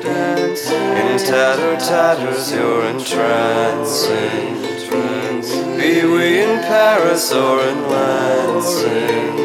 In 0.00 1.18
tatter 1.18 1.76
tatters, 1.76 2.50
you're 2.50 2.86
entrancing. 2.86 4.54
Be 5.76 6.06
we 6.06 6.40
in 6.40 6.60
Paris 6.60 7.30
or 7.30 7.60
in 7.60 7.82
Lansing. 7.90 9.36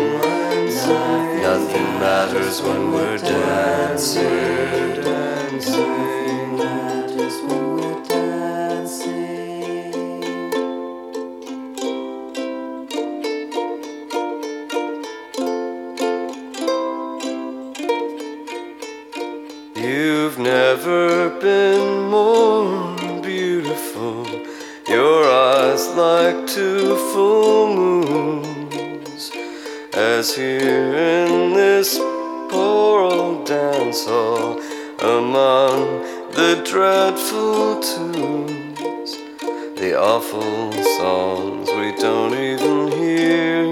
Nothing 1.42 2.00
matters 2.00 2.62
when 2.62 2.94
we're 2.94 3.18
dancing. 3.18 4.26
Awful 40.36 40.84
songs 40.84 41.70
we 41.70 41.92
don't 41.96 42.34
even 42.34 42.92
hear. 42.92 43.64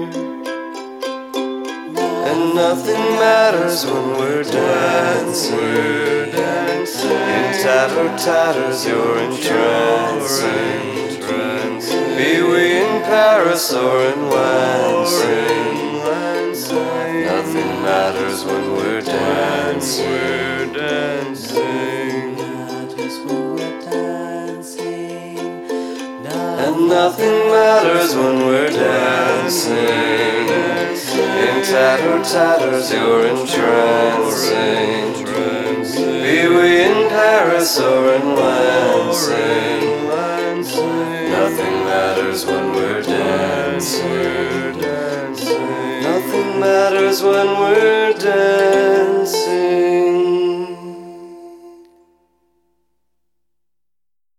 And 2.28 2.54
nothing 2.54 3.04
matters 3.18 3.84
when 3.86 4.18
we're 4.18 4.44
dancing. 4.44 5.58
We're. 5.58 6.24
In 7.04 7.52
tatter 7.62 8.16
tatters, 8.18 8.86
you're 8.86 9.18
entrancing. 9.18 10.92
Be 12.16 12.42
we 12.42 12.76
in 12.78 13.02
Paris 13.02 13.72
or 13.72 14.04
in 14.04 14.30
Lansing. 14.30 15.94
Nothing 17.24 17.82
matters 17.82 18.44
when 18.44 18.72
we're. 18.72 18.84
We're 18.84 19.00
dancing. 19.00 20.04
Nothing 26.94 27.38
matters 27.50 28.14
when 28.14 28.46
we're 28.46 28.68
dancing. 28.68 29.74
In 31.44 31.56
tatter 31.70 32.22
tatters, 32.22 32.92
you're 32.92 33.26
entrancing. 33.26 35.14
Be 36.22 36.46
we 36.54 36.68
in 36.88 37.08
Paris 37.08 37.80
or 37.80 38.14
in 38.14 38.26
Lansing. 38.36 39.82
Nothing 41.38 41.76
matters 41.90 42.46
when 42.46 42.64
we're 42.76 43.02
dancing. 43.02 44.78
Nothing 46.08 46.60
matters 46.60 47.22
when 47.24 47.48
we're 47.60 48.12
dancing. 48.12 49.03